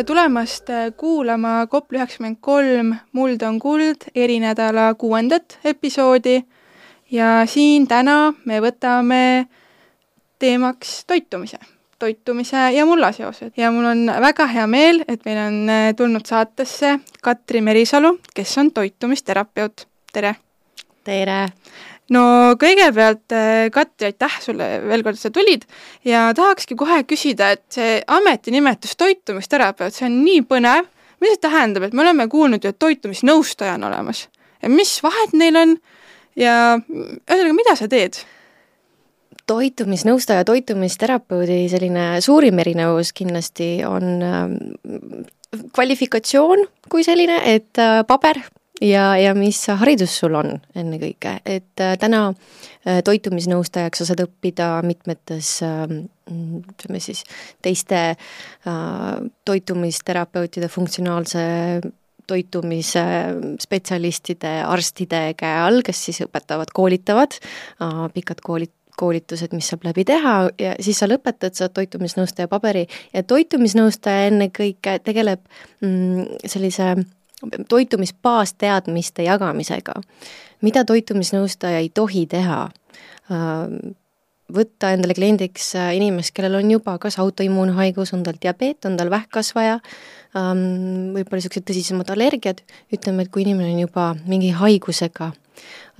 tere 0.00 0.06
tulemast 0.06 0.70
äh, 0.70 0.92
kuulama 0.96 1.66
Kopli 1.66 1.98
üheksakümmend 1.98 2.38
kolm 2.40 2.94
Muld 3.12 3.42
on 3.42 3.58
kuld 3.60 4.06
erinädala 4.14 4.94
kuuendat 4.94 5.58
episoodi 5.64 6.40
ja 7.10 7.42
siin 7.44 7.84
täna 7.88 8.32
me 8.48 8.62
võtame 8.64 9.48
teemaks 10.38 11.04
toitumise, 11.04 11.58
toitumise 11.98 12.70
ja 12.72 12.86
mulla 12.88 13.12
seosed 13.12 13.52
ja 13.60 13.68
mul 13.70 13.90
on 13.90 14.06
väga 14.24 14.46
hea 14.54 14.66
meel, 14.66 15.02
et 15.04 15.20
meil 15.28 15.42
on 15.42 15.60
äh, 15.68 15.90
tulnud 15.96 16.24
saatesse 16.24 16.96
Katri 17.20 17.60
Merisalu, 17.60 18.16
kes 18.34 18.56
on 18.58 18.72
toitumisterapeut, 18.72 19.84
tere! 20.12 20.34
tere! 21.04 21.42
No 22.14 22.22
kõigepealt, 22.60 23.26
äh, 23.34 23.68
Katri, 23.74 24.10
aitäh 24.10 24.40
sulle 24.42 24.70
veel 24.86 25.04
kord, 25.06 25.18
et 25.18 25.22
sa 25.22 25.32
tulid 25.34 25.66
ja 26.06 26.28
tahakski 26.36 26.76
kohe 26.78 27.02
küsida, 27.08 27.52
et 27.56 27.64
see 27.74 28.00
ametinimetus 28.06 28.96
toitumisterapeut, 29.00 29.94
see 29.94 30.08
on 30.08 30.20
nii 30.24 30.42
põnev, 30.50 30.90
mis 31.20 31.36
see 31.36 31.44
tähendab, 31.44 31.86
et 31.86 31.96
me 31.96 32.04
oleme 32.04 32.26
kuulnud 32.32 32.64
ju, 32.64 32.72
et 32.72 32.80
toitumisnõustaja 32.80 33.76
on 33.78 33.88
olemas. 33.90 34.28
ja 34.62 34.68
mis 34.68 34.98
vahet 35.02 35.32
neil 35.32 35.56
on 35.56 35.78
ja 36.36 36.54
ühesõnaga, 36.80 37.56
mida 37.56 37.76
sa 37.78 37.88
teed? 37.90 38.22
toitumisnõustaja, 39.50 40.44
toitumisterapeudi 40.46 41.64
selline 41.72 42.20
suurim 42.22 42.58
erinevus 42.62 43.10
kindlasti 43.16 43.80
on 43.82 44.22
ähm, 44.22 44.52
kvalifikatsioon 45.74 46.62
kui 46.90 47.02
selline, 47.06 47.40
et 47.50 47.80
äh, 47.82 48.04
paber 48.06 48.38
ja, 48.80 49.04
ja 49.20 49.34
mis 49.36 49.60
haridus 49.80 50.16
sul 50.22 50.36
on 50.38 50.54
ennekõike, 50.76 51.36
et 51.44 51.82
äh, 51.82 51.94
täna 52.00 52.28
äh, 52.30 53.00
toitumisnõustajaks 53.06 54.02
sa 54.02 54.08
saad 54.10 54.24
õppida 54.24 54.72
mitmetes 54.86 55.58
äh, 55.66 55.84
ütleme 56.30 57.00
siis 57.02 57.22
teiste 57.62 58.02
äh, 58.10 59.14
toitumisterapeutide 59.44 60.70
funktsionaalse 60.72 61.44
toitumise 62.30 63.02
spetsialistide, 63.58 64.60
arstide 64.62 65.22
käe 65.38 65.56
all, 65.64 65.80
kes 65.82 66.04
siis 66.06 66.20
õpetavad, 66.22 66.70
koolitavad 66.70 67.34
pikad 68.14 68.42
koolid, 68.46 68.70
koolitused, 69.00 69.50
mis 69.56 69.70
saab 69.72 69.88
läbi 69.88 70.04
teha. 70.06 70.34
Ja 70.60 70.76
siis 70.78 71.00
sa 71.02 71.08
lõpetad, 71.10 71.56
saad 71.58 71.74
toitumisnõustaja 71.74 72.46
paberi. 72.52 72.84
Ja 73.10 73.24
toitumisnõustaja 73.26 74.28
ennekõike 74.30 75.00
tegeleb 75.02 75.42
mm, 75.82 76.44
sellise 76.52 76.92
toitumisbaasteadmiste 77.68 79.22
jagamisega. 79.22 79.94
mida 80.60 80.84
toitumisnõustaja 80.84 81.78
ei 81.78 81.88
tohi 81.94 82.26
teha? 82.26 82.68
Ähm, 83.30 83.94
võtta 84.54 84.92
endale 84.94 85.14
kliendiks 85.16 85.74
äh, 85.78 85.92
inimest, 85.98 86.34
kellel 86.36 86.58
on 86.60 86.70
juba 86.74 86.96
kas 87.02 87.18
autoimmuunhaigus, 87.22 88.12
on 88.16 88.24
tal 88.26 88.38
diabeet, 88.42 88.84
on 88.88 88.96
tal 88.98 89.10
vähkkasvaja, 89.12 89.78
ähm, 90.38 90.64
võib-olla 91.14 91.40
niisugused 91.40 91.66
tõsisemad 91.70 92.10
allergiad, 92.12 92.62
ütleme, 92.92 93.26
et 93.26 93.32
kui 93.32 93.44
inimene 93.46 93.72
on 93.74 93.84
juba 93.84 94.06
mingi 94.26 94.50
haigusega, 94.56 95.30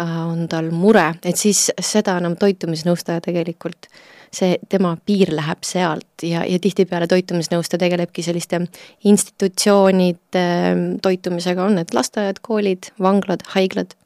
äh, 0.03 0.17
on 0.27 0.47
tal 0.51 0.73
mure, 0.75 1.07
et 1.25 1.41
siis 1.41 1.69
seda 1.81 2.19
enam 2.21 2.37
toitumisnõustaja 2.41 3.23
tegelikult 3.25 3.91
see, 4.35 4.59
tema 4.69 4.97
piir 5.07 5.33
läheb 5.35 5.65
sealt 5.67 6.25
ja, 6.27 6.45
ja 6.47 6.59
tihtipeale 6.63 7.09
toitumisnõustaja 7.11 7.85
tegelebki 7.85 8.23
selliste 8.23 8.61
institutsioonide 9.05 10.45
ähm, 10.45 10.85
toitumisega, 11.03 11.65
on 11.65 11.81
need 11.81 11.95
lasteaiad, 11.97 12.43
koolid, 12.43 12.93
vanglad, 13.03 13.43
haiglad 13.55 13.97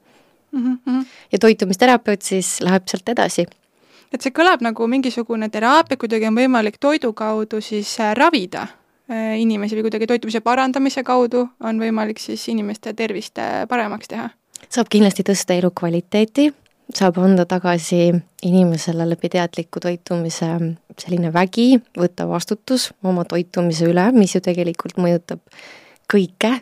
mm. 0.53 0.79
-hmm. 0.87 1.05
ja 1.33 1.39
toitumisterapeut 1.39 2.23
siis 2.23 2.61
läheb 2.61 2.89
sealt 2.89 3.09
edasi 3.09 3.47
et 4.15 4.23
see 4.23 4.35
kõlab 4.35 4.63
nagu 4.65 4.87
mingisugune 4.91 5.49
teraapia, 5.53 5.99
kuidagi 5.99 6.29
on 6.31 6.39
võimalik 6.39 6.79
toidu 6.83 7.13
kaudu 7.17 7.61
siis 7.65 7.97
äh, 8.01 8.15
ravida 8.17 8.67
äh, 9.11 9.35
inimesi 9.41 9.77
või 9.79 9.89
kuidagi 9.89 10.07
toitumise 10.07 10.41
parandamise 10.41 11.03
kaudu 11.03 11.49
on 11.61 11.81
võimalik 11.83 12.23
siis 12.23 12.47
inimeste 12.53 12.95
tervist 12.95 13.39
äh, 13.39 13.65
paremaks 13.69 14.09
teha? 14.09 14.31
saab 14.69 14.89
kindlasti 14.91 15.27
tõsta 15.27 15.55
elukvaliteeti, 15.59 16.49
saab 16.93 17.19
anda 17.23 17.47
tagasi 17.49 18.11
inimesele 18.45 19.07
läbi 19.09 19.31
teadliku 19.33 19.81
toitumise 19.81 20.51
selline 21.01 21.33
vägi, 21.33 21.79
võtta 21.99 22.27
vastutus 22.29 22.91
oma 23.05 23.25
toitumise 23.29 23.89
üle, 23.89 24.05
mis 24.17 24.35
ju 24.37 24.43
tegelikult 24.45 24.99
mõjutab 25.01 25.41
kõike, 26.13 26.59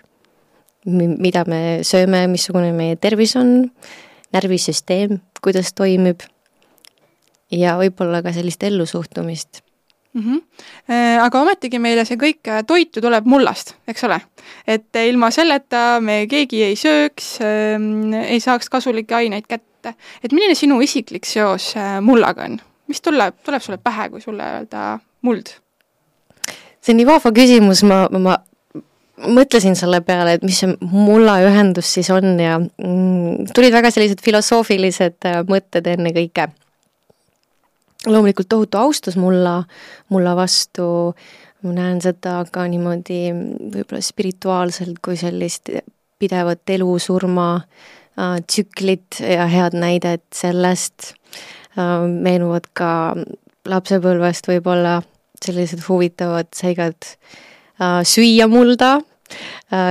mida 0.87 1.43
me 1.49 1.81
sööme, 1.87 2.25
missugune 2.31 2.71
meie 2.77 2.97
tervis 2.97 3.35
on, 3.39 3.73
närvisüsteem, 4.33 5.19
kuidas 5.43 5.75
toimib 5.77 6.23
ja 7.53 7.77
võib-olla 7.81 8.23
ka 8.25 8.33
sellist 8.33 8.63
ellusuhtumist 8.65 9.61
mm. 10.15 10.23
-hmm. 10.23 11.21
Aga 11.23 11.41
ometigi 11.41 11.79
meile 11.79 12.05
see 12.05 12.17
kõik 12.17 12.49
toit 12.67 12.97
ju 12.97 13.03
tuleb 13.03 13.27
mullast, 13.27 13.75
eks 13.89 14.05
ole. 14.05 14.21
et 14.67 14.97
ilma 15.07 15.31
selleta 15.31 16.01
me 16.01 16.27
keegi 16.27 16.63
ei 16.63 16.77
sööks, 16.77 17.39
ähm, 17.43 18.15
ei 18.15 18.41
saaks 18.41 18.69
kasulikke 18.69 19.15
aineid 19.15 19.47
kätte 19.49 19.72
et, 19.91 19.97
et 20.25 20.33
milline 20.33 20.55
sinu 20.59 20.81
isiklik 20.85 21.27
seos 21.29 21.73
äh, 21.77 21.99
mullaga 22.05 22.47
on? 22.49 22.61
mis 22.91 23.01
tuleb, 23.01 23.39
tuleb 23.47 23.63
sulle 23.63 23.79
pähe, 23.83 24.09
kui 24.13 24.21
sulle 24.21 24.47
öelda 24.59 24.97
muld? 25.27 25.55
see 26.83 26.93
on 26.93 26.99
nii 26.99 27.09
vahva 27.09 27.31
küsimus, 27.35 27.85
ma, 27.87 28.05
ma 28.11 28.37
mõtlesin 29.33 29.77
selle 29.79 30.01
peale, 30.05 30.37
et 30.37 30.47
mis 30.47 30.59
see 30.65 30.73
mulla 30.91 31.39
ühendus 31.47 31.93
siis 31.95 32.11
on 32.15 32.35
ja 32.43 32.57
mm, 32.59 33.53
tulid 33.55 33.75
väga 33.75 33.93
sellised 33.95 34.25
filosoofilised 34.25 35.31
äh, 35.31 35.41
mõtted 35.49 35.89
ennekõike. 35.95 36.49
loomulikult 38.07 38.49
tohutu 38.51 38.79
austus 38.79 39.17
mulla, 39.17 39.63
mulla 40.11 40.35
vastu, 40.37 41.15
ma 41.63 41.75
näen 41.77 42.01
seda 42.03 42.41
ka 42.51 42.67
niimoodi 42.67 43.25
võib-olla 43.33 44.03
spirituaalselt 44.03 44.99
kui 45.05 45.17
sellist 45.17 45.71
pidevat 46.19 46.71
elu-surma 46.71 47.49
Äh, 47.63 48.02
tsüklit 48.17 49.21
ja 49.21 49.47
head 49.49 49.77
näidet 49.79 50.25
sellest, 50.35 51.15
äh, 51.79 52.03
meenuvad 52.07 52.69
ka 52.77 53.15
lapsepõlvest 53.69 54.51
võib-olla 54.51 55.01
sellised 55.43 55.85
huvitavad 55.89 56.51
seigad. 56.57 56.99
Äh, 57.81 58.03
süüa 58.07 58.49
mulda, 58.51 58.99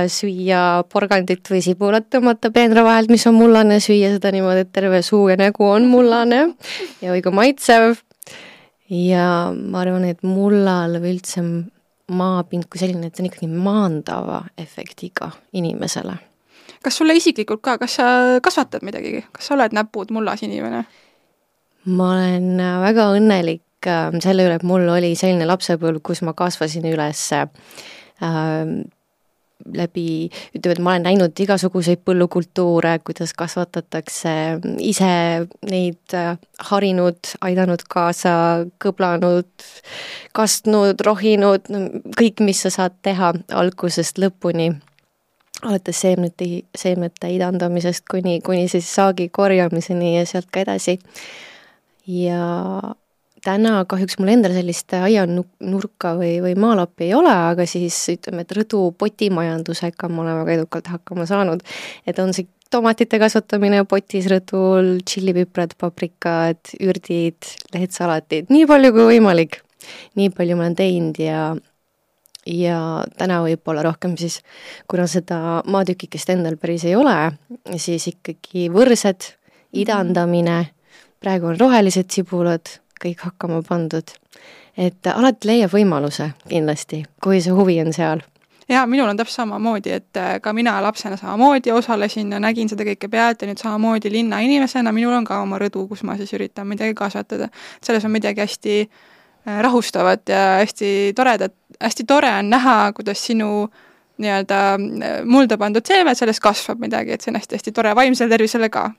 süüa 0.06 0.84
porgandit 0.86 1.48
või 1.50 1.58
sibulat, 1.64 2.06
tõmmata 2.14 2.52
peenra 2.54 2.84
vahelt, 2.86 3.10
mis 3.10 3.26
on 3.26 3.34
mullane, 3.34 3.80
süüa 3.82 4.12
seda 4.14 4.30
niimoodi, 4.30 4.62
et 4.62 4.70
terve 4.70 5.00
suu 5.02 5.24
ja 5.32 5.36
nägu 5.40 5.66
on 5.66 5.88
mullane 5.90 6.44
ja 7.02 7.10
õige 7.10 7.34
maitsev. 7.34 7.96
ja 8.86 9.50
ma 9.50 9.80
arvan, 9.82 10.04
et 10.04 10.22
mullal 10.22 11.00
või 11.02 11.16
üldse 11.16 11.42
maapind 12.12 12.70
kui 12.70 12.78
selline, 12.78 13.08
et 13.08 13.16
see 13.16 13.24
on 13.24 13.32
ikkagi 13.32 13.48
maandava 13.50 14.44
efektiga 14.62 15.32
inimesele 15.58 16.20
kas 16.84 16.98
sulle 17.00 17.16
isiklikult 17.18 17.62
ka, 17.64 17.76
kas 17.82 17.98
sa 18.00 18.06
kasvatad 18.44 18.84
midagi, 18.86 19.22
kas 19.32 19.50
sa 19.50 19.56
oled 19.56 19.76
näpud 19.76 20.14
mullas 20.14 20.42
inimene? 20.46 20.84
ma 21.90 22.12
olen 22.14 22.60
äh, 22.62 22.80
väga 22.84 23.08
õnnelik 23.16 23.90
äh, 23.90 24.10
selle 24.22 24.46
üle, 24.46 24.58
et 24.60 24.66
mul 24.66 24.86
oli 24.86 25.14
selline 25.18 25.48
lapsepõlv, 25.50 26.02
kus 26.06 26.22
ma 26.22 26.34
kasvasin 26.38 26.86
üles 26.86 27.24
äh, 27.34 27.48
läbi, 29.74 30.30
ütleme, 30.56 30.76
et 30.76 30.82
ma 30.82 30.92
olen 30.94 31.06
näinud 31.06 31.42
igasuguseid 31.44 32.02
põllukultuure, 32.06 32.96
kuidas 33.06 33.34
kasvatatakse, 33.38 34.34
ise 34.82 35.10
neid 35.70 36.16
äh, 36.18 36.36
harinud, 36.70 37.34
aidanud 37.44 37.84
kaasa, 37.90 38.34
kõblanud, 38.82 39.50
kastnud, 40.36 41.02
rohinud, 41.06 41.68
kõik, 42.18 42.42
mis 42.44 42.62
sa 42.66 42.72
saad 42.74 42.98
teha 43.02 43.34
algusest 43.58 44.22
lõpuni 44.22 44.72
alates 45.62 46.00
seemnete, 46.00 46.48
seemnete 46.76 47.30
idandamisest 47.34 48.04
kuni, 48.10 48.40
kuni 48.44 48.68
siis 48.68 48.88
saagi 48.94 49.28
korjamiseni 49.28 50.16
ja 50.16 50.26
sealt 50.26 50.50
ka 50.50 50.64
edasi. 50.64 50.98
ja 52.06 52.40
täna 53.44 53.84
kahjuks 53.88 54.18
mul 54.18 54.32
endal 54.32 54.54
sellist 54.54 54.94
aianurka 54.98 56.14
või, 56.18 56.36
või 56.44 56.54
maalappi 56.58 57.08
ei 57.08 57.14
ole, 57.14 57.32
aga 57.52 57.66
siis 57.66 57.96
ütleme, 58.14 58.42
et 58.42 58.54
rõdu 58.58 58.88
potimajandusega 58.98 60.10
ma 60.10 60.24
olen 60.24 60.42
väga 60.42 60.58
edukalt 60.58 60.90
hakkama 60.94 61.26
saanud. 61.30 61.62
et 62.06 62.18
on 62.18 62.34
see 62.34 62.48
tomatite 62.72 63.18
kasvatamine 63.20 63.82
potis 63.84 64.26
rõdul, 64.32 64.94
tšillipiprad, 65.04 65.74
paprikad, 65.80 66.72
ürdid, 66.80 67.50
lehtsalatid, 67.74 68.48
nii 68.52 68.66
palju 68.70 68.94
kui 68.94 69.10
võimalik. 69.16 69.60
nii 70.16 70.30
palju 70.30 70.56
ma 70.56 70.68
olen 70.68 70.78
teinud 70.78 71.18
ja 71.20 71.52
ja 72.46 72.78
täna 73.18 73.40
võib-olla 73.44 73.84
rohkem 73.86 74.16
siis, 74.18 74.40
kuna 74.90 75.06
seda 75.10 75.62
maatükikest 75.66 76.32
endal 76.34 76.56
päris 76.60 76.84
ei 76.88 76.96
ole, 76.98 77.16
siis 77.76 78.08
ikkagi 78.10 78.68
võrsed, 78.72 79.28
mhm. 79.28 79.82
idandamine, 79.84 80.58
praegu 81.22 81.52
on 81.52 81.60
rohelised 81.60 82.10
sibulad, 82.10 82.78
kõik 83.02 83.24
hakkama 83.28 83.62
pandud. 83.66 84.18
et 84.76 85.06
alati 85.06 85.48
leiab 85.48 85.72
võimaluse 85.74 86.30
kindlasti, 86.48 87.04
kui 87.22 87.42
see 87.44 87.52
huvi 87.52 87.80
on 87.82 87.92
seal 87.92 88.22
jaa, 88.68 88.86
minul 88.86 89.08
on 89.08 89.16
täpselt 89.16 89.42
samamoodi, 89.42 89.90
et 89.90 90.16
äh, 90.16 90.40
ka 90.40 90.52
mina 90.52 90.82
lapsena 90.82 91.16
samamoodi 91.16 91.72
osalesin 91.72 92.32
ja 92.32 92.40
nägin 92.40 92.68
seda 92.68 92.86
kõike 92.86 93.10
pealt 93.10 93.42
ja 93.42 93.48
nüüd 93.50 93.60
samamoodi 93.60 94.12
linnainimesena 94.12 94.92
minul 94.92 95.16
on 95.18 95.26
ka 95.28 95.42
oma 95.42 95.58
rõdu, 95.60 95.84
kus 95.90 96.02
ma 96.08 96.16
siis 96.16 96.32
üritan 96.32 96.66
midagi 96.66 96.94
kasvatada. 96.94 97.48
selles 97.84 98.04
on 98.04 98.10
midagi 98.10 98.40
hästi 98.40 98.76
rahustavad 99.46 100.28
ja 100.28 100.42
hästi 100.60 101.12
toredad, 101.16 101.54
hästi 101.80 102.04
tore 102.06 102.30
on 102.38 102.50
näha, 102.50 102.92
kuidas 102.96 103.24
sinu 103.26 103.68
nii-öelda 104.22 104.58
mulda 105.24 105.58
pandud 105.58 105.86
seeme, 105.86 106.14
sellest 106.14 106.42
kasvab 106.42 106.82
midagi, 106.82 107.14
et 107.14 107.24
see 107.24 107.32
on 107.32 107.40
hästi-hästi 107.40 107.72
tore. 107.74 107.94
Vaimsele 107.96 108.30
tervisele 108.30 108.68
ka. 108.70 108.90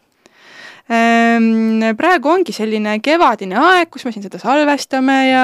Ehm, 0.91 1.79
praegu 1.95 2.27
ongi 2.33 2.51
selline 2.51 2.97
kevadine 2.99 3.55
aeg, 3.55 3.87
kus 3.93 4.03
me 4.03 4.11
siin 4.11 4.25
seda 4.25 4.41
salvestame 4.41 5.19
ja 5.29 5.43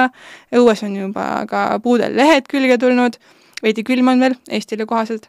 õues 0.52 0.84
on 0.84 0.98
juba 0.98 1.46
ka 1.48 1.62
puudel 1.80 2.12
lehed 2.16 2.50
külge 2.50 2.76
tulnud, 2.82 3.16
veidi 3.62 3.84
külm 3.86 4.08
on 4.12 4.20
veel 4.20 4.36
Eestile 4.50 4.86
kohaselt. 4.88 5.28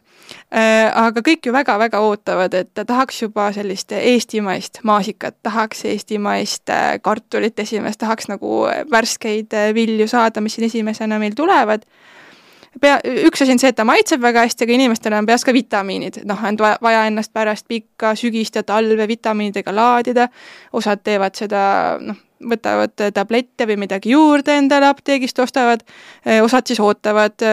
Ehm, 0.50 0.90
aga 1.04 1.22
kõik 1.24 1.46
ju 1.46 1.54
väga-väga 1.54 2.00
ootavad, 2.04 2.54
et 2.54 2.72
tahaks 2.86 3.22
juba 3.22 3.50
sellist 3.54 3.92
eestimaist 3.96 4.80
maasikat, 4.88 5.38
tahaks 5.42 5.84
eestimaist 5.92 6.72
äh, 6.72 6.96
kartulit 7.02 7.58
esimest, 7.58 8.00
tahaks 8.00 8.30
nagu 8.32 8.64
värskeid 8.90 9.54
äh, 9.56 9.70
vilju 9.76 10.08
saada, 10.08 10.40
mis 10.40 10.56
siin 10.56 10.68
esimesena 10.70 11.20
meil 11.22 11.36
tulevad. 11.38 11.86
Pea, 12.80 12.96
üks 13.28 13.42
asi 13.44 13.52
on 13.52 13.60
see, 13.60 13.68
et 13.68 13.76
ta 13.76 13.84
maitseb 13.84 14.22
väga 14.22 14.46
hästi, 14.46 14.64
aga 14.64 14.72
inimestel 14.78 15.12
on 15.12 15.26
peas 15.28 15.44
ka 15.44 15.52
vitamiinid, 15.52 16.22
noh, 16.24 16.40
on 16.48 16.56
vaja 16.56 17.02
ennast 17.10 17.32
pärast 17.36 17.66
pikka 17.68 18.14
sügist 18.16 18.56
ja 18.56 18.62
talve 18.64 19.04
vitamiinidega 19.08 19.74
laadida, 19.76 20.30
osad 20.72 21.02
teevad 21.04 21.36
seda, 21.36 21.64
noh, 22.00 22.16
võtavad 22.48 22.96
tablette 23.14 23.68
või 23.68 23.76
midagi 23.84 24.16
juurde 24.16 24.56
endale 24.56 24.88
apteegist 24.88 25.38
ostavad, 25.44 25.84
osad 26.42 26.72
siis 26.72 26.80
ootavad 26.80 27.44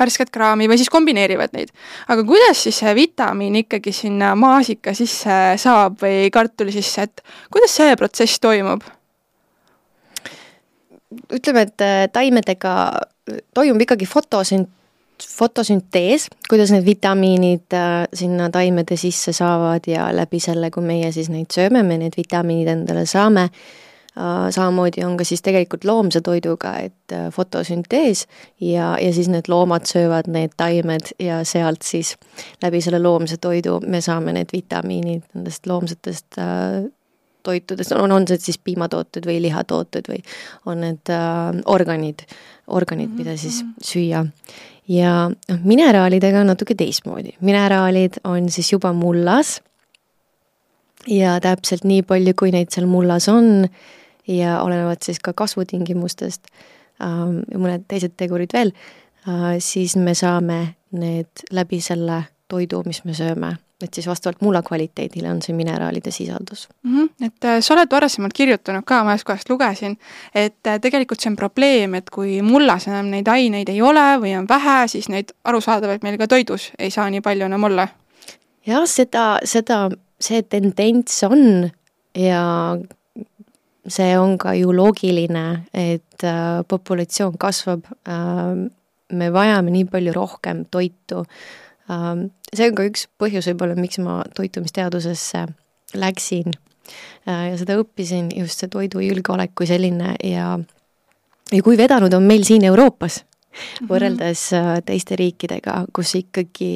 värsket 0.00 0.32
kraami 0.34 0.68
või 0.70 0.78
siis 0.80 0.90
kombineerivad 0.92 1.54
neid. 1.56 1.72
aga 2.08 2.24
kuidas 2.26 2.64
siis 2.66 2.80
see 2.82 2.94
vitamiin 2.96 3.60
ikkagi 3.64 3.92
sinna 3.94 4.32
maasika 4.38 4.94
sisse 4.96 5.38
saab 5.60 6.00
või 6.02 6.30
kartuli 6.32 6.74
sisse, 6.74 7.06
et 7.08 7.24
kuidas 7.52 7.76
see 7.76 7.94
protsess 8.00 8.40
toimub? 8.42 8.84
ütleme, 11.34 11.66
et 11.66 12.12
taimedega 12.14 12.74
toimub 13.54 13.82
ikkagi 13.82 14.06
fotosünt-, 14.06 14.70
fotosüntees, 15.26 16.28
kuidas 16.48 16.70
need 16.70 16.86
vitamiinid 16.86 17.74
äh, 17.74 18.06
sinna 18.14 18.46
taimede 18.54 18.96
sisse 18.96 19.34
saavad 19.36 19.86
ja 19.90 20.08
läbi 20.14 20.40
selle, 20.40 20.70
kui 20.70 20.86
meie 20.86 21.10
siis 21.12 21.28
neid 21.32 21.50
sööme, 21.54 21.82
me 21.82 21.98
need 21.98 22.16
vitamiinid 22.18 22.70
endale 22.76 23.06
saame 23.10 23.48
äh,, 23.50 23.89
samamoodi 24.50 25.04
on 25.06 25.16
ka 25.16 25.24
siis 25.24 25.42
tegelikult 25.42 25.84
loomse 25.86 26.20
toiduga, 26.20 26.74
et 26.82 27.14
äh, 27.14 27.28
fotosüntees 27.32 28.26
ja, 28.60 28.96
ja 28.98 29.12
siis 29.14 29.28
need 29.30 29.48
loomad 29.48 29.86
söövad 29.86 30.26
need 30.26 30.56
taimed 30.58 31.12
ja 31.22 31.44
sealt 31.46 31.86
siis 31.86 32.16
läbi 32.62 32.80
selle 32.82 32.98
loomse 33.02 33.38
toidu 33.40 33.78
me 33.86 34.00
saame 34.02 34.34
need 34.34 34.50
vitamiinid 34.52 35.22
nendest 35.34 35.66
loomsetest 35.70 36.40
äh, 36.42 36.90
toitudest, 37.42 37.92
on, 37.92 38.12
on 38.12 38.26
see 38.28 38.40
siis 38.50 38.58
piimatooted 38.58 39.28
või 39.30 39.38
lihatooted 39.46 40.10
või 40.10 40.18
on 40.66 40.82
need 40.84 41.12
äh, 41.14 41.62
organid, 41.70 42.26
organid, 42.66 43.14
mida 43.14 43.36
siis 43.38 43.62
mhm. 43.62 43.86
süüa. 43.92 44.24
ja 44.90 45.14
noh, 45.30 45.62
mineraalidega 45.64 46.42
on 46.42 46.50
natuke 46.50 46.74
teistmoodi, 46.74 47.36
mineraalid 47.40 48.18
on 48.24 48.50
siis 48.50 48.72
juba 48.72 48.92
mullas 48.92 49.60
ja 51.06 51.38
täpselt 51.40 51.86
nii 51.86 52.02
palju, 52.02 52.34
kui 52.36 52.50
neid 52.50 52.74
seal 52.74 52.90
mullas 52.90 53.28
on 53.30 53.68
ja 54.30 54.60
olenevalt 54.62 55.02
siis 55.06 55.18
ka 55.22 55.34
kasvutingimustest 55.36 56.50
ähm, 57.02 57.40
ja 57.50 57.58
mõned 57.58 57.88
teised 57.90 58.16
tegurid 58.20 58.54
veel 58.56 58.74
äh,, 59.26 59.56
siis 59.58 59.96
me 59.96 60.14
saame 60.14 60.60
need 60.90 61.46
läbi 61.54 61.80
selle 61.82 62.24
toidu, 62.50 62.82
mis 62.86 63.04
me 63.04 63.14
sööme 63.14 63.56
et 63.84 63.94
siis 63.94 64.06
vastavalt 64.06 64.40
mulla 64.40 64.62
kvaliteedile 64.62 65.30
on 65.30 65.40
see 65.42 65.54
mineraalide 65.56 66.10
sisaldus 66.10 66.68
mm. 66.82 66.98
-hmm. 66.98 67.26
et 67.26 67.44
äh, 67.44 67.60
sa 67.60 67.74
oled 67.74 67.88
varasemalt 67.90 68.32
kirjutanud 68.32 68.84
ka, 68.84 69.04
ma 69.04 69.14
ühest 69.14 69.24
kohast 69.24 69.50
lugesin, 69.50 69.96
et 70.34 70.66
äh, 70.66 70.80
tegelikult 70.80 71.20
see 71.20 71.30
on 71.30 71.36
probleem, 71.36 71.94
et 71.94 72.10
kui 72.10 72.42
mullas 72.42 72.88
enam 72.88 73.10
neid 73.10 73.28
aineid 73.28 73.68
ei 73.68 73.82
ole 73.82 74.06
või 74.22 74.36
on 74.38 74.48
vähe, 74.48 74.88
siis 74.88 75.08
neid 75.08 75.32
arusaadavalt 75.44 76.02
meil 76.02 76.18
ka 76.18 76.28
toidus 76.28 76.70
ei 76.78 76.90
saa 76.90 77.10
nii 77.10 77.20
palju 77.20 77.44
enam 77.44 77.64
olla. 77.64 77.88
jah, 78.66 78.86
seda, 78.86 79.38
seda, 79.44 79.88
see 80.20 80.42
tendents 80.42 81.22
on 81.24 81.70
ja 82.14 82.76
see 83.88 84.18
on 84.18 84.36
ka 84.38 84.54
ju 84.58 84.72
loogiline, 84.76 85.64
et 85.72 86.24
äh, 86.26 86.60
populatsioon 86.68 87.38
kasvab 87.40 87.86
äh,, 88.08 88.68
me 89.10 89.30
vajame 89.32 89.72
nii 89.74 89.86
palju 89.90 90.14
rohkem 90.16 90.64
toitu 90.70 91.24
äh,, 91.90 92.26
see 92.52 92.68
on 92.68 92.76
ka 92.76 92.88
üks 92.90 93.06
põhjus 93.20 93.48
võib-olla, 93.52 93.78
miks 93.80 94.00
ma 94.02 94.20
toitumisteadusesse 94.36 95.46
läksin 96.00 96.52
äh, 96.52 97.50
ja 97.50 97.56
seda 97.60 97.78
õppisin, 97.80 98.30
just 98.36 98.60
see 98.60 98.70
toidujulgeolek 98.72 99.56
kui 99.56 99.70
selline 99.70 100.14
ja 100.24 100.58
ja 101.50 101.62
kui 101.66 101.78
vedanud 101.78 102.14
on 102.14 102.26
meil 102.28 102.44
siin 102.46 102.64
Euroopas 102.68 103.22
mhm. 103.22 103.88
võrreldes 103.90 104.44
äh, 104.58 104.74
teiste 104.86 105.18
riikidega, 105.18 105.84
kus 105.96 106.14
ikkagi 106.20 106.72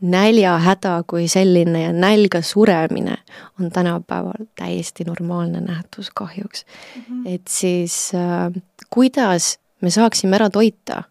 näljahäda 0.00 1.02
kui 1.06 1.28
selline 1.28 1.82
ja 1.82 1.92
nälga 1.92 2.42
suremine 2.42 3.16
on 3.60 3.70
tänapäeval 3.70 4.46
täiesti 4.58 5.04
normaalne 5.04 5.60
nähtus 5.60 6.10
kahjuks 6.14 6.66
mm. 6.96 7.02
-hmm. 7.02 7.34
et 7.34 7.42
siis 7.48 8.12
äh, 8.14 8.62
kuidas 8.90 9.58
me 9.80 9.90
saaksime 9.90 10.36
ära 10.36 10.50
toita 10.50 11.02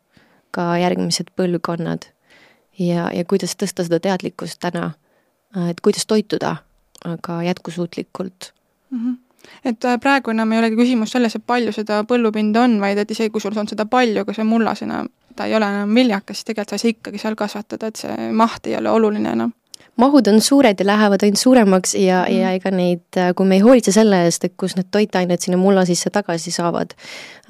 ka 0.51 0.77
järgmised 0.77 1.31
põlvkonnad 1.35 2.05
ja, 2.79 3.09
ja 3.13 3.25
kuidas 3.25 3.55
tõsta 3.63 3.85
seda 3.85 3.99
teadlikkust 3.99 4.59
täna, 4.59 4.91
et 5.69 5.81
kuidas 5.81 6.05
toituda, 6.05 6.55
aga 7.05 7.43
jätkusuutlikult 7.43 8.53
mm. 8.89 8.99
-hmm 8.99 9.17
et 9.65 9.85
äh, 9.85 9.99
praegu 9.99 10.31
enam 10.31 10.51
ei 10.51 10.59
olegi 10.59 10.75
küsimus 10.75 11.11
selles, 11.11 11.35
et 11.35 11.43
palju 11.47 11.71
seda 11.71 12.03
põllupinda 12.07 12.63
on, 12.63 12.77
vaid 12.81 12.97
et 12.97 13.11
isegi 13.11 13.29
kui 13.29 13.41
sul 13.41 13.57
on 13.59 13.67
seda 13.67 13.85
palju, 13.85 14.21
aga 14.21 14.33
see 14.33 14.45
mullas 14.47 14.81
enam, 14.85 15.09
ta 15.35 15.45
ei 15.49 15.55
ole 15.55 15.69
enam 15.69 15.95
viljakas, 15.95 16.43
tegelikult 16.43 16.69
sa 16.69 16.75
ei 16.75 16.79
saa 16.83 16.93
ikkagi 16.95 17.21
seal 17.21 17.35
kasvatada, 17.35 17.89
et 17.89 18.01
see 18.05 18.31
maht 18.31 18.67
ei 18.67 18.77
ole 18.77 18.89
oluline 18.89 19.35
enam 19.37 19.53
mahud 19.97 20.27
on 20.27 20.41
suured 20.41 20.79
ja 20.79 20.85
lähevad 20.85 21.23
ainult 21.23 21.39
suuremaks 21.39 21.95
ja 21.95 22.23
mm., 22.25 22.37
ja 22.37 22.51
ega 22.57 22.71
neid, 22.73 23.05
äh, 23.17 23.33
kui 23.37 23.45
me 23.45 23.59
ei 23.59 23.65
hoolitse 23.65 23.91
selle 23.93 24.23
eest, 24.25 24.45
et 24.47 24.55
kus 24.57 24.77
need 24.77 24.89
toitained 24.91 25.41
sinna 25.41 25.59
mulla 25.61 25.85
sisse 25.85 26.09
tagasi 26.13 26.51
saavad, 26.51 26.95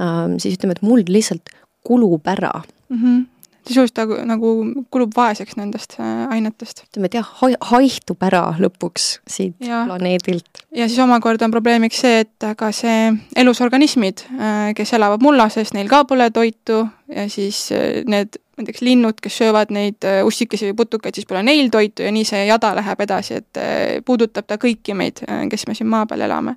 ähm, 0.01 0.35
siis 0.43 0.57
ütleme, 0.57 0.75
et 0.75 0.83
muld 0.83 1.11
lihtsalt 1.11 1.53
kulub 1.87 2.27
ära 2.27 2.51
mm. 2.89 2.97
-hmm 2.97 3.21
sisuliselt 3.67 3.95
ta 3.95 4.05
nagu 4.27 4.51
kulub 4.91 5.13
vaeseks 5.15 5.57
nendest 5.59 5.95
äh, 5.99 6.25
ainetest. 6.33 6.83
ütleme, 6.87 7.09
et 7.09 7.17
jah, 7.17 7.29
haihtub 7.71 8.23
ära 8.25 8.43
lõpuks 8.59 9.07
siit 9.29 9.55
ja. 9.63 9.83
planeedilt. 9.87 10.63
ja 10.75 10.87
siis 10.87 10.99
omakorda 11.03 11.47
on 11.47 11.55
probleemiks 11.55 12.01
see, 12.03 12.23
et 12.25 12.47
ka 12.59 12.71
see 12.75 13.11
elusorganismid, 13.39 14.25
äh, 14.37 14.71
kes 14.77 14.93
elavad 14.97 15.23
mullases, 15.23 15.73
neil 15.77 15.91
ka 15.91 16.03
pole 16.09 16.29
toitu 16.35 16.83
ja 17.11 17.27
siis 17.31 17.65
äh, 17.75 18.01
need 18.09 18.39
näiteks 18.59 18.83
linnud, 18.85 19.17
kes 19.21 19.39
söövad 19.41 19.71
neid 19.73 20.05
ussikesi 20.27 20.67
või 20.69 20.75
putukaid, 20.83 21.15
siis 21.17 21.25
pole 21.25 21.41
neil 21.41 21.71
toitu 21.73 22.05
ja 22.05 22.11
nii 22.13 22.27
see 22.27 22.43
jada 22.45 22.69
läheb 22.77 22.99
edasi, 23.01 23.39
et 23.41 23.59
puudutab 24.05 24.45
ta 24.45 24.59
kõiki 24.61 24.93
meid, 24.93 25.23
kes 25.49 25.65
me 25.65 25.73
siin 25.73 25.89
maa 25.89 26.05
peal 26.05 26.21
elame. 26.21 26.53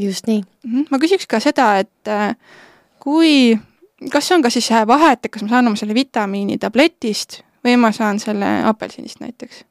just 0.00 0.30
nii. 0.30 0.40
Mhm. 0.64 0.86
ma 0.88 0.96
küsiks 1.02 1.28
ka 1.28 1.42
seda, 1.44 1.74
et 1.84 2.08
kui 3.04 3.52
kas 4.08 4.28
see 4.28 4.36
on 4.38 4.42
ka 4.42 4.50
siis 4.52 4.70
vahet, 4.86 5.24
et 5.24 5.32
kas 5.32 5.42
ma 5.44 5.48
saan 5.56 5.68
oma 5.68 5.76
selle 5.76 5.94
vitamiini 5.96 6.58
tabletist 6.58 7.42
või 7.66 7.76
ma 7.80 7.92
saan 7.92 8.20
selle 8.22 8.48
apelsinist 8.68 9.20
näiteks? 9.20 9.64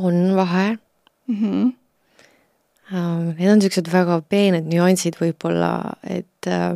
on 0.00 0.36
vahe 0.36 0.78
mm. 1.26 1.36
-hmm. 1.36 1.72
Need 2.90 3.50
on 3.50 3.58
niisugused 3.58 3.86
väga 3.92 4.22
peened 4.28 4.66
nüansid 4.66 5.14
võib-olla, 5.20 5.94
et 6.02 6.46
äh, 6.46 6.74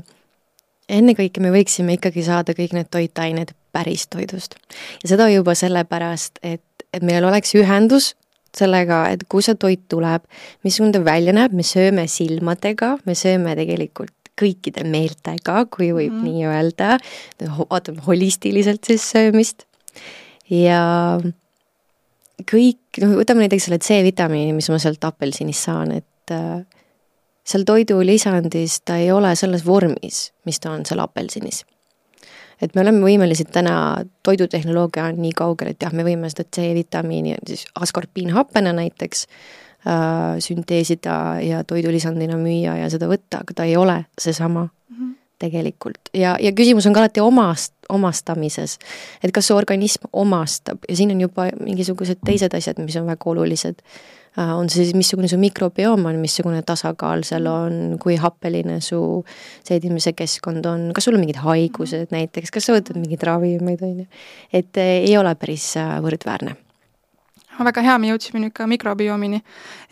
ennekõike 0.89 1.41
me 1.43 1.51
võiksime 1.51 1.97
ikkagi 1.97 2.23
saada 2.23 2.55
kõik 2.55 2.73
need 2.77 2.87
toitained 2.91 3.51
päris 3.73 4.07
toidust. 4.07 4.55
ja 5.03 5.09
seda 5.09 5.29
juba 5.29 5.55
sellepärast, 5.55 6.39
et, 6.43 6.87
et 6.93 7.03
meil 7.03 7.25
oleks 7.25 7.55
ühendus 7.55 8.15
sellega, 8.55 9.09
et 9.11 9.25
kust 9.29 9.51
see 9.51 9.55
toit 9.55 9.89
tuleb, 9.89 10.23
missugune 10.63 10.93
ta 10.93 11.05
välja 11.05 11.33
näeb, 11.33 11.53
me 11.53 11.63
sööme 11.63 12.07
silmadega, 12.07 12.99
me 13.07 13.15
sööme 13.19 13.57
tegelikult 13.57 14.24
kõikide 14.41 14.85
meeltega, 14.89 15.65
kui 15.71 15.93
võib 15.95 16.13
mm 16.15 16.25
nii 16.25 16.47
öelda, 16.51 16.97
vaatame 17.71 18.03
holistiliselt 18.07 18.85
siis 18.87 19.05
söömist. 19.13 19.67
Ja 20.51 21.21
kõik, 22.51 22.81
noh, 23.03 23.15
võtame 23.21 23.45
näiteks 23.45 23.69
selle 23.69 23.81
C-vitamiini, 23.83 24.55
mis 24.57 24.69
ma 24.73 24.81
sealt 24.83 25.05
apelsinist 25.07 25.69
saan, 25.69 25.95
et 26.01 26.35
äh, 26.35 26.65
seal 27.47 27.67
toidulisandis 27.69 28.81
ta 28.85 28.99
ei 29.01 29.13
ole 29.15 29.35
selles 29.39 29.65
vormis, 29.67 30.27
mis 30.49 30.61
ta 30.61 30.75
on 30.75 30.85
seal 30.89 31.05
apelsinis. 31.05 31.65
et 32.63 32.75
me 32.75 32.81
oleme 32.81 33.03
võimelised 33.05 33.51
täna, 33.53 34.05
toidutehnoloogia 34.25 35.11
on 35.11 35.19
nii 35.21 35.33
kaugel, 35.37 35.73
et 35.75 35.83
jah, 35.83 35.93
me 35.93 36.05
võime 36.07 36.31
seda 36.33 36.47
C-vitamiini, 36.55 37.35
siis 37.47 37.67
askorbiinhappena 37.75 38.73
näiteks 38.73 39.27
Äh, 39.27 39.64
sünteesida 40.41 41.17
ja 41.45 41.65
toidulisandina 41.69 42.39
müüa 42.41 42.79
ja 42.81 42.89
seda 42.93 43.09
võtta, 43.11 43.43
aga 43.45 43.57
ta 43.59 43.67
ei 43.69 43.77
ole 43.77 43.99
seesama 44.21 44.65
mm 44.65 44.97
-hmm. 44.97 45.15
tegelikult 45.39 46.11
ja, 46.15 46.37
ja 46.41 46.53
küsimus 46.53 46.87
on 46.87 46.95
ka 46.97 47.01
alati 47.01 47.21
omast, 47.21 47.75
omastamises. 47.89 48.79
et 49.23 49.33
kas 49.33 49.47
su 49.47 49.57
organism 49.57 50.09
omastab 50.13 50.79
ja 50.89 50.97
siin 50.97 51.11
on 51.11 51.21
juba 51.21 51.49
mingisugused 51.61 52.25
teised 52.27 52.55
asjad, 52.55 52.79
mis 52.79 52.97
on 52.97 53.07
väga 53.07 53.31
olulised. 53.31 53.75
Äh, 54.39 54.57
on 54.57 54.71
see 54.71 54.83
siis, 54.85 54.95
missugune 54.95 55.29
su 55.29 55.39
mikrobioom 55.39 56.07
on, 56.07 56.17
missugune 56.19 56.63
tasakaal 56.63 57.23
seal 57.23 57.47
on, 57.47 57.99
kui 58.03 58.17
happeline 58.17 58.81
su 58.81 59.25
seedimise 59.63 60.13
keskkond 60.13 60.67
on, 60.67 60.91
kas 60.95 61.05
sul 61.05 61.15
on 61.15 61.21
mingid 61.21 61.39
haigused 61.45 62.11
näiteks, 62.11 62.51
kas 62.51 62.67
sa 62.67 62.75
võtad 62.75 62.99
mingeid 62.99 63.23
ravimeid, 63.23 63.83
on 63.83 63.99
ju. 64.03 64.07
et 64.53 64.77
ei 64.77 65.17
ole 65.17 65.35
päris 65.35 65.75
võrdväärne 65.79 66.64
väga 67.63 67.83
hea, 67.85 67.97
me 67.99 68.11
jõudsime 68.11 68.41
nüüd 68.43 68.55
ka 68.55 68.67
mikrobioomini. 68.71 69.41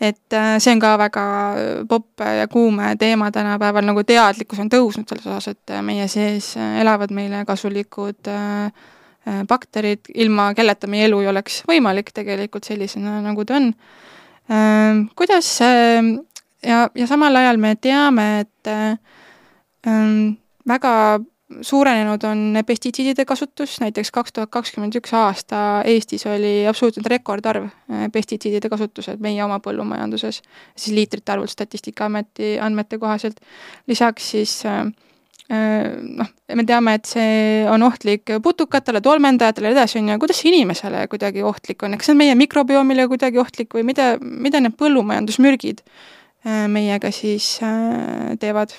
et 0.01 0.33
äh, 0.33 0.55
see 0.59 0.73
on 0.73 0.81
ka 0.83 0.95
väga 0.99 1.25
äh, 1.53 1.85
popp 1.89 2.19
ja 2.19 2.47
kuum 2.47 2.81
teema 2.99 3.31
tänapäeval, 3.31 3.85
nagu 3.85 4.03
teadlikkus 4.03 4.59
on 4.59 4.69
tõusnud 4.69 5.07
selles 5.07 5.27
osas, 5.27 5.47
et 5.53 5.75
äh, 5.75 5.81
meie 5.81 6.07
sees 6.07 6.55
elavad 6.57 7.11
meile 7.11 7.45
kasulikud 7.45 8.31
bakterid, 9.47 10.09
ilma 10.19 10.49
kelleta 10.53 10.87
meie 10.91 11.05
elu 11.07 11.21
ei 11.23 11.27
oleks 11.31 11.61
võimalik 11.67 12.09
tegelikult 12.11 12.65
sellisena, 12.67 13.21
nagu 13.23 13.45
ta 13.47 13.55
on. 13.55 13.69
Ähm, 14.51 15.05
kuidas 15.15 15.47
ja, 15.63 16.89
ja 16.91 17.07
samal 17.07 17.35
ajal 17.39 17.57
me 17.57 17.77
teame, 17.79 18.25
et 18.43 18.67
ähm, 19.87 20.33
väga 20.67 21.21
suurenenud 21.61 22.23
on 22.23 22.57
pestitsiidide 22.65 23.25
kasutus, 23.25 23.77
näiteks 23.81 24.11
kaks 24.11 24.33
tuhat 24.33 24.51
kakskümmend 24.53 24.95
üks 24.99 25.13
aasta 25.17 25.81
Eestis 25.85 26.25
oli 26.29 26.67
absoluutselt 26.69 27.07
rekordarv 27.11 27.65
äh, 27.67 28.05
pestitsiidide 28.13 28.69
kasutused 28.71 29.23
meie 29.23 29.43
oma 29.43 29.59
põllumajanduses, 29.63 30.41
siis 30.75 30.95
liitrite 30.95 31.35
arvult 31.35 31.53
Statistikaameti 31.53 32.57
andmete 32.61 32.99
kohaselt. 33.01 33.41
lisaks 33.87 34.29
siis 34.35 34.55
äh, 34.65 34.85
äh, 35.51 35.89
noh, 36.01 36.31
me 36.55 36.65
teame, 36.69 36.95
et 36.99 37.09
see 37.09 37.65
on 37.69 37.83
ohtlik 37.83 38.35
putukatele, 38.43 39.01
tolmeldajatele 39.01 39.71
ja 39.71 39.79
edasi, 39.79 39.99
on 39.99 40.13
ju, 40.13 40.21
kuidas 40.23 40.41
see 40.43 40.53
inimesele 40.53 41.07
kuidagi 41.11 41.43
ohtlik 41.43 41.83
on, 41.83 41.97
kas 41.97 42.11
see 42.11 42.17
on 42.17 42.23
meie 42.23 42.39
mikrobiomile 42.39 43.07
kuidagi 43.11 43.41
ohtlik 43.41 43.75
või 43.75 43.85
mida, 43.91 44.15
mida 44.21 44.63
need 44.63 44.77
põllumajandusmürgid 44.79 45.85
meiega 46.43 47.11
siis 47.15 47.55
teevad? 48.39 48.75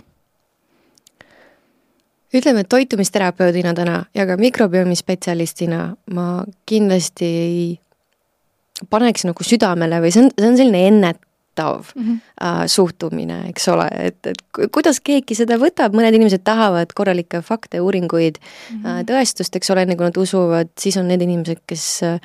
Ütleme, 2.41 2.64
et 2.64 2.69
toitumisterapeudina 2.69 3.75
täna 3.75 4.05
ja 4.14 4.26
ka 4.26 4.37
mikrobiomi 4.41 4.97
spetsialistina 4.97 5.87
ma 6.14 6.26
kindlasti 6.67 7.25
ei 7.25 7.64
paneks 8.91 9.26
nagu 9.29 9.47
südamele 9.47 10.00
või 10.03 10.12
see 10.14 10.25
on, 10.25 10.33
see 10.38 10.49
on 10.49 10.57
selline 10.59 10.87
ennetav 10.88 11.93
mm 11.95 12.03
-hmm. 12.03 12.21
äh, 12.43 12.62
suhtumine, 12.67 13.41
eks 13.49 13.69
ole, 13.69 13.88
et, 13.99 14.19
et 14.26 14.71
kuidas 14.73 15.00
keegi 15.00 15.35
seda 15.38 15.59
võtab, 15.61 15.95
mõned 15.95 16.14
inimesed 16.14 16.43
tahavad 16.45 16.93
korralikke 16.95 17.43
fakte, 17.43 17.81
uuringuid 17.81 18.41
mm, 18.41 18.81
-hmm. 18.81 18.87
äh, 18.87 19.05
tõestust, 19.11 19.57
eks 19.57 19.71
ole, 19.71 19.83
enne 19.83 19.97
kui 19.97 20.07
nad 20.07 20.17
usuvad, 20.17 20.73
siis 20.81 20.97
on 20.97 21.09
need 21.09 21.23
inimesed, 21.23 21.62
kes 21.67 22.03
äh, 22.03 22.21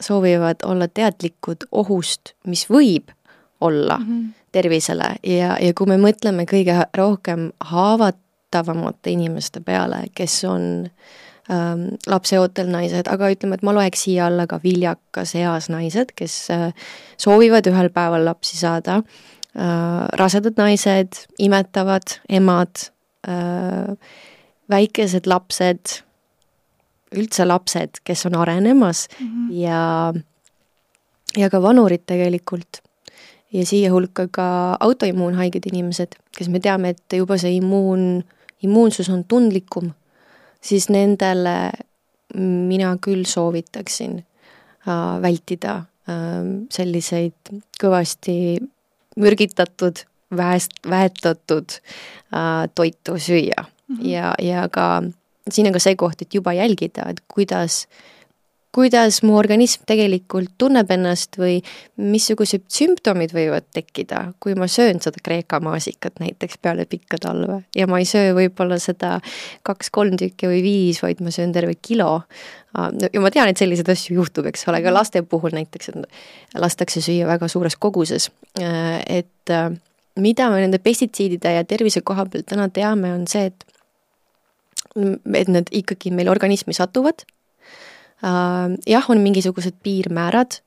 soovivad 0.00 0.64
olla 0.64 0.88
teadlikud 0.88 1.68
ohust, 1.72 2.32
mis 2.46 2.66
võib 2.70 3.12
olla 3.60 3.98
mm 3.98 4.04
-hmm. 4.04 4.32
tervisele 4.52 5.16
ja, 5.22 5.56
ja 5.60 5.72
kui 5.74 5.86
me 5.86 5.96
mõtleme 5.96 6.44
kõige 6.44 6.86
rohkem 6.96 7.52
haavat-, 7.64 8.23
tuttavamate 8.54 9.10
inimeste 9.10 9.60
peale, 9.60 10.04
kes 10.14 10.44
on 10.44 10.86
ähm, 11.50 11.88
lapseootel 12.06 12.70
naised, 12.70 13.08
aga 13.10 13.30
ütleme, 13.32 13.58
et 13.58 13.64
ma 13.66 13.74
loeks 13.74 14.06
siia 14.06 14.28
alla 14.28 14.46
ka 14.46 14.60
viljakas 14.62 15.34
eas 15.40 15.68
naised, 15.72 16.14
kes 16.16 16.36
äh, 16.54 16.70
soovivad 17.18 17.66
ühel 17.66 17.90
päeval 17.90 18.24
lapsi 18.24 18.56
saada. 18.56 19.02
Äh,, 19.54 20.06
rasedad 20.18 20.58
naised, 20.58 21.26
imetavad 21.38 22.18
emad 22.28 22.88
äh,, 23.26 23.96
väikesed 24.70 25.26
lapsed, 25.26 26.00
üldse 27.14 27.46
lapsed, 27.46 28.00
kes 28.04 28.26
on 28.26 28.34
arenemas 28.34 29.08
mm 29.18 29.26
-hmm. 29.26 29.52
ja, 29.54 30.14
ja 31.36 31.50
ka 31.50 31.62
vanurid 31.62 32.06
tegelikult. 32.06 32.82
Ja 33.52 33.66
siia 33.66 33.92
hulka 33.92 34.26
ka 34.30 34.76
autoimmuunhaiged 34.80 35.66
inimesed, 35.70 36.16
kes 36.36 36.48
me 36.48 36.60
teame, 36.60 36.88
et 36.88 37.12
juba 37.12 37.38
see 37.38 37.54
immuun 37.56 38.24
immuunsus 38.62 39.08
on 39.10 39.24
tundlikum, 39.24 39.90
siis 40.60 40.88
nendele 40.88 41.72
mina 42.38 42.96
küll 43.02 43.24
soovitaksin 43.28 44.18
äh, 44.88 45.22
vältida 45.22 45.74
äh, 46.08 46.40
selliseid 46.70 47.52
kõvasti 47.80 48.36
mürgitatud, 49.20 50.04
väest, 50.36 50.80
väetatud 50.90 51.78
äh, 51.78 52.64
toitu 52.74 53.18
süüa 53.18 53.64
mm. 53.64 53.96
-hmm. 53.96 54.08
ja, 54.08 54.34
ja 54.42 54.68
ka 54.68 55.02
siin 55.50 55.66
on 55.66 55.76
ka 55.76 55.82
see 55.82 55.96
koht, 55.96 56.22
et 56.22 56.34
juba 56.34 56.52
jälgida, 56.52 57.08
et 57.10 57.22
kuidas 57.28 57.86
kuidas 58.74 59.20
mu 59.22 59.36
organism 59.38 59.84
tegelikult 59.86 60.56
tunneb 60.58 60.90
ennast 60.90 61.38
või 61.38 61.60
missugused 62.00 62.64
sümptomid 62.72 63.34
võivad 63.34 63.68
tekkida, 63.74 64.32
kui 64.42 64.56
ma 64.58 64.66
söön 64.70 64.98
seda 65.02 65.22
Kreeka 65.22 65.60
maasikat 65.62 66.18
näiteks 66.22 66.58
peale 66.62 66.86
pikka 66.90 67.20
talve. 67.22 67.60
Ja 67.76 67.86
ma 67.90 68.00
ei 68.02 68.08
söö 68.08 68.34
võib-olla 68.36 68.80
seda 68.82 69.18
kaks-kolm 69.66 70.18
tükki 70.20 70.50
või 70.50 70.62
viis, 70.66 71.02
vaid 71.04 71.22
ma 71.22 71.32
söön 71.34 71.54
terve 71.54 71.76
kilo. 71.78 72.24
ja 72.74 73.20
ma 73.22 73.30
tean, 73.30 73.48
et 73.48 73.60
selliseid 73.60 73.88
asju 73.94 74.18
juhtub, 74.18 74.48
eks 74.50 74.66
ole, 74.68 74.82
ka 74.82 74.94
laste 74.94 75.22
puhul 75.22 75.54
näiteks, 75.54 75.92
et 75.92 76.58
lastakse 76.58 77.00
süüa 77.04 77.28
väga 77.30 77.48
suures 77.48 77.76
koguses, 77.78 78.30
et 78.58 79.54
mida 80.20 80.50
me 80.50 80.64
nende 80.64 80.80
pestitsiidide 80.82 81.54
ja 81.54 81.64
tervise 81.64 82.02
koha 82.02 82.26
pealt 82.26 82.50
täna 82.50 82.68
teame, 82.68 83.14
on 83.14 83.28
see, 83.30 83.46
et 83.52 83.64
et 84.94 85.48
need 85.50 85.70
ikkagi 85.74 86.12
meil 86.14 86.28
organismi 86.30 86.74
satuvad. 86.76 87.24
Äh, 87.24 87.33
jah, 88.22 89.10
on 89.10 89.20
mingisugused 89.20 89.76
piirmäärad, 89.82 90.60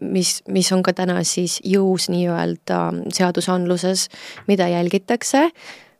mis, 0.00 0.40
mis 0.48 0.72
on 0.72 0.82
ka 0.82 0.94
täna 0.96 1.20
siis 1.28 1.58
jõus 1.66 2.08
nii-öelda 2.12 2.80
seadusandluses, 3.14 4.08
mida 4.48 4.68
jälgitakse. 4.70 5.50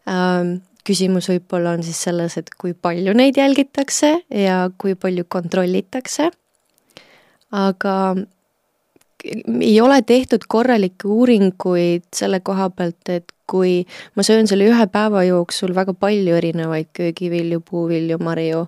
Äh, 0.08 0.58
küsimus 0.86 1.28
võib-olla 1.30 1.76
on 1.76 1.84
siis 1.84 2.00
selles, 2.06 2.36
et 2.40 2.50
kui 2.58 2.72
palju 2.74 3.14
neid 3.16 3.38
jälgitakse 3.38 4.14
ja 4.32 4.62
kui 4.78 4.96
palju 4.98 5.26
kontrollitakse. 5.28 6.30
aga 7.50 7.94
ei 9.60 9.80
ole 9.80 10.02
tehtud 10.06 10.46
korralikke 10.48 11.08
uuringuid 11.08 12.06
selle 12.14 12.40
koha 12.40 12.70
pealt, 12.70 13.08
et 13.08 13.32
kui 13.50 13.84
ma 14.16 14.22
söön 14.22 14.46
selle 14.46 14.68
ühe 14.70 14.86
päeva 14.92 15.24
jooksul 15.26 15.74
väga 15.74 15.94
palju 15.98 16.36
erinevaid 16.38 16.92
köögivilju, 16.96 17.60
puuvilju, 17.70 18.20
marju, 18.22 18.66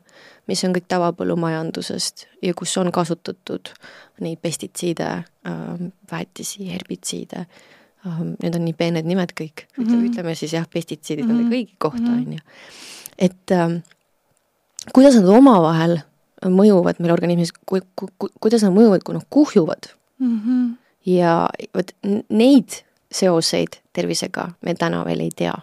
mis 0.53 0.65
on 0.69 0.75
kõik 0.77 0.89
tavapõllumajandusest 0.93 2.27
ja 2.45 2.53
kus 2.57 2.75
on 2.81 2.93
kasutatud 2.95 3.73
neid 4.23 4.41
pestitsiide 4.45 5.09
äh,, 5.49 5.87
väetisi, 6.13 6.67
herbitsiide 6.69 7.45
äh,, 7.47 8.21
need 8.43 8.59
on 8.59 8.67
nii 8.67 8.77
peened 8.77 9.09
nimed 9.09 9.33
kõik 9.39 9.65
mm, 9.65 9.87
-hmm. 9.87 10.07
ütleme 10.11 10.37
siis 10.39 10.55
jah, 10.59 10.69
pestitsiidid 10.69 11.27
mm 11.27 11.33
-hmm. 11.33 11.45
on 11.45 11.53
kõigi 11.53 11.75
kohta, 11.79 12.03
mhm. 12.03 12.19
on 12.19 12.33
ju. 12.33 12.39
et 13.19 13.57
äh, 13.57 13.81
kuidas 14.93 15.17
nad 15.17 15.29
omavahel 15.29 16.01
mõjuvad 16.43 16.99
meil 16.99 17.15
organismis 17.15 17.53
ku,, 17.53 17.81
ku, 17.97 18.09
ku, 18.19 18.29
kuidas 18.41 18.65
nad 18.67 18.75
mõjuvad, 18.75 19.05
kui 19.07 19.15
nad 19.15 19.27
kuhjuvad 19.31 19.93
mm. 20.19 20.41
-hmm. 20.41 20.75
ja 21.07 21.49
vot 21.75 21.95
neid 22.29 22.83
seoseid 23.13 23.81
tervisega 23.93 24.51
me 24.61 24.75
täna 24.75 25.05
veel 25.05 25.21
ei 25.21 25.31
tea. 25.37 25.55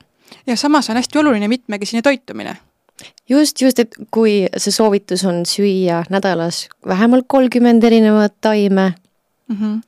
ja 0.48 0.56
samas 0.58 0.90
on 0.90 0.96
hästi 0.96 1.20
oluline 1.20 1.48
mitmekesine 1.48 2.02
toitumine 2.02 2.58
just, 3.30 3.62
just, 3.62 3.80
et 3.80 3.96
kui 4.12 4.48
see 4.58 4.74
soovitus 4.76 5.26
on 5.30 5.44
süüa 5.48 6.04
nädalas 6.10 6.68
vähemalt 6.88 7.28
kolmkümmend 7.28 7.84
erinevat 7.84 8.34
taime 8.42 8.94
mm, 9.48 9.56
-hmm. 9.56 9.82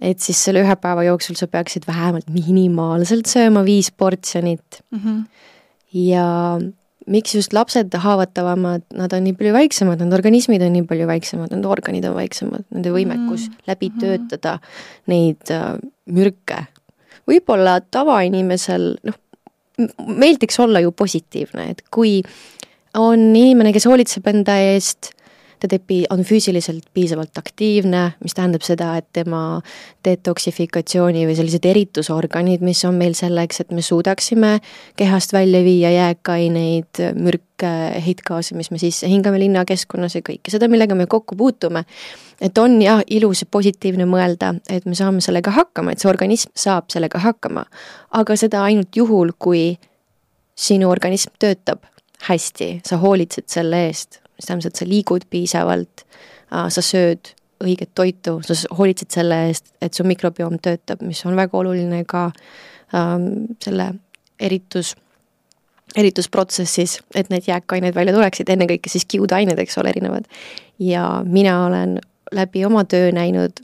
et 0.00 0.20
siis 0.20 0.44
selle 0.44 0.62
ühe 0.64 0.76
päeva 0.76 1.04
jooksul 1.04 1.38
sa 1.38 1.46
peaksid 1.46 1.86
vähemalt 1.86 2.30
minimaalselt 2.30 3.26
sööma 3.26 3.64
viis 3.64 3.90
portsjonit 3.90 4.82
mm. 4.90 4.98
-hmm. 4.98 5.24
ja 5.92 6.58
miks 7.06 7.34
just 7.34 7.52
lapsed 7.52 7.94
haavatavamad, 7.94 8.84
nad 8.94 9.12
on 9.12 9.24
nii 9.26 9.34
palju 9.38 9.52
väiksemad, 9.56 10.02
nende 10.02 10.16
organismid 10.16 10.62
on 10.62 10.72
nii 10.76 10.84
palju 10.88 11.06
väiksemad, 11.10 11.50
nende 11.54 11.70
organid 11.70 12.04
on 12.08 12.14
väiksemad, 12.16 12.66
nende 12.70 12.92
võimekus 12.94 13.48
mm 13.48 13.54
-hmm. 13.54 13.66
läbi 13.66 13.90
töötada 14.00 14.58
neid 15.06 15.50
äh, 15.50 15.78
mürke. 16.06 16.66
võib-olla 17.26 17.80
tavainimesel, 17.90 18.96
noh, 19.04 19.14
meeldiks 20.06 20.60
olla 20.60 20.82
ju 20.82 20.92
positiivne, 20.92 21.70
et 21.70 21.82
kui 21.90 22.20
on 22.98 23.30
inimene, 23.36 23.72
kes 23.72 23.86
hoolitseb 23.88 24.26
enda 24.32 24.58
eest, 24.72 25.12
ta 25.62 25.68
teeb, 25.70 25.92
on 26.10 26.24
füüsiliselt 26.26 26.88
piisavalt 26.94 27.38
aktiivne, 27.38 28.02
mis 28.22 28.34
tähendab 28.34 28.64
seda, 28.66 28.92
et 28.98 29.06
tema 29.14 29.60
detoksifikatsiooni 30.06 31.24
või 31.28 31.36
sellised 31.38 31.66
eritusorganid, 31.68 32.64
mis 32.66 32.82
on 32.88 32.98
meil 32.98 33.14
selleks, 33.18 33.62
et 33.62 33.70
me 33.74 33.84
suudaksime 33.84 34.56
kehast 34.98 35.34
välja 35.36 35.62
viia 35.64 35.92
jääkaineid, 35.94 37.02
mürke, 37.14 37.72
heitgaase, 38.06 38.56
mis 38.58 38.72
me 38.74 38.80
sisse 38.82 39.10
hingame 39.10 39.38
linnakeskkonnas 39.44 40.18
ja 40.18 40.24
kõike 40.26 40.50
seda, 40.50 40.70
millega 40.72 40.98
me 40.98 41.06
kokku 41.06 41.38
puutume. 41.38 41.84
et 42.40 42.58
on 42.58 42.80
jah, 42.82 43.04
ilus 43.06 43.44
ja 43.44 43.46
positiivne 43.50 44.06
mõelda, 44.08 44.56
et 44.68 44.86
me 44.86 44.98
saame 44.98 45.20
sellega 45.22 45.50
hakkama, 45.54 45.92
et 45.92 46.02
see 46.02 46.10
organism 46.10 46.50
saab 46.54 46.90
sellega 46.90 47.18
hakkama. 47.22 47.64
aga 48.10 48.36
seda 48.36 48.64
ainult 48.64 48.96
juhul, 48.96 49.30
kui 49.38 49.78
sinu 50.54 50.90
organism 50.90 51.30
töötab 51.38 51.86
hästi, 52.28 52.80
sa 52.86 52.98
hoolitsed 53.02 53.48
selle 53.50 53.86
eest, 53.86 54.21
mis 54.42 54.48
tähendab, 54.48 54.72
et 54.72 54.80
sa 54.82 54.88
liigud 54.88 55.28
piisavalt, 55.30 56.02
sa 56.50 56.82
sööd 56.82 57.30
õiget 57.62 57.92
toitu, 57.94 58.40
sa 58.42 58.56
hoolitsed 58.74 59.14
selle 59.14 59.38
eest, 59.46 59.70
et 59.82 59.94
su 59.94 60.04
mikrobioom 60.06 60.58
töötab, 60.62 61.02
mis 61.06 61.22
on 61.28 61.38
väga 61.38 61.58
oluline 61.58 62.02
ka 62.10 62.26
ähm, 62.96 63.54
selle 63.62 63.92
eritus, 64.42 64.96
eritusprotsessis, 65.94 66.98
et 67.14 67.30
need 67.30 67.46
jääkained 67.46 67.94
välja 67.94 68.14
tuleksid, 68.16 68.50
ennekõike 68.50 68.90
siis 68.90 69.06
kiudained, 69.06 69.58
eks 69.62 69.78
ole, 69.78 69.94
erinevad. 69.94 70.26
ja 70.82 71.22
mina 71.24 71.60
olen 71.66 72.00
läbi 72.32 72.64
oma 72.66 72.84
töö 72.84 73.12
näinud 73.14 73.62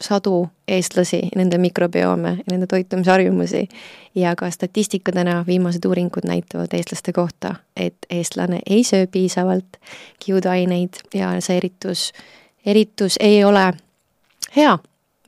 sadu 0.00 0.48
eestlasi, 0.68 1.20
nende 1.36 1.58
mikrobiome 1.58 2.38
nende 2.50 2.66
toitumisharjumusi 2.66 3.68
ja 4.14 4.36
ka 4.36 4.50
statistika 4.50 5.12
täna, 5.12 5.44
viimased 5.46 5.84
uuringud 5.84 6.26
näitavad 6.26 6.72
eestlaste 6.72 7.12
kohta, 7.12 7.54
et 7.76 7.96
eestlane 8.10 8.60
ei 8.70 8.84
söö 8.84 9.06
piisavalt 9.06 9.80
kiudaineid 10.24 11.02
ja 11.14 11.32
see 11.40 11.56
eritus, 11.56 12.12
eritus 12.66 13.16
ei 13.20 13.44
ole 13.44 13.72
hea, 14.56 14.78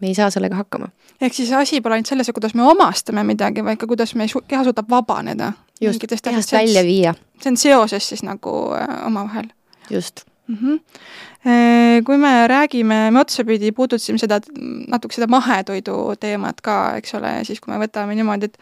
me 0.00 0.06
ei 0.06 0.14
saa 0.14 0.30
sellega 0.30 0.56
hakkama. 0.56 0.88
ehk 1.20 1.34
siis 1.34 1.52
asi 1.52 1.80
pole 1.80 1.94
ainult 1.94 2.06
selles, 2.06 2.30
kuidas 2.34 2.54
me 2.54 2.62
omastame 2.62 3.24
midagi, 3.24 3.64
vaid 3.64 3.78
ka 3.78 3.86
kuidas 3.86 4.14
meie 4.14 4.28
keha 4.48 4.64
suudab 4.64 4.90
vabaneda. 4.90 5.52
just, 5.80 6.04
kehast 6.24 6.52
välja 6.52 6.82
viia. 6.82 7.14
see 7.42 7.50
on 7.50 7.56
seoses 7.56 8.08
siis 8.08 8.22
nagu 8.22 8.74
äh, 8.74 9.06
omavahel. 9.06 9.46
just 9.90 10.29
mm. 10.50 10.58
-hmm. 10.60 12.04
Kui 12.04 12.18
me 12.20 12.46
räägime, 12.48 13.10
me 13.10 13.20
otsapidi 13.20 13.72
puudutasime 13.72 14.18
seda, 14.18 14.40
natuke 14.88 15.14
seda 15.14 15.26
mahetoidu 15.26 16.14
teemat 16.20 16.60
ka, 16.60 16.96
eks 16.96 17.14
ole, 17.14 17.32
siis 17.48 17.60
kui 17.60 17.72
me 17.72 17.80
võtame 17.80 18.14
niimoodi, 18.14 18.50
et 18.50 18.58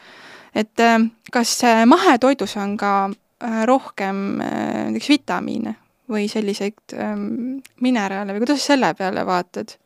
et 0.55 0.81
äh, 0.81 1.11
kas 1.33 1.61
mahetoidus 1.87 2.57
on 2.57 2.77
ka 2.77 3.11
rohkem 3.65 4.17
näiteks 4.39 5.09
vitamiine 5.09 5.75
või 6.11 6.29
selliseid 6.31 6.97
ähm, 6.97 7.61
mineraale 7.81 8.35
või 8.35 8.43
kuidas 8.45 8.63
sa 8.63 8.75
selle 8.75 8.95
peale 8.99 9.27
vaatad? 9.27 9.77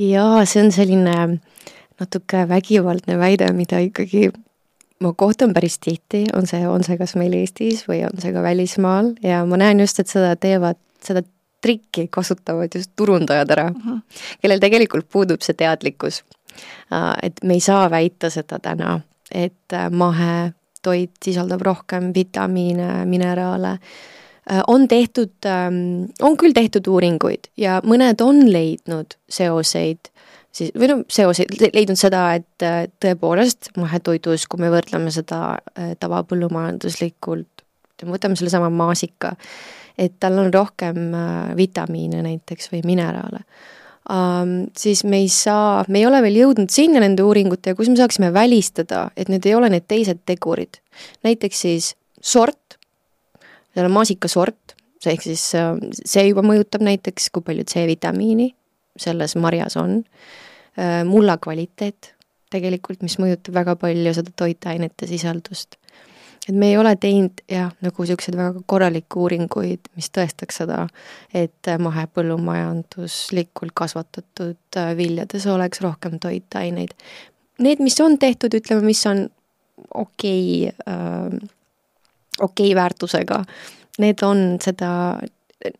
jaa, 0.00 0.44
see 0.44 0.64
on 0.64 0.72
selline 0.72 1.16
natuke 2.00 2.44
vägivaldne 2.48 3.18
väide, 3.20 3.50
mida 3.52 3.80
ikkagi 3.84 4.30
ma 5.00 5.12
kohtan 5.16 5.54
päris 5.56 5.78
tihti, 5.78 6.26
on 6.36 6.48
see, 6.48 6.62
on 6.68 6.84
see 6.84 6.98
kas 7.00 7.14
meil 7.20 7.34
Eestis 7.36 7.86
või 7.88 8.02
on 8.08 8.20
see 8.20 8.32
ka 8.34 8.42
välismaal 8.44 9.14
ja 9.24 9.42
ma 9.48 9.60
näen 9.60 9.80
just, 9.84 10.00
et 10.00 10.10
seda 10.12 10.34
teevad, 10.40 10.80
seda 11.06 11.22
trikki 11.60 12.06
kasutavad 12.10 12.72
just 12.74 12.92
turundajad 12.96 13.50
ära 13.50 13.68
mm, 13.70 13.80
-hmm. 13.80 14.22
kellel 14.42 14.60
tegelikult 14.60 15.08
puudub 15.12 15.42
see 15.44 15.54
teadlikkus. 15.54 16.22
Äh, 16.92 17.12
et 17.22 17.44
me 17.44 17.54
ei 17.54 17.60
saa 17.60 17.90
väita 17.90 18.30
seda 18.30 18.58
täna, 18.58 19.00
et 19.32 19.72
äh, 19.72 19.90
mahetoit 19.90 21.20
sisaldab 21.24 21.60
rohkem 21.60 22.14
vitamiine, 22.14 23.04
mineraale 23.04 23.78
Äh, 24.52 24.62
on 24.66 24.88
tehtud, 24.88 25.30
ähm, 25.46 26.10
on 26.22 26.36
küll 26.36 26.54
tehtud 26.56 26.86
uuringuid 26.88 27.50
ja 27.60 27.76
mõned 27.86 28.22
on 28.24 28.40
leidnud 28.50 29.14
seoseid 29.30 30.08
siis, 30.50 30.72
või 30.74 30.88
noh, 30.90 31.02
seoseid, 31.12 31.52
leidnud 31.74 32.00
seda, 32.00 32.22
et 32.40 32.64
äh, 32.64 32.86
tõepoolest 33.04 33.70
mahetoidus, 33.78 34.48
kui 34.50 34.62
me 34.62 34.72
võrdleme 34.72 35.12
seda 35.14 35.42
äh, 35.54 35.92
tavapõllumajanduslikult, 36.02 37.66
võtame 38.08 38.40
sellesama 38.40 38.72
maasika, 38.74 39.36
et 39.98 40.16
tal 40.20 40.38
on 40.38 40.52
rohkem 40.54 41.12
vitamiine 41.56 42.22
näiteks 42.26 42.70
või 42.72 42.82
mineraale 42.86 43.44
um,, 44.10 44.54
siis 44.76 45.04
me 45.04 45.22
ei 45.24 45.28
saa, 45.28 45.84
me 45.88 46.02
ei 46.02 46.06
ole 46.08 46.22
veel 46.22 46.40
jõudnud 46.42 46.72
sinna 46.72 47.02
nende 47.02 47.24
uuringutega, 47.26 47.76
kus 47.78 47.90
me 47.92 47.98
saaksime 48.00 48.32
välistada, 48.34 49.08
et 49.16 49.30
need 49.32 49.46
ei 49.46 49.54
ole 49.58 49.70
need 49.72 49.88
teised 49.88 50.22
tegurid. 50.28 50.80
näiteks 51.26 51.66
siis 51.66 51.94
sort 52.20 52.78
seal 53.74 53.86
on 53.86 53.94
maasikasort, 53.94 54.74
see 55.00 55.14
ehk 55.14 55.24
siis 55.24 55.44
äh, 55.58 55.74
see 56.02 56.26
juba 56.28 56.44
mõjutab 56.46 56.84
näiteks, 56.86 57.30
kui 57.34 57.44
palju 57.46 57.66
C-vitamiini 57.70 58.50
selles 59.00 59.36
marjas 59.40 59.78
on, 59.80 60.00
äh, 60.78 61.00
mulla 61.08 61.38
kvaliteet 61.42 62.14
tegelikult, 62.50 63.04
mis 63.06 63.16
mõjutab 63.22 63.54
väga 63.60 63.76
palju 63.78 64.14
seda 64.16 64.34
toitainete 64.36 65.06
sisaldust. 65.06 65.78
Et 66.48 66.54
me 66.56 66.70
ei 66.70 66.76
ole 66.80 66.94
teinud 66.96 67.42
jah, 67.50 67.72
nagu 67.84 68.04
niisuguseid 68.04 68.36
väga 68.38 68.62
korralikke 68.70 69.20
uuringuid, 69.20 69.90
mis 69.96 70.10
tõestaks 70.14 70.62
seda, 70.62 70.86
et 71.34 71.72
mahepõllumajanduslikult 71.86 73.74
kasvatatud 73.76 74.80
äh, 74.80 74.94
viljades 74.98 75.46
oleks 75.50 75.82
rohkem 75.84 76.18
toitaineid. 76.22 76.96
Need, 77.60 77.82
mis 77.84 78.00
on 78.00 78.16
tehtud, 78.18 78.54
ütleme, 78.56 78.82
mis 78.88 79.04
on 79.10 79.26
okei 79.94 80.70
okay, 80.70 80.94
äh, 80.94 81.50
okei 82.40 82.74
väärtusega, 82.74 83.44
need 84.00 84.22
on 84.24 84.56
seda 84.64 85.20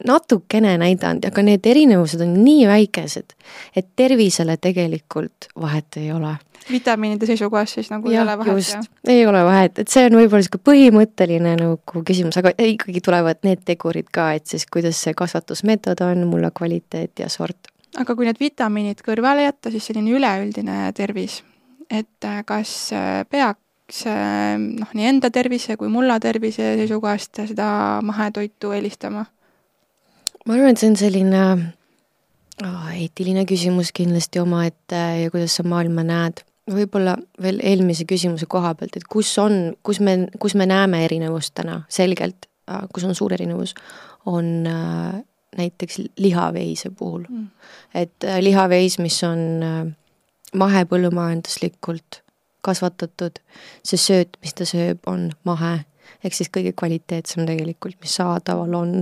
natukene 0.07 0.75
näidanud, 0.81 1.25
aga 1.25 1.43
need 1.45 1.67
erinevused 1.67 2.21
on 2.21 2.35
nii 2.45 2.67
väikesed, 2.69 3.35
et 3.77 3.89
tervisele 3.97 4.59
tegelikult 4.61 5.49
vahet 5.61 5.97
ei 6.01 6.13
ole. 6.13 6.35
Vitamiinide 6.71 7.29
seisukohast 7.29 7.79
siis 7.79 7.91
nagu 7.93 8.11
ja, 8.11 8.21
ei 8.21 8.23
ole 8.25 8.37
vahet, 8.39 8.73
jah? 8.73 8.89
ei 9.09 9.27
ole 9.27 9.45
vahet, 9.47 9.79
et 9.83 9.93
see 9.93 10.05
on 10.09 10.19
võib-olla 10.19 10.43
niisugune 10.43 10.67
põhimõtteline 10.71 11.55
nagu 11.61 12.05
küsimus, 12.07 12.39
aga 12.41 12.53
ikkagi 12.67 13.03
tulevad 13.05 13.41
need 13.47 13.65
tegurid 13.69 14.11
ka, 14.13 14.33
et 14.39 14.47
siis 14.51 14.67
kuidas 14.71 15.01
see 15.01 15.17
kasvatusmeetod 15.17 16.05
on, 16.07 16.27
mulla 16.31 16.53
kvaliteet 16.55 17.25
ja 17.25 17.31
sort. 17.33 17.73
aga 17.97 18.17
kui 18.17 18.29
need 18.29 18.41
vitamiinid 18.41 19.03
kõrvale 19.07 19.49
jätta, 19.49 19.73
siis 19.75 19.91
selline 19.91 20.15
üleüldine 20.19 20.93
tervis, 20.97 21.41
et 21.91 22.31
kas 22.47 22.77
peaks 23.31 23.67
peaks 23.91 24.05
noh, 24.79 24.91
nii 24.95 25.07
enda 25.11 25.31
tervise 25.35 25.77
kui 25.77 25.89
mulla 25.91 26.21
tervise 26.23 26.77
seisukohast 26.79 27.43
seda 27.51 28.01
mahetoitu 28.07 28.71
eelistama? 28.77 29.27
ma 30.47 30.55
arvan, 30.55 30.71
et 30.71 30.81
see 30.81 30.91
on 30.91 30.97
selline 30.97 31.43
oh, 32.65 32.87
eetiline 32.95 33.45
küsimus 33.49 33.91
kindlasti 33.93 34.41
omaette 34.41 35.01
ja 35.25 35.31
kuidas 35.31 35.59
sa 35.59 35.67
maailma 35.67 36.05
näed. 36.07 36.45
Võib-olla 36.71 37.17
veel 37.43 37.61
eelmise 37.65 38.05
küsimuse 38.09 38.47
koha 38.51 38.75
pealt, 38.79 38.97
et 38.97 39.09
kus 39.11 39.33
on, 39.43 39.75
kus 39.83 40.01
me, 40.05 40.27
kus 40.39 40.55
me 40.55 40.67
näeme 40.69 41.05
erinevust 41.05 41.55
täna 41.55 41.83
selgelt, 41.89 42.47
kus 42.95 43.05
on 43.09 43.15
suur 43.19 43.33
erinevus, 43.35 43.75
on 44.31 44.67
äh, 44.69 45.21
näiteks 45.57 46.03
lihaveise 46.21 46.91
puhul 46.91 47.25
mm.. 47.29 47.47
et 47.95 48.25
äh, 48.25 48.39
lihaveis, 48.45 48.99
mis 49.03 49.23
on 49.25 49.41
äh, 49.65 49.87
mahepõllumajanduslikult 50.55 52.23
kasvatatud, 52.65 53.41
see 53.87 54.01
sööt, 54.01 54.37
mis 54.45 54.55
ta 54.57 54.67
sööb, 54.69 55.01
on 55.09 55.31
mahe, 55.49 55.81
ehk 56.25 56.37
siis 56.37 56.51
kõige 56.53 56.75
kvaliteetsem 56.77 57.47
tegelikult, 57.49 57.97
mis 58.03 58.17
saadaval 58.21 58.75
on. 58.77 58.95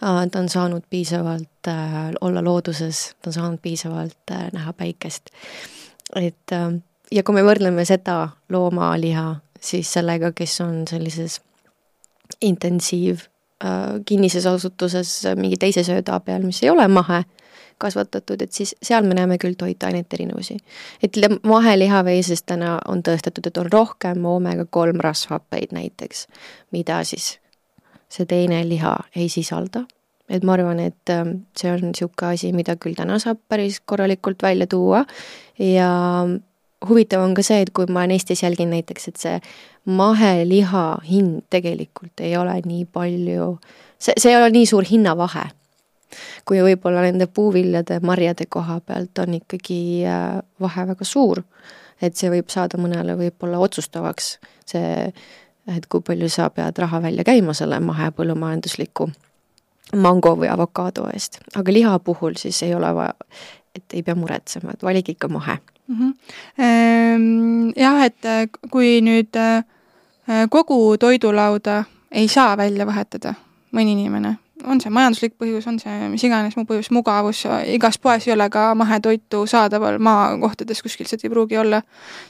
ta 0.00 0.38
on 0.38 0.48
saanud 0.48 0.84
piisavalt 0.90 1.68
äh, 1.68 2.12
olla 2.20 2.42
looduses, 2.44 3.14
ta 3.22 3.30
on 3.30 3.38
saanud 3.38 3.62
piisavalt 3.62 4.30
äh, 4.30 4.48
näha 4.52 4.72
päikest. 4.72 5.30
Et 6.14 6.52
äh, 6.52 6.80
ja 7.12 7.22
kui 7.22 7.34
me 7.36 7.44
võrdleme 7.46 7.84
seda 7.84 8.28
loomaliha 8.52 9.28
siis 9.60 9.92
sellega, 9.92 10.32
kes 10.32 10.60
on 10.64 10.82
sellises 10.88 11.40
intensiiv 12.42 13.28
kinnises 14.06 14.46
asutuses 14.46 15.10
mingi 15.38 15.56
teise 15.60 15.84
sööda 15.86 16.18
peal, 16.20 16.42
mis 16.44 16.60
ei 16.62 16.70
ole 16.70 16.86
mahe, 16.88 17.22
kasvatatud, 17.78 18.42
et 18.42 18.52
siis 18.52 18.74
seal 18.82 19.06
me 19.06 19.16
näeme 19.18 19.38
küll 19.42 19.56
toitainete 19.58 20.16
erinevusi. 20.16 20.56
et 21.02 21.16
mahelihaveises 21.42 22.42
täna 22.42 22.78
on 22.88 23.02
tõestatud, 23.02 23.46
et 23.46 23.56
on 23.58 23.72
rohkem 23.72 24.24
oomega-3 24.24 25.00
rasvhappeid 25.00 25.72
näiteks, 25.72 26.26
mida 26.70 27.02
siis 27.04 27.38
see 28.08 28.26
teine 28.26 28.62
liha 28.68 28.96
ei 29.16 29.28
sisalda. 29.28 29.84
Et 30.28 30.44
ma 30.44 30.56
arvan, 30.56 30.80
et 30.80 31.12
ähm, 31.12 31.36
see 31.56 31.70
on 31.72 31.90
niisugune 31.90 32.32
asi, 32.32 32.52
mida 32.56 32.76
küll 32.80 32.96
täna 32.96 33.18
saab 33.22 33.42
päris 33.48 33.80
korralikult 33.84 34.42
välja 34.42 34.66
tuua 34.70 35.04
ja 35.60 35.90
huvitav 36.88 37.24
on 37.24 37.34
ka 37.36 37.44
see, 37.44 37.60
et 37.64 37.72
kui 37.76 37.88
ma 37.88 38.04
olen 38.04 38.14
Eestis 38.16 38.42
jälgin 38.42 38.72
näiteks, 38.72 39.08
et 39.08 39.20
see 39.20 39.34
maheliha 39.84 40.84
hind 41.08 41.44
tegelikult 41.52 42.24
ei 42.24 42.36
ole 42.40 42.56
nii 42.64 42.86
palju, 42.92 43.50
see, 43.98 44.16
see 44.16 44.32
ei 44.32 44.40
ole 44.40 44.50
nii 44.54 44.66
suur 44.70 44.86
hinnavahe 44.88 45.50
kui 46.46 46.60
võib-olla 46.62 47.02
nende 47.02 47.26
puuviljade, 47.26 47.98
marjade 48.06 48.46
koha 48.46 48.78
pealt 48.86 49.18
on 49.18 49.34
ikkagi 49.40 50.04
äh, 50.06 50.38
vahe 50.60 50.86
väga 50.92 51.04
suur. 51.08 51.42
et 52.02 52.16
see 52.18 52.28
võib 52.28 52.50
saada 52.52 52.76
mõnele 52.78 53.14
võib-olla 53.16 53.58
otsustavaks, 53.64 54.38
see, 54.68 55.12
et 55.76 55.86
kui 55.88 56.02
palju 56.04 56.28
sa 56.28 56.50
pead 56.52 56.78
raha 56.78 57.00
välja 57.02 57.24
käima 57.24 57.54
selle 57.56 57.78
mahepõllumajandusliku 57.80 59.08
mango 59.96 60.34
või 60.36 60.48
avokaado 60.50 61.08
eest, 61.12 61.38
aga 61.56 61.72
liha 61.72 61.98
puhul 61.98 62.38
siis 62.40 62.62
ei 62.62 62.74
ole 62.74 62.94
vaja, 62.94 63.14
et 63.74 63.94
ei 63.94 64.02
pea 64.02 64.14
muretsema, 64.14 64.74
et 64.74 64.82
valige 64.82 65.12
ikka 65.12 65.28
mahe 65.28 65.58
mm. 65.88 65.96
-hmm. 65.98 67.72
Jah, 67.76 68.04
et 68.04 68.24
äh, 68.24 68.48
kui 68.70 69.00
nüüd 69.00 69.36
äh, 69.36 69.64
kogu 70.50 70.96
toidulauda 70.98 71.84
ei 72.10 72.28
saa 72.28 72.56
välja 72.56 72.86
vahetada 72.86 73.34
mõni 73.74 73.92
inimene, 73.92 74.36
on 74.64 74.80
see 74.80 74.92
majanduslik 74.92 75.34
põhjus, 75.40 75.66
on 75.68 75.78
see 75.82 76.08
mis 76.12 76.24
iganes 76.24 76.56
muu 76.56 76.66
põhjus, 76.68 76.90
mugavus, 76.94 77.44
igas 77.66 77.98
poes 77.98 78.28
ei 78.28 78.34
ole 78.34 78.48
ka 78.52 78.74
mahetoitu 78.78 79.44
saadaval 79.50 79.98
maakohtades, 79.98 80.82
kuskil 80.82 81.08
seda 81.10 81.26
ei 81.26 81.32
pruugi 81.32 81.58
olla, 81.60 81.82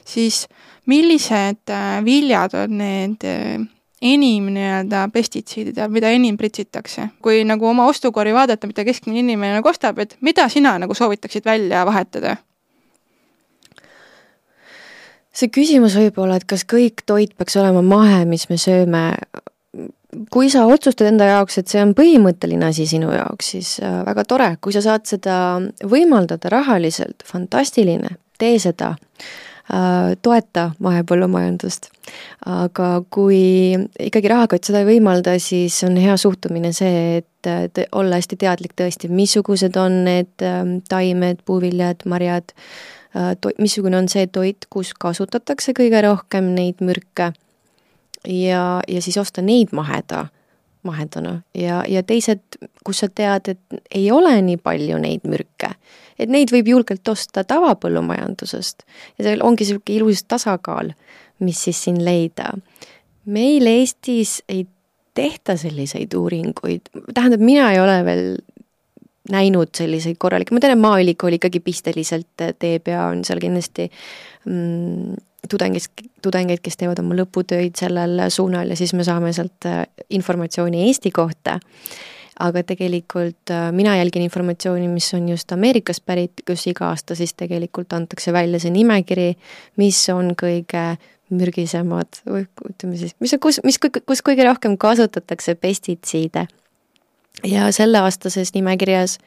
siis 0.05 0.45
millised 0.89 1.71
äh, 1.71 2.03
viljad 2.05 2.57
on 2.63 2.77
need 2.81 3.25
äh, 3.29 3.65
enim 4.05 4.49
nii-öelda 4.55 5.05
pestitsiidid 5.13 5.77
ja 5.81 5.87
mida 5.91 6.11
enim 6.13 6.37
pritsitakse? 6.37 7.09
kui 7.25 7.43
nagu 7.47 7.67
oma 7.69 7.87
ostukorvi 7.91 8.33
vaadata, 8.35 8.67
mida 8.69 8.85
keskmine 8.87 9.23
inimene 9.23 9.59
nagu 9.59 9.71
ostab, 9.71 9.99
et 10.03 10.17
mida 10.21 10.47
sina 10.49 10.77
nagu 10.81 10.93
soovitaksid 10.97 11.45
välja 11.45 11.85
vahetada? 11.87 12.37
see 15.35 15.51
küsimus 15.51 15.97
võib 15.99 16.21
olla, 16.23 16.37
et 16.39 16.47
kas 16.47 16.63
kõik 16.67 17.03
toit 17.07 17.33
peaks 17.35 17.57
olema 17.59 17.81
mahe, 17.83 18.23
mis 18.29 18.47
me 18.47 18.57
sööme, 18.61 19.03
kui 20.31 20.49
sa 20.51 20.65
otsustad 20.69 21.09
enda 21.09 21.27
jaoks, 21.27 21.59
et 21.59 21.71
see 21.71 21.81
on 21.83 21.91
põhimõtteline 21.97 22.69
asi 22.69 22.85
sinu 22.89 23.11
jaoks, 23.11 23.49
siis 23.55 23.73
äh, 23.83 23.97
väga 24.07 24.23
tore, 24.29 24.49
kui 24.63 24.75
sa 24.75 24.83
saad 24.85 25.07
seda 25.09 25.37
võimaldada 25.83 26.51
rahaliselt, 26.53 27.25
fantastiline, 27.27 28.15
tee 28.39 28.55
seda, 28.63 28.93
toeta 30.21 30.71
mahepõllumajandust. 30.79 31.89
aga 32.45 32.89
kui 33.09 33.73
ikkagi 33.99 34.29
rahakott 34.29 34.67
seda 34.67 34.83
ei 34.83 34.89
võimalda, 34.95 35.39
siis 35.41 35.79
on 35.87 35.97
hea 35.97 36.17
suhtumine 36.21 36.69
see, 36.73 37.23
et 37.23 37.81
olla 37.91 38.19
hästi 38.19 38.37
teadlik 38.41 38.75
tõesti, 38.77 39.09
missugused 39.09 39.77
on 39.81 40.03
need 40.05 40.45
ähm, 40.45 40.77
taimed, 40.89 41.41
puuviljad, 41.45 42.05
marjad, 42.05 42.53
äh, 43.17 43.33
missugune 43.57 43.97
on 43.97 44.09
see 44.11 44.27
toit, 44.27 44.69
kus 44.69 44.93
kasutatakse 44.93 45.73
kõige 45.77 46.01
rohkem 46.05 46.53
neid 46.53 46.81
mürke 46.85 47.31
ja, 48.27 48.81
ja 48.87 49.01
siis 49.01 49.17
osta 49.17 49.41
neid 49.45 49.73
maheda, 49.73 50.27
mahedana 50.85 51.39
ja, 51.57 51.81
ja 51.89 52.03
teised, 52.03 52.59
kus 52.85 53.03
sa 53.03 53.09
tead, 53.09 53.51
et 53.55 53.81
ei 53.95 54.09
ole 54.13 54.33
nii 54.45 54.59
palju 54.63 54.99
neid 55.01 55.25
mürke, 55.29 55.73
et 56.19 56.31
neid 56.31 56.53
võib 56.53 56.69
julgelt 56.75 57.07
osta 57.11 57.43
tavapõllumajandusest. 57.47 58.85
Ja 59.17 59.29
seal 59.29 59.43
ongi 59.45 59.65
niisugune 59.65 59.97
ilus 59.97 60.23
tasakaal, 60.29 60.93
mis 61.43 61.65
siis 61.67 61.83
siin 61.87 62.01
leida. 62.05 62.53
meil 63.25 63.67
Eestis 63.67 64.41
ei 64.49 64.67
tehta 65.15 65.55
selliseid 65.57 66.13
uuringuid, 66.13 66.91
tähendab, 67.13 67.41
mina 67.41 67.71
ei 67.71 67.79
ole 67.79 67.99
veel 68.05 68.25
näinud 69.31 69.71
selliseid 69.73 70.19
korralikke, 70.21 70.53
ma 70.53 70.61
tean, 70.61 70.75
et 70.75 70.81
Maaülikool 70.83 71.39
ikkagi 71.39 71.61
pisteliselt 71.65 72.43
teeb 72.59 72.91
ja 72.91 73.07
on 73.09 73.23
seal 73.25 73.41
kindlasti 73.41 73.87
mm, 74.45 75.15
tudengis, 75.49 75.89
tudengeid, 76.23 76.61
kes 76.63 76.77
teevad 76.79 76.99
oma 77.01 77.17
lõputöid 77.17 77.77
sellel 77.79 78.25
suunal 78.33 78.71
ja 78.71 78.77
siis 78.79 78.93
me 78.97 79.05
saame 79.07 79.33
sealt 79.35 79.67
äh, 79.69 79.85
informatsiooni 80.09 80.85
Eesti 80.87 81.11
kohta. 81.11 81.59
aga 82.39 82.63
tegelikult 82.67 83.51
äh, 83.51 83.71
mina 83.71 83.95
jälgin 83.95 84.21
informatsiooni, 84.21 84.87
mis 84.87 85.13
on 85.13 85.29
just 85.29 85.51
Ameerikast 85.51 86.05
pärit, 86.05 86.41
kus 86.47 86.67
iga 86.67 86.89
aasta 86.89 87.15
siis 87.15 87.33
tegelikult 87.33 87.93
antakse 87.93 88.33
välja 88.33 88.59
see 88.59 88.71
nimekiri, 88.75 89.35
mis 89.77 90.09
on 90.09 90.33
kõige 90.35 90.97
mürgisemad 91.29 92.19
või 92.27 92.43
ütleme 92.69 92.97
siis, 92.97 93.15
mis 93.19 93.33
on, 93.33 93.39
kus, 93.39 93.61
mis, 93.63 93.79
kus 93.79 94.21
kõige 94.21 94.45
rohkem 94.45 94.77
kasutatakse 94.77 95.55
pestitsiide. 95.55 96.47
ja 97.43 97.71
selleaastases 97.71 98.53
nimekirjas 98.53 99.17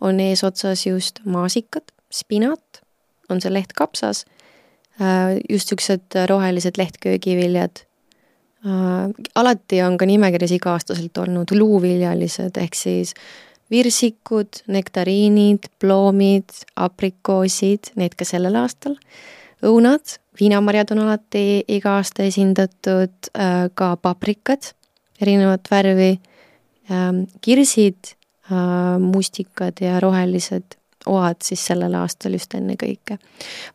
on 0.00 0.20
eesotsas 0.20 0.86
just 0.86 1.20
maasikad, 1.24 1.84
spinat, 2.12 2.82
on 3.28 3.40
see 3.40 3.52
leht 3.52 3.72
kapsas 3.72 4.24
just 5.00 5.70
niisugused 5.72 6.16
rohelised 6.28 6.76
lehtköögiviljad. 6.78 7.84
Äh, 8.66 9.10
alati 9.34 9.82
on 9.82 9.96
ka 9.98 10.06
nimekirjas 10.06 10.52
iga-aastaselt 10.52 11.16
olnud 11.18 11.52
luuviljalised, 11.56 12.58
ehk 12.60 12.76
siis 12.76 13.14
virsikud, 13.70 14.60
nektariinid, 14.68 15.70
ploomid, 15.80 16.52
aprikoosid, 16.76 17.94
need 17.96 18.16
ka 18.18 18.26
sellel 18.28 18.58
aastal, 18.60 18.98
õunad, 19.64 20.18
viinamarjad 20.40 20.92
on 20.92 21.04
alati 21.06 21.62
iga 21.68 21.96
aasta 22.00 22.26
esindatud, 22.28 23.32
äh, 23.32 23.70
ka 23.74 23.94
paprikad, 23.96 24.74
erinevat 25.20 25.68
värvi, 25.70 26.18
kirsid, 27.40 28.16
mustikad 28.98 29.78
ja 29.78 30.00
rohelised 30.02 30.79
oad 31.06 31.40
siis 31.44 31.62
sellel 31.66 31.94
aastal 31.94 32.32
just 32.36 32.54
ennekõike. 32.54 33.18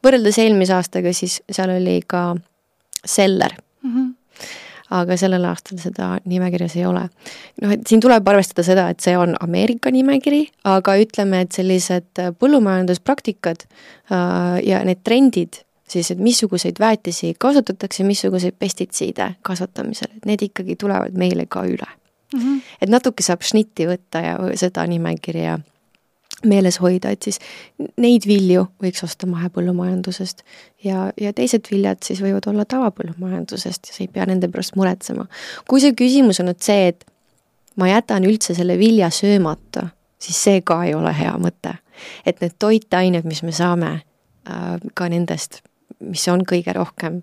võrreldes 0.03 0.37
eelmise 0.43 0.73
aastaga, 0.73 1.13
siis 1.13 1.41
seal 1.51 1.73
oli 1.77 1.99
ka 2.07 2.35
seller 3.05 3.57
mm. 3.83 3.95
-hmm 3.95 4.13
aga 4.93 5.17
sellel 5.17 5.45
aastal 5.49 5.79
seda 5.81 6.19
nimekirjas 6.29 6.75
ei 6.77 6.85
ole. 6.85 7.07
noh, 7.61 7.71
et 7.73 7.87
siin 7.89 8.01
tuleb 8.03 8.27
arvestada 8.27 8.63
seda, 8.63 8.89
et 8.93 8.99
see 8.99 9.15
on 9.17 9.35
Ameerika 9.41 9.91
nimekiri, 9.91 10.43
aga 10.69 10.95
ütleme, 11.01 11.41
et 11.45 11.57
sellised 11.57 12.21
põllumajanduspraktikad 12.39 13.65
äh, 13.65 14.61
ja 14.67 14.83
need 14.85 15.01
trendid, 15.03 15.61
siis 15.89 16.11
et 16.11 16.21
missuguseid 16.21 16.79
väetisi 16.79 17.33
kasutatakse, 17.39 18.03
missuguseid 18.03 18.57
pestitsiide 18.59 19.31
kasvatamisel, 19.41 20.17
et 20.17 20.25
need 20.29 20.45
ikkagi 20.49 20.77
tulevad 20.81 21.17
meile 21.17 21.45
ka 21.49 21.65
üle 21.65 21.89
mm. 22.33 22.39
-hmm. 22.39 22.61
et 22.81 22.89
natuke 22.89 23.23
saab 23.23 23.41
šnitti 23.41 23.89
võtta 23.89 24.21
ja 24.21 24.37
seda 24.55 24.85
nimekirja 24.87 25.59
meeles 26.45 26.79
hoida, 26.81 27.11
et 27.11 27.25
siis 27.25 27.39
neid 28.01 28.27
vilju 28.29 28.67
võiks 28.83 29.03
osta 29.05 29.27
mahepõllumajandusest 29.29 30.43
ja, 30.85 31.09
ja 31.21 31.33
teised 31.35 31.67
viljad 31.71 32.03
siis 32.05 32.21
võivad 32.23 32.47
olla 32.51 32.65
tavapõllumajandusest 32.69 33.89
ja 33.89 33.97
sa 33.97 34.03
ei 34.05 34.11
pea 34.11 34.27
nende 34.29 34.49
pärast 34.51 34.77
muretsema. 34.79 35.27
kui 35.67 35.83
see 35.83 35.95
küsimus 35.97 36.41
on 36.43 36.51
nüüd 36.51 36.63
see, 36.65 36.93
et 36.93 37.05
ma 37.79 37.89
jätan 37.91 38.27
üldse 38.27 38.55
selle 38.57 38.77
vilja 38.79 39.09
söömata, 39.13 39.89
siis 40.21 40.41
see 40.47 40.61
ka 40.65 40.83
ei 40.87 40.95
ole 40.95 41.13
hea 41.15 41.35
mõte. 41.41 41.77
et 42.25 42.41
need 42.41 42.57
toitained, 42.59 43.25
mis 43.25 43.43
me 43.43 43.53
saame 43.55 43.91
äh, 43.95 44.75
ka 44.93 45.09
nendest, 45.09 45.61
mis 45.99 46.27
on 46.27 46.43
kõige 46.47 46.73
rohkem 46.75 47.21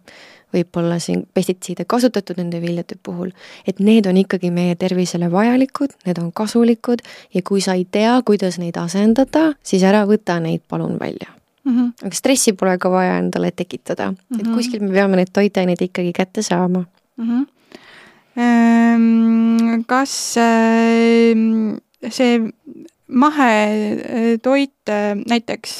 võib-olla 0.53 0.99
siin 1.03 1.27
pestitsiide 1.35 1.85
kasutatud 1.85 2.39
nende 2.41 2.61
viljade 2.61 2.97
puhul, 3.03 3.31
et 3.67 3.81
need 3.81 4.07
on 4.07 4.17
ikkagi 4.17 4.51
meie 4.51 4.75
tervisele 4.77 5.31
vajalikud, 5.33 5.95
need 6.07 6.19
on 6.23 6.33
kasulikud 6.33 7.05
ja 7.35 7.43
kui 7.43 7.61
sa 7.61 7.77
ei 7.79 7.85
tea, 7.85 8.19
kuidas 8.27 8.59
neid 8.63 8.77
asendada, 8.77 9.53
siis 9.63 9.83
ära 9.83 10.05
võta 10.09 10.41
neid 10.41 10.63
palun 10.69 10.99
välja 11.01 11.33
mm. 11.65 11.73
-hmm. 11.73 12.07
aga 12.07 12.15
stressi 12.15 12.53
pole 12.53 12.79
ka 12.79 12.91
vaja 12.91 13.19
endale 13.19 13.51
tekitada 13.51 14.11
mm, 14.11 14.17
-hmm. 14.17 14.41
et 14.41 14.47
mhm. 14.47 14.55
kuskilt 14.55 14.83
me 14.83 14.93
peame 14.93 15.17
neid 15.17 15.33
toitaineid 15.33 15.83
ikkagi 15.83 16.13
kätte 16.13 16.43
saama 16.43 16.85
mm. 17.17 17.25
-hmm. 17.29 17.47
Kas 19.87 20.37
ehm, 20.41 21.77
see 22.09 22.41
mahetoit 23.13 24.93
näiteks, 25.29 25.77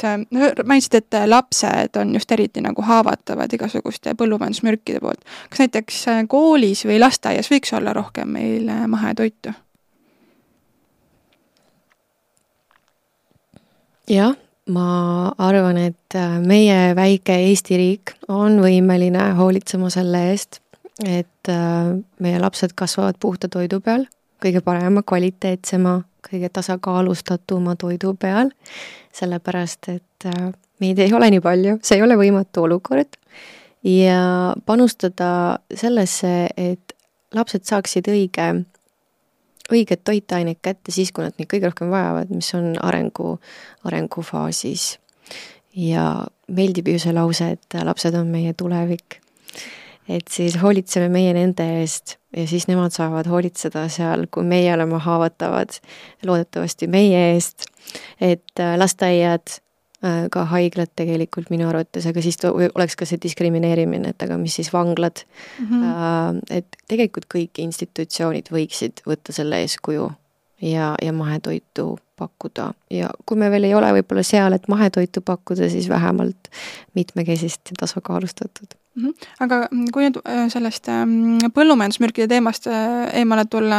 mainisid, 0.67 0.95
et 0.95 1.19
lapsed 1.27 1.97
on 2.01 2.15
just 2.15 2.33
eriti 2.33 2.61
nagu 2.65 2.83
haavatavad 2.83 3.53
igasuguste 3.53 4.15
põllumajandusmürkide 4.19 5.01
poolt. 5.01 5.25
kas 5.51 5.65
näiteks 5.65 6.05
koolis 6.29 6.85
või 6.87 7.01
lasteaias 7.01 7.51
võiks 7.51 7.75
olla 7.77 7.93
rohkem 7.97 8.29
meil 8.39 8.71
mahetoitu? 8.87 9.55
jah, 14.11 14.35
ma 14.69 14.89
arvan, 15.39 15.79
et 15.79 16.19
meie 16.47 16.95
väike 16.97 17.37
Eesti 17.49 17.79
riik 17.79 18.15
on 18.29 18.61
võimeline 18.63 19.33
hoolitsema 19.39 19.91
selle 19.91 20.27
eest, 20.33 20.61
et 21.05 21.53
meie 22.23 22.43
lapsed 22.43 22.75
kasvavad 22.77 23.19
puhta 23.21 23.49
toidu 23.49 23.81
peal, 23.81 24.07
kõige 24.43 24.63
parema, 24.65 25.05
kvaliteetsema 25.07 26.01
kõige 26.23 26.49
tasakaalustatuma 26.53 27.77
toidu 27.77 28.15
peal, 28.19 28.53
sellepärast 29.15 29.89
et 29.93 30.27
äh, 30.31 30.53
meid 30.83 31.01
ei 31.03 31.13
ole 31.15 31.31
nii 31.35 31.43
palju, 31.45 31.79
see 31.85 31.99
ei 31.99 32.05
ole 32.05 32.17
võimatu 32.21 32.67
olukord, 32.67 33.19
ja 33.85 34.55
panustada 34.67 35.59
sellesse, 35.75 36.49
et 36.57 36.95
lapsed 37.35 37.67
saaksid 37.69 38.09
õige, 38.13 38.49
õiged 39.73 40.05
toitained 40.05 40.61
kätte 40.63 40.95
siis, 40.95 41.13
kui 41.13 41.27
nad 41.27 41.37
neid 41.39 41.51
kõige 41.51 41.71
rohkem 41.71 41.93
vajavad, 41.93 42.33
mis 42.35 42.53
on 42.59 42.75
arengu, 42.83 43.37
arengufaasis. 43.89 44.99
ja 45.73 46.27
meeldib 46.53 46.89
ju 46.93 46.99
see 47.01 47.13
lause, 47.17 47.47
et 47.57 47.77
lapsed 47.85 48.15
on 48.15 48.29
meie 48.29 48.53
tulevik. 48.53 49.23
Et 50.09 50.27
siis 50.29 50.59
hoolitseme 50.61 51.09
meie 51.09 51.33
nende 51.33 51.65
eest 51.81 52.19
ja 52.37 52.47
siis 52.49 52.69
nemad 52.69 52.95
saavad 52.95 53.29
hoolitseda 53.29 53.87
seal, 53.93 54.27
kui 54.31 54.45
meie 54.49 54.73
oleme 54.75 55.01
haavatavad, 55.03 55.77
loodetavasti 56.27 56.89
meie 56.93 57.27
eest, 57.33 57.69
et 58.21 58.61
äh, 58.61 58.75
lasteaiad, 58.79 59.59
äh, 60.05 60.25
ka 60.33 60.47
haiglad 60.55 60.95
tegelikult 60.97 61.53
minu 61.53 61.69
arvates, 61.69 62.07
aga 62.09 62.25
siis 62.25 62.41
oleks 62.49 62.97
ka 62.97 63.09
see 63.09 63.21
diskrimineerimine, 63.23 64.15
et 64.15 64.27
aga 64.27 64.39
mis 64.41 64.57
siis 64.61 64.73
vanglad 64.73 65.25
mm, 65.25 65.69
-hmm. 65.69 66.41
et 66.51 66.83
tegelikult 66.89 67.29
kõik 67.35 67.63
institutsioonid 67.67 68.53
võiksid 68.53 69.05
võtta 69.07 69.33
selle 69.33 69.61
eeskuju 69.67 70.11
ja, 70.63 70.95
ja 71.03 71.13
mahetoitu 71.13 71.99
pakkuda 72.17 72.73
ja 72.91 73.11
kui 73.27 73.37
me 73.37 73.51
veel 73.51 73.67
ei 73.69 73.75
ole 73.75 73.91
võib-olla 73.99 74.23
seal, 74.27 74.55
et 74.57 74.69
mahetoitu 74.69 75.21
pakkuda, 75.27 75.69
siis 75.73 75.89
vähemalt 75.89 76.51
mitmekesist 76.95 77.75
ja 77.75 77.83
tasakaalustatud. 77.85 78.79
Aga 79.41 79.67
mm, 79.71 79.87
kui 79.93 80.05
nüüd 80.05 80.19
äh, 80.21 80.47
sellest 80.53 80.89
ähm, 80.93 81.39
põllumajandusmürkide 81.55 82.29
teemast 82.29 82.67
äh, 82.69 83.07
eemale 83.23 83.47
tulla, 83.51 83.79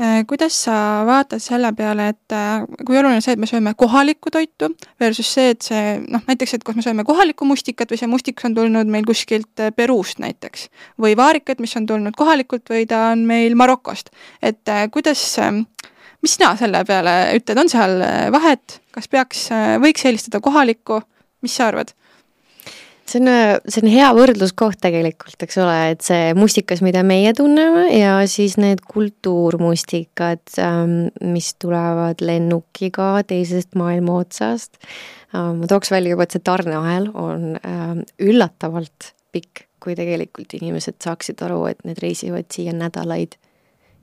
äh, 0.00 0.22
kuidas 0.28 0.56
sa 0.64 0.76
vaatad 1.08 1.42
selle 1.44 1.72
peale, 1.76 2.08
et 2.14 2.36
kui 2.86 2.96
oluline 2.96 3.20
see, 3.24 3.36
et 3.36 3.42
me 3.42 3.48
sööme 3.50 3.74
kohalikku 3.76 4.32
toitu 4.32 4.70
versus 5.00 5.28
see, 5.36 5.52
et 5.52 5.66
see 5.66 5.82
noh, 6.08 6.24
näiteks, 6.28 6.56
et 6.56 6.64
kas 6.64 6.78
me 6.78 6.84
sööme 6.86 7.04
kohalikku 7.08 7.48
mustikat 7.48 7.92
või 7.92 8.00
see 8.00 8.10
mustikas 8.10 8.48
on 8.48 8.56
tulnud 8.56 8.92
meil 8.92 9.04
kuskilt 9.08 9.66
Peruust 9.76 10.22
näiteks 10.24 10.70
või 11.02 11.16
vaarikat, 11.18 11.60
mis 11.60 11.76
on 11.76 11.88
tulnud 11.90 12.16
kohalikult 12.16 12.72
või 12.72 12.88
ta 12.88 13.10
on 13.12 13.26
meil 13.28 13.58
Marokost, 13.58 14.08
et 14.40 14.64
kuidas 14.92 15.20
mis 16.24 16.32
sina 16.32 16.54
selle 16.56 16.80
peale 16.88 17.18
ütled, 17.36 17.60
on 17.60 17.68
seal 17.70 18.00
vahet, 18.32 18.80
kas 18.96 19.08
peaks, 19.12 19.46
võiks 19.84 20.08
eelistada 20.08 20.40
kohalikku, 20.40 21.02
mis 21.44 21.60
sa 21.60 21.68
arvad? 21.68 21.92
See 23.10 23.20
on, 23.22 23.30
see 23.70 23.82
on 23.82 23.90
hea 23.90 24.08
võrdluskoht 24.16 24.80
tegelikult, 24.82 25.38
eks 25.42 25.58
ole, 25.62 25.76
et 25.94 26.04
see 26.06 26.32
mustikas, 26.38 26.82
mida 26.84 27.02
meie 27.06 27.32
tunneme 27.36 27.86
ja 27.94 28.18
siis 28.30 28.56
need 28.60 28.82
kultuurmustikad, 28.88 30.42
ähm, 30.62 30.96
mis 31.24 31.52
tulevad 31.62 32.22
lennukiga 32.24 33.12
teisest 33.28 33.76
maailma 33.78 34.20
otsast. 34.24 34.80
Ähm, 35.34 35.62
ma 35.62 35.70
tooks 35.70 35.92
välja 35.94 36.14
juba, 36.14 36.26
et 36.26 36.36
see 36.36 36.44
tarneahel 36.46 37.10
on 37.14 37.56
ähm, 37.62 38.04
üllatavalt 38.22 39.12
pikk, 39.34 39.66
kui 39.82 39.96
tegelikult 39.98 40.56
inimesed 40.58 40.98
saaksid 41.04 41.42
aru, 41.46 41.66
et 41.70 41.84
need 41.86 42.00
reisivad 42.02 42.48
siia 42.52 42.74
nädalaid 42.74 43.36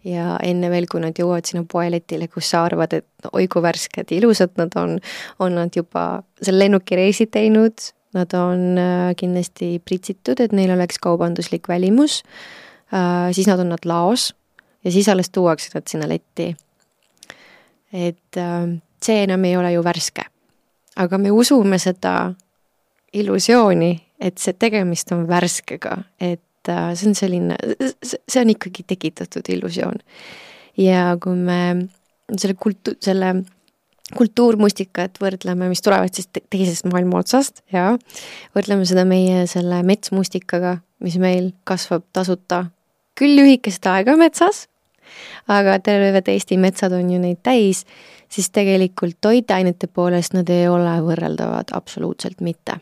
ja 0.08 0.38
enne 0.44 0.70
veel, 0.72 0.88
kui 0.92 1.02
nad 1.04 1.18
jõuavad 1.18 1.48
sinna 1.48 1.64
poeletile, 1.70 2.28
kus 2.32 2.52
sa 2.54 2.64
arvad, 2.68 2.96
et 3.00 3.30
oi 3.32 3.48
kui 3.52 3.64
värsked 3.64 4.12
ja 4.12 4.20
ilusad 4.20 4.56
nad 4.60 4.76
on, 4.80 4.98
on 5.44 5.60
nad 5.60 5.76
juba 5.76 6.24
selle 6.42 6.66
lennukireisi 6.66 7.30
teinud, 7.32 7.92
Nad 8.14 8.34
on 8.38 8.78
äh, 8.78 9.16
kindlasti 9.18 9.80
pritsitud, 9.86 10.40
et 10.44 10.54
neil 10.54 10.74
oleks 10.76 11.00
kaubanduslik 11.02 11.68
välimus, 11.70 12.22
äh, 12.94 13.32
siis 13.34 13.50
nad 13.50 13.62
on 13.64 13.72
nad 13.74 13.86
laos 13.90 14.32
ja 14.84 14.92
siis 14.92 15.10
alles 15.10 15.32
tuuakse 15.34 15.72
nad 15.74 15.88
sinna 15.90 16.10
letti. 16.10 16.56
et 17.94 18.38
äh, 18.38 18.80
see 19.02 19.24
enam 19.24 19.46
ei 19.46 19.58
ole 19.58 19.74
ju 19.74 19.84
värske. 19.84 20.26
aga 20.96 21.18
me 21.18 21.32
usume 21.32 21.80
seda 21.80 22.34
illusiooni, 23.14 23.92
et 24.20 24.38
see 24.38 24.54
tegemist 24.54 25.12
on 25.12 25.28
värskega, 25.28 25.98
et 26.20 26.42
see 26.64 27.08
on 27.10 27.16
selline, 27.16 27.58
see 28.04 28.42
on 28.42 28.50
ikkagi 28.50 28.86
tekitatud 28.88 29.50
illusioon. 29.50 29.98
ja 30.78 31.18
kui 31.22 31.36
me 31.36 31.90
selle 32.38 32.56
kultu-, 32.56 32.98
selle 33.02 33.34
kultuurmustikat 34.12 35.18
võrdleme, 35.22 35.70
mis 35.72 35.82
tulevad 35.82 36.14
siis 36.14 36.28
teisest 36.52 36.88
maailma 36.92 37.22
otsast 37.24 37.64
ja 37.74 37.94
võrdleme 38.56 38.86
seda 38.88 39.06
meie 39.08 39.46
selle 39.50 39.80
metsmustikaga, 39.88 40.78
mis 41.04 41.16
meil 41.22 41.54
kasvab 41.68 42.06
tasuta 42.16 42.66
küll 43.18 43.38
lühikest 43.40 43.86
aega 43.88 44.18
metsas, 44.20 44.66
aga 45.48 45.78
terved 45.84 46.28
Eesti 46.34 46.58
metsad 46.60 46.96
on 46.98 47.12
ju 47.14 47.20
neid 47.22 47.40
täis, 47.46 47.84
siis 48.34 48.50
tegelikult 48.54 49.20
toitainete 49.22 49.88
poolest 49.88 50.36
nad 50.36 50.50
ei 50.52 50.68
ole 50.68 50.98
võrreldavad 51.06 51.74
absoluutselt 51.78 52.42
mitte. 52.42 52.80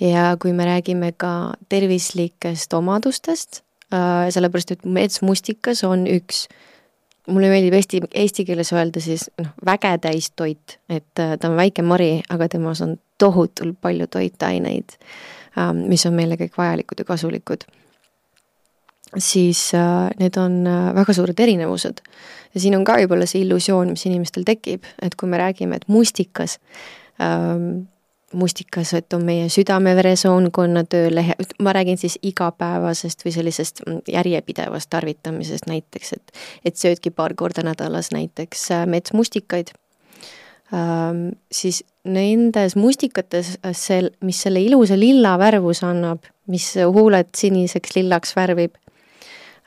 ja 0.00 0.36
kui 0.38 0.52
me 0.54 0.64
räägime 0.64 1.12
ka 1.16 1.54
tervislikest 1.68 2.72
omadustest, 2.72 3.62
äh, 3.92 4.30
sellepärast 4.30 4.70
et 4.70 4.84
metsmustikas 4.84 5.82
on 5.84 6.06
üks 6.06 6.46
mulle 7.28 7.50
meeldib 7.52 7.76
eesti, 7.78 8.00
eesti 8.14 8.44
keeles 8.48 8.72
öelda 8.72 9.00
siis 9.02 9.28
noh, 9.40 9.50
vägetäis 9.66 10.30
toit, 10.36 10.78
et 10.90 11.22
äh, 11.22 11.34
ta 11.40 11.50
on 11.50 11.58
väike 11.58 11.84
mari, 11.86 12.22
aga 12.32 12.48
temas 12.48 12.82
on 12.84 12.96
tohutult 13.18 13.78
palju 13.80 14.06
toitaineid, 14.10 14.96
ähm, 15.58 15.84
mis 15.90 16.06
on 16.08 16.16
meile 16.16 16.38
kõik 16.40 16.56
vajalikud 16.58 17.02
ja 17.02 17.08
kasulikud. 17.08 17.66
siis 19.18 19.70
äh, 19.74 20.10
need 20.20 20.36
on 20.36 20.66
äh, 20.66 20.94
väga 20.94 21.12
suured 21.12 21.40
erinevused. 21.40 22.00
ja 22.54 22.60
siin 22.60 22.76
on 22.76 22.84
ka 22.84 22.96
võib-olla 23.00 23.26
see 23.26 23.42
illusioon, 23.44 23.90
mis 23.90 24.06
inimestel 24.06 24.44
tekib, 24.44 24.84
et 25.02 25.14
kui 25.14 25.28
me 25.28 25.38
räägime, 25.38 25.76
et 25.76 25.88
mustikas 25.88 26.58
ähm, 27.20 27.88
mustikas, 28.32 28.92
et 28.94 29.12
on 29.12 29.24
meie 29.24 29.48
südame-veresoonkonna 29.52 30.84
töölehe, 30.90 31.34
ma 31.64 31.72
räägin 31.72 31.98
siis 31.98 32.18
igapäevasest 32.22 33.24
või 33.24 33.32
sellisest 33.32 33.82
mm, 33.86 34.00
järjepidevast 34.12 34.90
tarvitamisest 34.90 35.68
näiteks, 35.70 36.12
et 36.12 36.32
et 36.64 36.76
söödki 36.76 37.10
paar 37.10 37.34
korda 37.34 37.64
nädalas 37.64 38.12
näiteks 38.12 38.70
äh, 38.70 38.86
metsmustikaid. 38.86 39.72
Ähm,, 40.74 41.30
siis 41.52 41.84
nendes 42.04 42.76
mustikates 42.76 43.56
äh, 43.64 43.72
sel-, 43.72 44.12
mis 44.20 44.42
selle 44.42 44.60
ilusa 44.60 44.98
lilla 44.98 45.38
värvuse 45.38 45.86
annab, 45.86 46.28
mis 46.46 46.74
huuled 46.76 47.32
siniseks 47.36 47.96
lillaks 47.96 48.36
värvib 48.36 48.76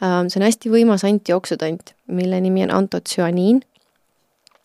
ähm,, 0.04 0.30
see 0.30 0.38
on 0.38 0.46
hästi 0.46 0.70
võimas 0.70 1.06
antioksüdant, 1.08 1.96
mille 2.08 2.42
nimi 2.42 2.68
on 2.68 2.76
antotsüaniin 2.84 3.64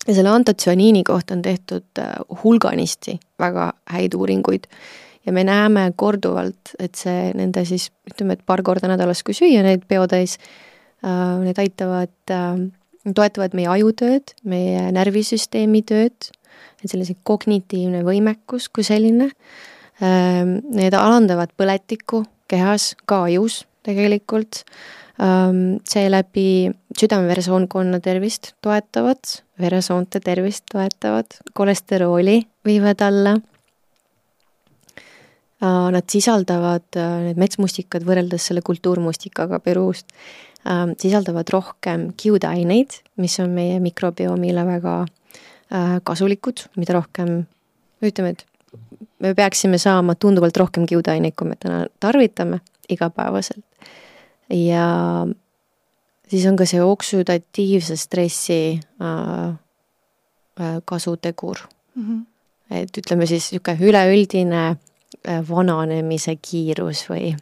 ja 0.07 0.15
selle 0.15 0.31
antotsüaniini 0.31 1.03
kohta 1.05 1.35
on 1.35 1.43
tehtud 1.43 1.99
äh, 1.99 2.15
hulganisti 2.45 3.19
väga 3.39 3.73
häid 3.91 4.15
uuringuid 4.15 4.69
ja 5.27 5.33
me 5.33 5.45
näeme 5.45 5.91
korduvalt, 5.97 6.75
et 6.79 6.95
see 6.95 7.33
nende 7.35 7.65
siis 7.67 7.91
ütleme, 8.11 8.37
et 8.37 8.47
paar 8.47 8.63
korda 8.63 8.91
nädalas, 8.91 9.25
kui 9.27 9.35
süüa 9.35 9.65
neid 9.67 9.87
peotäis, 9.89 10.39
äh, 11.05 11.39
need 11.43 11.59
aitavad, 11.59 12.15
äh, 12.31 12.67
toetavad 13.15 13.55
meie 13.59 13.71
ajutööd, 13.75 14.35
meie 14.45 14.91
närvisüsteemi 14.95 15.83
tööd, 15.87 16.31
et 16.83 16.91
sellise 16.91 17.17
kognitiivne 17.27 18.03
võimekus 18.07 18.69
kui 18.73 18.85
selline. 18.87 19.31
Need 19.97 20.93
alandavad 20.93 21.55
põletikku 21.57 22.19
kehas, 22.53 22.91
ka 23.09 23.23
ajus 23.31 23.63
tegelikult 23.87 24.65
seeläbi 25.89 26.71
südame-veresoonkonna 27.01 28.01
tervist 28.05 28.53
toetavad, 28.61 29.31
veresoonte 29.61 30.21
tervist 30.21 30.67
toetavad, 30.73 31.39
kolesterooli 31.57 32.43
viivad 32.65 33.01
alla. 33.07 33.37
Nad 35.91 36.05
sisaldavad, 36.13 36.99
need 37.25 37.39
metsmustikad 37.41 38.05
võrreldes 38.05 38.51
selle 38.51 38.61
kultuurmustikaga 38.61 39.57
Peruust, 39.65 40.11
sisaldavad 41.01 41.49
rohkem 41.49 42.11
kiudaineid, 42.21 42.99
mis 43.17 43.39
on 43.41 43.55
meie 43.57 43.79
mikrobiomile 43.81 44.67
väga 44.69 44.99
kasulikud, 46.05 46.67
mida 46.77 46.99
rohkem, 46.99 47.39
ütleme, 48.05 48.37
et 48.37 48.45
me 49.25 49.33
peaksime 49.35 49.81
saama 49.81 50.15
tunduvalt 50.21 50.61
rohkem 50.61 50.85
kiudaineid, 50.87 51.35
kui 51.39 51.49
me 51.49 51.57
täna 51.57 51.87
tarvitame 52.05 52.61
igapäevaselt 52.89 53.65
ja 54.51 54.87
siis 56.29 56.47
on 56.47 56.57
ka 56.57 56.67
see 56.69 56.83
oksüdatiivse 56.83 57.97
stressi 57.97 58.61
äh, 59.03 59.49
äh, 60.61 60.79
kasutegur 60.85 61.59
mm. 61.95 62.03
-hmm. 62.03 62.25
et 62.71 62.99
ütleme 62.99 63.27
siis 63.27 63.53
niisugune 63.53 63.91
üleüldine 63.91 64.65
äh, 65.29 65.49
vananemise 65.49 66.37
kiirus 66.37 67.07
või 67.11 67.37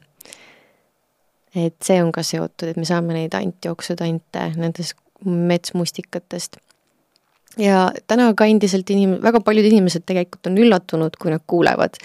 et 1.55 1.77
see 1.83 2.03
on 2.03 2.13
ka 2.13 2.23
seotud, 2.23 2.69
et 2.69 2.77
me 2.77 2.85
saame 2.85 3.15
neid 3.15 3.35
antioksüdante 3.35 4.53
nendest 4.57 4.95
metsmustikatest. 5.25 6.57
ja 7.59 7.93
täna 8.07 8.35
ka 8.35 8.45
endiselt 8.45 8.91
inim-, 8.91 9.23
väga 9.23 9.41
paljud 9.41 9.65
inimesed 9.65 10.03
tegelikult 10.07 10.47
on 10.47 10.59
üllatunud, 10.59 11.17
kui 11.21 11.31
nad 11.31 11.43
kuulevad, 11.47 12.01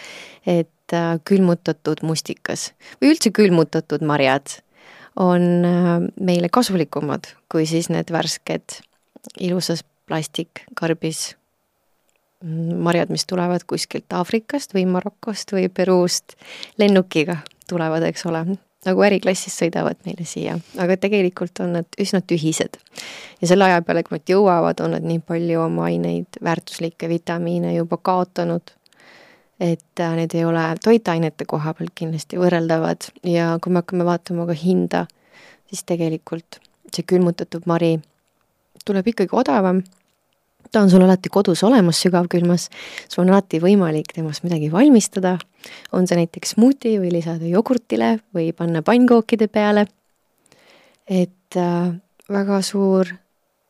et 0.45 0.69
äh, 0.95 1.17
külmutatud 1.27 2.03
mustikas 2.05 2.71
või 2.99 3.13
üldse 3.13 3.33
külmutatud 3.35 4.05
marjad 4.05 4.59
on 5.19 5.65
äh, 5.67 5.91
meile 6.19 6.49
kasulikumad 6.49 7.33
kui 7.51 7.65
siis 7.69 7.89
need 7.93 8.11
värsked 8.13 8.81
ilusas 9.39 9.83
plastikkarbis 10.09 11.35
marjad, 12.79 13.09
mis 13.09 13.25
tulevad 13.27 13.65
kuskilt 13.67 14.13
Aafrikast 14.15 14.73
või 14.73 14.85
Marokost 14.87 15.51
või 15.51 15.67
Peruust. 15.69 16.37
Lennukiga 16.79 17.37
tulevad, 17.69 18.05
eks 18.07 18.25
ole, 18.29 18.45
nagu 18.87 19.03
äriklassis 19.03 19.57
sõidavad 19.59 19.99
meile 20.07 20.25
siia, 20.27 20.55
aga 20.79 20.95
tegelikult 20.97 21.59
on 21.63 21.75
nad 21.79 21.99
üsna 21.99 22.21
tühised. 22.23 22.79
ja 23.41 23.47
selle 23.47 23.67
aja 23.67 23.81
peale, 23.81 24.03
kui 24.03 24.17
nad 24.17 24.31
jõuavad, 24.31 24.79
on 24.83 24.95
nad 24.95 25.03
nii 25.03 25.19
palju 25.19 25.61
oma 25.65 25.89
aineid, 25.91 26.39
väärtuslikke 26.43 27.09
vitamiine 27.09 27.75
juba 27.75 27.97
kaotanud 27.97 28.71
et 29.59 29.99
äh, 29.99 30.15
need 30.15 30.33
ei 30.35 30.45
ole 30.47 30.63
toitainete 30.83 31.45
koha 31.45 31.73
pealt 31.75 31.93
kindlasti 31.95 32.39
võrreldavad 32.39 33.09
ja 33.27 33.51
kui 33.61 33.73
me 33.73 33.83
hakkame 33.83 34.07
vaatama 34.07 34.47
ka 34.49 34.55
hinda, 34.55 35.05
siis 35.67 35.83
tegelikult 35.87 36.61
see 36.93 37.05
külmutatud 37.05 37.67
mari 37.69 37.97
tuleb 38.85 39.09
ikkagi 39.11 39.35
odavam, 39.35 39.83
ta 40.71 40.81
on 40.81 40.89
sul 40.89 41.03
alati 41.03 41.29
kodus 41.33 41.63
olemas 41.67 41.99
sügavkülmas, 42.03 42.69
sul 43.11 43.25
on 43.25 43.33
alati 43.33 43.59
võimalik 43.61 44.13
temast 44.15 44.45
midagi 44.45 44.71
valmistada, 44.71 45.35
on 45.93 46.07
see 46.07 46.19
näiteks 46.21 46.55
smuuti 46.55 46.95
või 47.01 47.13
lisada 47.17 47.49
jogurtile 47.49 48.17
või 48.35 48.51
panna 48.55 48.81
pannkookide 48.85 49.49
peale, 49.51 49.85
et 51.09 51.57
äh, 51.59 51.91
väga 52.29 52.61
suur 52.65 53.09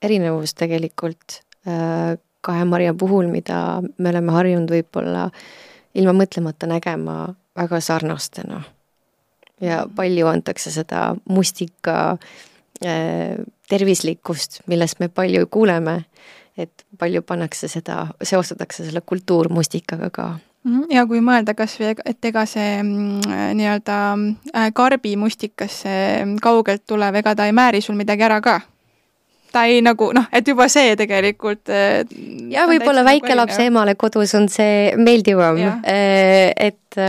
erinevus 0.04 0.54
tegelikult 0.60 1.42
äh, 1.68 2.20
kahe 2.46 2.66
marja 2.68 2.94
puhul, 2.96 3.28
mida 3.32 3.82
me 3.98 4.14
oleme 4.14 4.32
harjunud 4.36 4.72
võib-olla 4.72 5.30
ilma 5.96 6.14
mõtlemata 6.14 6.68
nägema 6.68 7.36
väga 7.58 7.80
sarnastena. 7.82 8.64
ja 9.62 9.86
palju 9.96 10.28
antakse 10.28 10.72
seda 10.72 11.16
mustika 11.30 12.18
äh, 12.86 13.36
tervislikkust, 13.70 14.62
millest 14.68 15.00
me 15.00 15.10
palju 15.10 15.48
kuuleme, 15.52 16.06
et 16.58 16.86
palju 17.00 17.22
pannakse 17.22 17.68
seda, 17.68 18.08
seostatakse 18.24 18.86
selle 18.86 19.02
kultuurmustikaga 19.02 20.10
ka 20.10 20.30
Mhm. 20.64 20.92
ja 20.92 21.06
kui 21.08 21.22
mõelda 21.24 21.54
kas 21.56 21.78
või, 21.80 21.94
et 22.06 22.26
ega 22.26 22.44
see 22.50 22.82
mm, 22.82 23.22
nii-öelda 23.56 24.00
äh, 24.52 24.72
karbimustikas, 24.76 25.82
see 25.86 26.26
kaugelt 26.44 26.84
tulev, 26.88 27.16
ega 27.16 27.36
ta 27.36 27.48
ei 27.48 27.56
määri 27.56 27.82
sul 27.82 27.96
midagi 28.00 28.28
ära 28.28 28.42
ka? 28.44 28.60
Ta 29.52 29.66
ei 29.66 29.82
nagu 29.86 30.12
noh, 30.14 30.28
et 30.32 30.48
juba 30.48 30.68
see 30.72 30.96
tegelikult 31.00 31.72
äh, 31.74 32.04
ja 32.54 32.68
võib-olla 32.70 33.04
nagu 33.04 33.12
väikelapse 33.14 33.70
emale 33.70 33.96
kodus 34.00 34.36
on 34.38 34.50
see 34.52 34.94
meeldivam, 34.98 35.58
äh, 35.84 36.52
et 36.56 37.00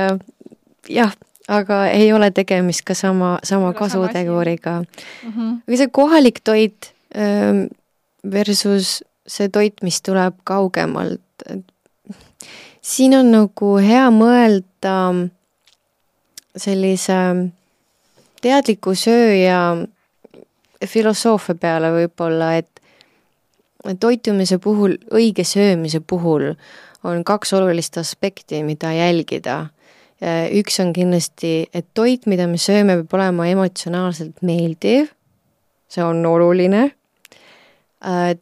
jah, 0.91 1.13
aga 1.51 1.83
ei 1.91 2.13
ole 2.13 2.31
tegemist 2.35 2.85
ka 2.87 2.95
sama, 2.95 3.39
sama 3.43 3.73
kasuteguriga 3.75 4.81
mm. 4.81 5.33
-hmm. 5.33 5.53
aga 5.67 5.77
see 5.77 5.89
kohalik 5.93 6.41
toit 6.45 6.93
ähm, 7.17 7.67
versus 8.33 9.05
see 9.27 9.49
toit, 9.49 9.83
mis 9.83 10.03
tuleb 10.03 10.35
kaugemalt, 10.45 11.21
et 11.47 11.65
siin 12.83 13.15
on 13.15 13.31
nagu 13.33 13.77
hea 13.79 14.09
mõelda 14.11 14.97
sellise 16.57 17.19
teadliku 18.43 18.95
sööja 18.95 19.61
filosoofia 20.87 21.55
peale 21.61 21.91
võib-olla, 21.95 22.55
et 22.61 22.81
toitumise 24.01 24.59
puhul, 24.59 24.97
õige 25.13 25.45
söömise 25.45 26.01
puhul 26.01 26.53
on 27.05 27.25
kaks 27.25 27.53
olulist 27.57 27.97
aspekti, 27.99 28.63
mida 28.65 28.93
jälgida. 28.93 29.67
üks 30.53 30.77
on 30.81 30.93
kindlasti, 30.93 31.71
et 31.75 31.87
toit, 31.95 32.27
mida 32.27 32.47
me 32.47 32.59
sööme, 32.61 32.99
peab 33.01 33.15
olema 33.17 33.47
emotsionaalselt 33.49 34.43
meeldiv, 34.43 35.09
see 35.89 36.05
on 36.05 36.27
oluline. 36.27 36.91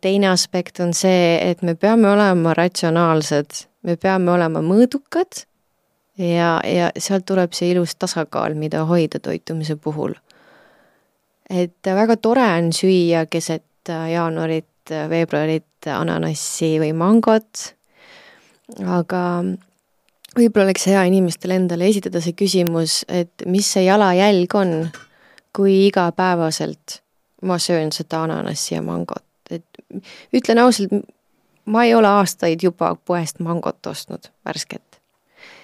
teine 0.01 0.29
aspekt 0.29 0.81
on 0.81 0.92
see, 0.94 1.38
et 1.51 1.62
me 1.62 1.74
peame 1.74 2.11
olema 2.11 2.55
ratsionaalsed 2.55 3.68
me 3.88 3.96
peame 3.96 4.33
olema 4.33 4.62
mõõdukad 4.64 5.44
ja, 6.18 6.59
ja 6.64 6.90
sealt 6.98 7.27
tuleb 7.29 7.55
see 7.57 7.72
ilus 7.74 7.96
tasakaal, 7.96 8.57
mida 8.59 8.85
hoida 8.88 9.20
toitumise 9.22 9.77
puhul. 9.77 10.16
Et 11.51 11.93
väga 11.95 12.17
tore 12.21 12.45
on 12.59 12.73
süüa 12.77 13.27
keset 13.31 13.65
jaanuarit, 13.89 14.93
veebruarit 15.09 15.89
ananassi 15.93 16.77
või 16.81 16.93
mangot, 16.97 17.73
aga 18.85 19.23
võib-olla 20.37 20.69
oleks 20.69 20.87
hea 20.91 21.03
inimestele 21.09 21.57
endale 21.59 21.89
esitada 21.89 22.21
see 22.25 22.37
küsimus, 22.37 23.03
et 23.09 23.47
mis 23.47 23.69
see 23.75 23.85
jalajälg 23.87 24.55
on, 24.59 24.75
kui 25.57 25.87
igapäevaselt 25.89 27.01
ma 27.49 27.59
söön 27.63 27.93
seda 27.95 28.23
ananassi 28.27 28.75
ja 28.75 28.83
mangot, 28.85 29.25
et 29.51 29.65
ütlen 30.35 30.59
ausalt, 30.63 30.93
ma 31.69 31.85
ei 31.85 31.95
ole 31.95 32.09
aastaid 32.21 32.63
juba 32.63 32.95
poest 32.97 33.41
mangot 33.45 33.87
ostnud, 33.87 34.31
värsket. 34.45 34.83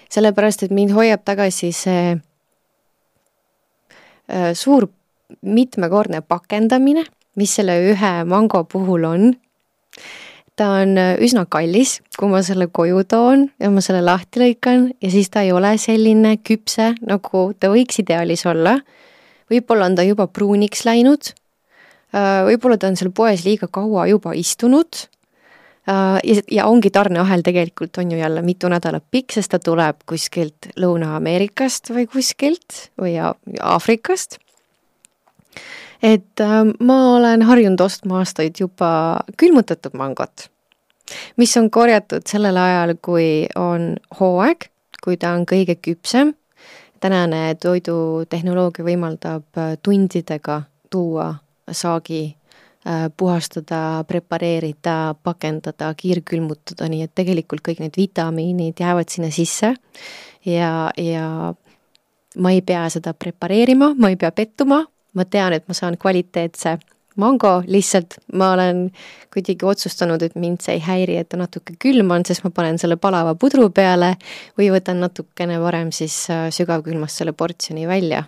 sellepärast, 0.09 0.63
et 0.63 0.71
mind 0.71 0.93
hoiab 0.95 1.23
tagasi 1.25 1.71
see 1.75 2.17
äh, 4.29 4.53
suur 4.53 4.87
mitmekordne 5.41 6.21
pakendamine, 6.21 7.05
mis 7.35 7.55
selle 7.57 7.77
ühe 7.91 8.13
mango 8.29 8.63
puhul 8.69 9.07
on. 9.09 9.33
ta 10.55 10.69
on 10.81 10.97
äh, 10.97 11.15
üsna 11.19 11.45
kallis, 11.51 11.99
kui 12.15 12.29
ma 12.31 12.39
selle 12.45 12.69
koju 12.71 13.03
toon 13.11 13.49
ja 13.59 13.69
ma 13.71 13.81
selle 13.83 13.99
lahti 14.05 14.39
lõikan 14.39 14.85
ja 15.03 15.09
siis 15.11 15.27
ta 15.29 15.43
ei 15.43 15.51
ole 15.51 15.73
selline 15.77 16.37
küpse, 16.37 16.93
nagu 17.03 17.49
ta 17.59 17.71
võiks 17.73 17.99
ideaalis 17.99 18.45
olla. 18.47 18.79
võib-olla 19.51 19.89
on 19.89 19.95
ta 19.95 20.05
juba 20.07 20.27
pruuniks 20.27 20.85
läinud, 20.87 21.33
äh, 22.15 22.45
võib-olla 22.47 22.77
ta 22.77 22.87
on 22.87 22.95
seal 22.95 23.11
poes 23.11 23.43
liiga 23.45 23.67
kaua 23.67 24.07
juba 24.07 24.31
istunud 24.33 25.07
Äh, 25.85 26.19
ja, 26.23 26.41
ja 26.51 26.65
ongi 26.65 26.89
tarneahel 26.89 27.43
tegelikult 27.45 27.97
on 28.01 28.11
ju 28.11 28.17
jälle 28.17 28.41
mitu 28.41 28.69
nädalat 28.69 29.03
pikk, 29.11 29.35
sest 29.37 29.51
ta 29.53 29.59
tuleb 29.61 30.01
kuskilt 30.09 30.71
Lõuna-Ameerikast 30.81 31.93
või 31.93 32.07
kuskilt 32.09 32.87
või 33.01 33.13
Aafrikast. 33.21 34.39
Et 36.05 36.41
äh, 36.43 36.61
ma 36.79 36.97
olen 37.15 37.45
harjunud 37.47 37.81
ostma 37.81 38.19
aastaid 38.21 38.59
juba 38.61 38.89
külmutatud 39.41 39.97
mangot, 39.97 40.47
mis 41.41 41.55
on 41.57 41.71
korjatud 41.73 42.25
sellel 42.29 42.57
ajal, 42.61 42.95
kui 43.01 43.47
on 43.59 43.95
hooaeg, 44.19 44.69
kui 45.03 45.17
ta 45.17 45.33
on 45.37 45.45
kõige 45.49 45.79
küpsem. 45.81 46.35
tänane 46.99 47.55
toidutehnoloogia 47.61 48.85
võimaldab 48.85 49.59
äh, 49.59 49.75
tundidega 49.83 50.61
tuua 50.89 51.35
saagi 51.71 52.35
Äh, 52.87 53.09
puhastada, 53.17 54.03
prepareerida, 54.05 55.15
pakendada, 55.23 55.87
kiirkülmutada, 55.97 56.85
nii 56.85 57.07
et 57.07 57.11
tegelikult 57.17 57.63
kõik 57.65 57.79
need 57.81 57.95
vitamiinid 57.97 58.77
jäävad 58.77 59.09
sinna 59.09 59.31
sisse 59.33 59.71
ja, 60.45 60.91
ja 60.93 61.23
ma 62.37 62.51
ei 62.53 62.61
pea 62.61 62.83
seda 62.93 63.15
prepareerima, 63.17 63.87
ma 63.97 64.11
ei 64.13 64.19
pea 64.21 64.29
pettuma, 64.37 64.83
ma 65.15 65.25
tean, 65.25 65.53
et 65.53 65.67
ma 65.67 65.73
saan 65.77 65.97
kvaliteetse 65.97 66.77
mango, 67.21 67.61
lihtsalt 67.67 68.17
ma 68.35 68.51
olen 68.53 68.89
kuidagi 69.33 69.65
otsustanud, 69.65 70.21
et 70.21 70.35
mind 70.35 70.63
see 70.63 70.75
ei 70.75 70.83
häiri, 70.83 71.19
et 71.21 71.29
ta 71.31 71.39
natuke 71.39 71.77
külm 71.79 72.11
on, 72.11 72.25
sest 72.27 72.43
ma 72.43 72.51
panen 72.55 72.79
selle 72.81 72.97
palava 72.99 73.35
pudru 73.39 73.69
peale 73.69 74.15
või 74.59 74.71
võtan 74.73 74.99
natukene 75.03 75.61
varem 75.63 75.93
siis 75.95 76.25
äh, 76.33 76.49
sügavkülmast 76.51 77.23
selle 77.23 77.33
portsjoni 77.33 77.87
välja. 77.87 78.25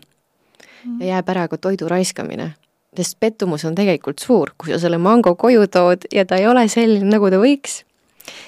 ja 0.99 1.05
jääb 1.05 1.29
ära 1.29 1.47
ka 1.51 1.57
toidu 1.57 1.87
raiskamine 1.91 2.53
sest 2.97 3.17
pettumus 3.19 3.65
on 3.67 3.75
tegelikult 3.77 4.21
suur, 4.23 4.53
kui 4.57 4.71
sa 4.71 4.79
selle 4.81 4.99
mango 5.01 5.35
koju 5.39 5.67
tood 5.71 6.07
ja 6.13 6.25
ta 6.25 6.39
ei 6.39 6.47
ole 6.49 6.65
selline, 6.71 7.05
nagu 7.11 7.29
ta 7.33 7.39
võiks, 7.41 7.81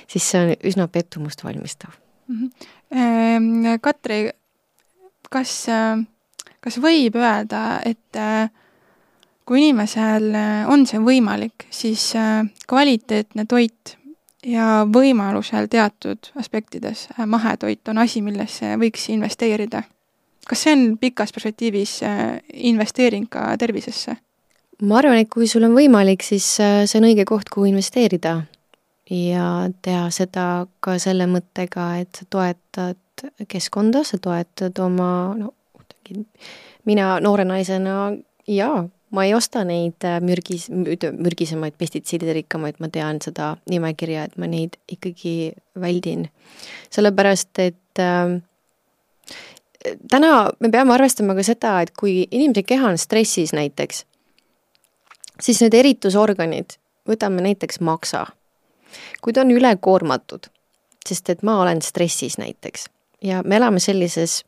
siis 0.10 0.26
see 0.26 0.42
on 0.42 0.54
üsna 0.72 0.88
pettumust 0.92 1.44
valmistav 1.44 1.92
mm. 2.28 2.50
-hmm. 2.50 3.80
Katri, 3.82 4.32
kas, 5.30 5.68
kas 6.64 6.80
võib 6.84 7.16
öelda, 7.20 7.80
et 7.86 8.20
äh, 8.20 8.50
kui 9.46 9.64
inimesel 9.64 10.30
äh, 10.36 10.70
on 10.70 10.86
see 10.90 11.02
võimalik, 11.04 11.68
siis 11.74 12.12
kvaliteetne 12.68 13.46
toit 13.50 13.96
ja 14.46 14.86
võimalusel 14.88 15.68
teatud 15.72 16.32
aspektides 16.40 17.10
mahetoit 17.26 17.88
on 17.92 18.04
asi, 18.06 18.22
millesse 18.24 18.76
võiks 18.80 19.10
investeerida? 19.14 19.84
kas 20.50 20.64
see 20.66 20.74
on 20.74 20.98
pikas 20.98 21.30
perspektiivis 21.36 22.00
investeering 22.54 23.28
ka 23.30 23.52
tervisesse? 23.60 24.16
ma 24.82 25.00
arvan, 25.00 25.20
et 25.20 25.30
kui 25.32 25.48
sul 25.50 25.66
on 25.68 25.76
võimalik, 25.76 26.24
siis 26.26 26.46
äh, 26.64 26.84
see 26.88 27.00
on 27.02 27.10
õige 27.10 27.26
koht, 27.28 27.52
kuhu 27.52 27.70
investeerida. 27.72 28.42
ja 29.10 29.46
teha 29.82 30.10
seda 30.14 30.68
ka 30.80 30.98
selle 31.02 31.26
mõttega, 31.28 31.92
et 32.04 32.16
sa 32.16 32.28
toetad 32.30 33.26
keskkonda, 33.50 34.04
sa 34.06 34.20
toetad 34.22 34.78
oma, 34.80 35.34
no 35.36 35.54
mina 36.86 37.20
noore 37.24 37.46
naisena 37.46 38.12
jaa, 38.48 38.84
ma 39.12 39.26
ei 39.26 39.34
osta 39.34 39.64
neid 39.68 40.06
äh, 40.06 40.20
mürgis, 40.24 40.68
mürgisemaid, 40.70 41.78
pestitsiidide 41.78 42.36
rikkamaid, 42.42 42.80
ma 42.80 42.90
tean 42.94 43.22
seda 43.24 43.56
nimekirja, 43.70 44.28
et 44.30 44.38
ma 44.38 44.50
neid 44.50 44.78
ikkagi 44.92 45.54
väldin. 45.80 46.28
sellepärast, 46.90 47.60
et 47.60 48.04
äh, 48.04 48.38
täna 50.12 50.34
me 50.60 50.70
peame 50.70 50.94
arvestama 50.94 51.36
ka 51.36 51.46
seda, 51.46 51.80
et 51.82 51.92
kui 51.98 52.28
inimese 52.32 52.64
keha 52.64 52.92
on 52.92 52.98
stressis 52.98 53.54
näiteks, 53.54 54.06
siis 55.42 55.62
need 55.64 55.74
eritusorganid, 55.74 56.78
võtame 57.10 57.42
näiteks 57.46 57.80
maksa. 57.80 58.28
kui 59.22 59.34
ta 59.34 59.42
on 59.42 59.52
ülekoormatud, 59.54 60.48
sest 61.06 61.30
et 61.30 61.44
ma 61.44 61.60
olen 61.62 61.82
stressis 61.82 62.38
näiteks 62.38 62.88
ja 63.22 63.44
me 63.46 63.56
elame 63.56 63.80
sellises 63.80 64.44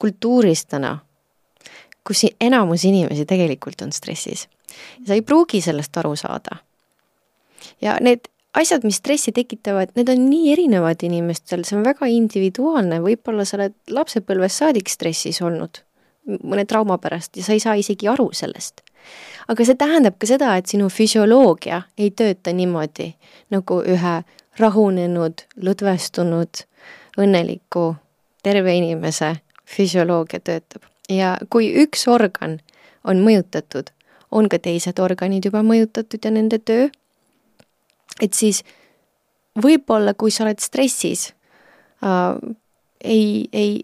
kultuuris 0.00 0.64
täna, 0.66 0.98
kus 2.06 2.24
enamus 2.40 2.84
inimesi 2.88 3.26
tegelikult 3.28 3.82
on 3.84 3.92
stressis. 3.92 4.48
sa 5.06 5.14
ei 5.14 5.22
pruugi 5.22 5.60
sellest 5.60 5.96
aru 5.96 6.16
saada. 6.16 6.56
ja 7.80 7.98
need 8.00 8.28
asjad, 8.54 8.84
mis 8.84 8.96
stressi 8.96 9.32
tekitavad, 9.32 9.92
need 9.94 10.08
on 10.08 10.26
nii 10.30 10.52
erinevad 10.52 11.02
inimestel, 11.02 11.64
see 11.64 11.78
on 11.78 11.84
väga 11.84 12.06
individuaalne, 12.06 13.00
võib-olla 13.00 13.44
sa 13.44 13.60
oled 13.60 13.76
lapsepõlvest 13.90 14.64
saadik 14.64 14.88
stressis 14.88 15.42
olnud 15.42 15.84
mõne 16.44 16.66
trauma 16.68 16.98
pärast 16.98 17.36
ja 17.36 17.42
sa 17.42 17.52
ei 17.56 17.60
saa 17.60 17.74
isegi 17.80 18.08
aru 18.08 18.28
sellest 18.36 18.82
aga 19.50 19.66
see 19.66 19.78
tähendab 19.78 20.18
ka 20.20 20.28
seda, 20.30 20.54
et 20.58 20.70
sinu 20.70 20.88
füsioloogia 20.92 21.82
ei 21.98 22.12
tööta 22.14 22.52
niimoodi, 22.54 23.10
nagu 23.50 23.80
ühe 23.82 24.14
rahunenud, 24.60 25.44
lõdvestunud, 25.64 26.64
õnneliku, 27.20 27.94
terve 28.44 28.76
inimese 28.76 29.34
füsioloogia 29.76 30.40
töötab. 30.40 30.82
ja 31.08 31.36
kui 31.50 31.72
üks 31.82 32.06
organ 32.08 32.60
on 33.04 33.22
mõjutatud, 33.24 33.90
on 34.30 34.48
ka 34.48 34.58
teised 34.58 34.98
organid 35.02 35.44
juba 35.44 35.62
mõjutatud 35.66 36.24
ja 36.24 36.30
nende 36.30 36.58
töö, 36.58 36.88
et 38.22 38.34
siis 38.34 38.62
võib-olla, 39.58 40.14
kui 40.14 40.30
sa 40.30 40.44
oled 40.44 40.60
stressis 40.62 41.32
äh,, 42.04 42.36
ei, 43.04 43.48
ei 43.52 43.82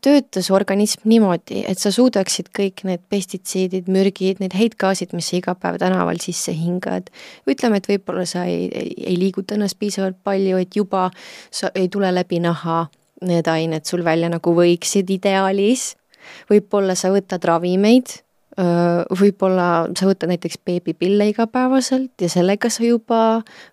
töötas 0.00 0.50
organism 0.50 1.02
niimoodi, 1.10 1.64
et 1.66 1.80
sa 1.82 1.90
suudaksid 1.92 2.52
kõik 2.54 2.84
need 2.86 3.02
pestitsiidid, 3.10 3.88
mürgid, 3.90 4.38
need 4.42 4.54
heitgaasid, 4.56 5.12
mis 5.16 5.30
sa 5.30 5.38
iga 5.40 5.54
päev 5.58 5.80
tänaval 5.82 6.20
sisse 6.22 6.54
hingad, 6.54 7.10
ütleme, 7.50 7.80
et 7.80 7.90
võib-olla 7.90 8.24
sa 8.28 8.44
ei, 8.48 8.68
ei, 8.70 8.94
ei 9.10 9.18
liiguta 9.18 9.58
ennast 9.58 9.78
piisavalt 9.80 10.20
palju, 10.24 10.60
et 10.62 10.78
juba 10.78 11.08
sa 11.50 11.72
ei 11.74 11.90
tule 11.92 12.12
läbi 12.14 12.40
naha 12.44 12.86
need 13.22 13.48
ained 13.50 13.84
sul 13.88 14.04
välja 14.06 14.30
nagu 14.30 14.54
võiksid 14.54 15.10
ideaalis, 15.10 15.92
võib-olla 16.50 16.94
sa 16.98 17.10
võtad 17.14 17.44
ravimeid 17.44 18.20
võib-olla 18.58 19.86
sa 19.94 20.08
võtad 20.08 20.32
näiteks 20.32 20.58
beebipille 20.66 21.28
igapäevaselt 21.30 22.18
ja 22.20 22.28
sellega 22.32 22.70
sa 22.70 22.82
juba 22.82 23.20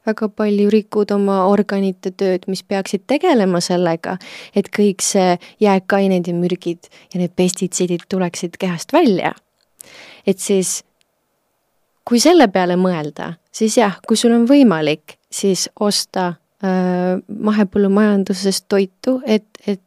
väga 0.06 0.30
palju 0.30 0.70
rikud 0.70 1.12
oma 1.16 1.46
organite 1.50 2.12
tööd, 2.12 2.46
mis 2.48 2.62
peaksid 2.64 3.08
tegelema 3.10 3.62
sellega, 3.66 4.18
et 4.54 4.70
kõik 4.70 5.02
see 5.02 5.40
jääkained 5.64 6.30
ja 6.30 6.36
mürgid 6.38 6.92
ja 7.14 7.22
need 7.22 7.34
pestitsiidid 7.36 8.06
tuleksid 8.10 8.60
kehast 8.62 8.94
välja. 8.94 9.34
et 10.26 10.40
siis 10.40 10.84
kui 12.06 12.20
selle 12.20 12.48
peale 12.48 12.76
mõelda, 12.78 13.34
siis 13.52 13.78
jah, 13.78 13.98
kui 14.08 14.18
sul 14.18 14.34
on 14.34 14.46
võimalik, 14.46 15.18
siis 15.32 15.70
osta 15.80 16.36
mahepõllumajandusest 16.64 18.64
toitu, 18.72 19.18
et, 19.26 19.44
et 19.68 19.82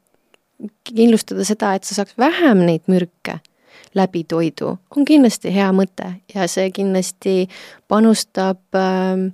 kindlustada 0.85 1.45
seda, 1.47 1.75
et 1.75 1.87
sa 1.87 1.97
saaks 1.97 2.16
vähem 2.19 2.64
neid 2.66 2.89
mürke 2.91 3.39
läbi 3.95 4.25
toidu, 4.29 4.75
on 4.97 5.07
kindlasti 5.09 5.53
hea 5.55 5.69
mõte 5.75 6.11
ja 6.35 6.49
see 6.51 6.71
kindlasti 6.75 7.47
panustab 7.91 8.61
äh, 8.77 9.29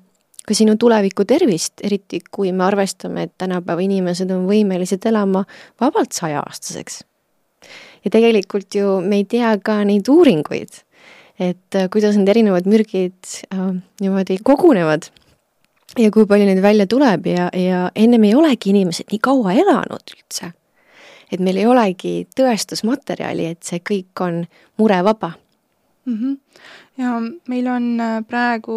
ka 0.45 0.57
sinu 0.57 0.77
tuleviku 0.81 1.25
tervist, 1.29 1.81
eriti 1.85 2.21
kui 2.31 2.53
me 2.53 2.67
arvestame, 2.69 3.27
et 3.27 3.35
tänapäeva 3.41 3.85
inimesed 3.85 4.31
on 4.35 4.47
võimelised 4.49 5.05
elama 5.09 5.45
vabalt 5.81 6.17
sajaaastaseks. 6.17 7.03
ja 8.05 8.13
tegelikult 8.13 8.75
ju 8.75 9.01
me 9.01 9.23
ei 9.23 9.25
tea 9.25 9.57
ka 9.65 9.81
neid 9.85 10.09
uuringuid, 10.09 10.85
et 11.41 11.81
äh, 11.81 11.91
kuidas 11.91 12.21
need 12.21 12.29
erinevad 12.29 12.69
mürgid 12.71 13.37
äh, 13.51 13.71
niimoodi 14.01 14.39
kogunevad 14.45 15.11
ja 15.99 16.11
kui 16.11 16.27
palju 16.27 16.47
neid 16.47 16.63
välja 16.63 16.87
tuleb 16.87 17.27
ja, 17.27 17.49
ja 17.53 17.87
ennem 17.95 18.25
ei 18.25 18.35
olegi 18.35 18.71
inimesed 18.71 19.11
nii 19.13 19.23
kaua 19.23 19.53
elanud 19.53 20.15
üldse 20.17 20.53
et 21.35 21.43
meil 21.43 21.59
ei 21.59 21.69
olegi 21.69 22.15
tõestusmaterjali, 22.37 23.49
et 23.55 23.63
see 23.67 23.83
kõik 23.85 24.23
on 24.25 24.43
murevaba 24.81 25.33
mm. 26.07 26.15
-hmm. 26.15 26.37
ja 27.03 27.21
meil 27.49 27.69
on 27.69 28.01
äh, 28.01 28.19
praegu 28.27 28.77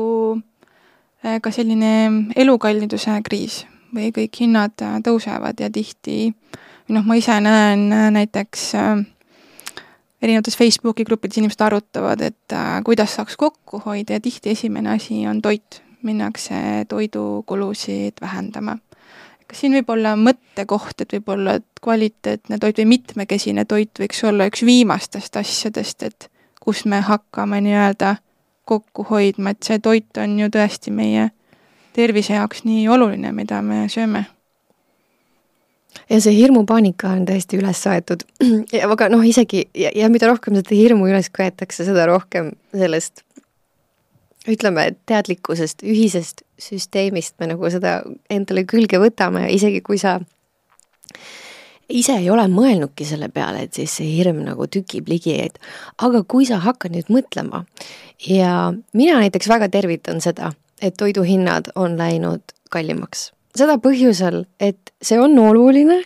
äh, 1.26 1.42
ka 1.42 1.52
selline 1.52 2.32
elukalliduse 2.36 3.20
kriis 3.24 3.66
või 3.94 4.12
kõik 4.16 4.42
hinnad 4.42 4.82
äh, 4.82 5.00
tõusevad 5.04 5.60
ja 5.60 5.70
tihti, 5.70 6.34
noh, 6.90 7.06
ma 7.06 7.16
ise 7.16 7.40
näen 7.42 7.90
näiteks 8.14 8.74
erinevates 10.22 10.58
Facebooki 10.58 11.04
gruppides 11.04 11.38
inimesed 11.38 11.62
arutavad, 11.62 12.22
et 12.22 12.54
kuidas 12.84 13.16
saaks 13.16 13.38
kokku 13.38 13.82
hoida 13.86 14.18
ja 14.18 14.20
tihti 14.20 14.50
esimene 14.50 14.90
asi 14.90 15.28
on 15.28 15.42
toit, 15.42 15.82
minnakse 16.08 16.86
toidukulusid 16.90 18.22
vähendama 18.22 18.78
kas 19.48 19.62
siin 19.64 19.76
võib 19.78 19.90
olla 19.96 20.14
mõttekoht, 20.20 21.02
et 21.02 21.14
võib-olla, 21.16 21.58
et 21.60 21.82
kvaliteetne 21.84 22.60
toit 22.60 22.80
või 22.82 22.90
mitmekesine 22.98 23.66
toit 23.66 24.00
võiks 24.00 24.24
olla 24.28 24.48
üks 24.50 24.64
viimastest 24.68 25.40
asjadest, 25.40 26.04
et 26.04 26.30
kus 26.64 26.84
me 26.86 27.00
hakkame 27.02 27.62
nii-öelda 27.64 28.18
kokku 28.68 29.06
hoidma, 29.10 29.54
et 29.56 29.64
see 29.64 29.80
toit 29.80 30.20
on 30.20 30.40
ju 30.40 30.50
tõesti 30.52 30.92
meie 30.92 31.30
tervise 31.96 32.36
jaoks 32.36 32.66
nii 32.68 32.88
oluline, 32.92 33.32
mida 33.32 33.62
me 33.64 33.86
sööme. 33.90 34.26
ja 36.10 36.20
see 36.22 36.36
hirmupaanika 36.36 37.10
on 37.16 37.24
täiesti 37.26 37.58
üles 37.58 37.80
aetud, 37.88 38.26
aga 38.94 39.08
noh, 39.10 39.24
isegi 39.24 39.64
ja, 39.74 39.94
ja 39.96 40.12
mida 40.12 40.28
rohkem 40.28 40.60
seda 40.60 40.76
hirmu 40.76 41.08
üles 41.08 41.32
köetakse, 41.34 41.88
seda 41.88 42.06
rohkem 42.12 42.52
sellest 42.76 43.24
ütleme, 44.48 44.92
teadlikkusest, 45.10 45.84
ühisest 45.84 46.44
süsteemist 46.62 47.36
me 47.40 47.52
nagu 47.52 47.70
seda 47.72 48.00
endale 48.34 48.64
külge 48.70 49.00
võtame 49.02 49.48
isegi 49.54 49.82
kui 49.86 50.00
sa 50.02 50.18
ise 51.90 52.18
ei 52.20 52.30
ole 52.32 52.48
mõelnudki 52.52 53.06
selle 53.08 53.30
peale, 53.34 53.66
et 53.66 53.78
siis 53.78 53.94
see 54.00 54.10
hirm 54.18 54.42
nagu 54.46 54.68
tükib 54.72 55.08
ligi, 55.12 55.38
et 55.48 55.60
aga 56.04 56.24
kui 56.28 56.48
sa 56.48 56.60
hakkad 56.64 56.96
nüüd 56.96 57.12
mõtlema 57.14 57.64
ja 58.28 58.72
mina 58.98 59.20
näiteks 59.22 59.50
väga 59.52 59.70
tervitan 59.74 60.22
seda, 60.24 60.52
et 60.82 60.98
toiduhinnad 61.00 61.72
on 61.76 61.98
läinud 62.00 62.44
kallimaks. 62.72 63.32
seda 63.58 63.80
põhjusel, 63.82 64.46
et 64.60 64.92
see 65.02 65.18
on 65.20 65.38
oluline, 65.40 66.04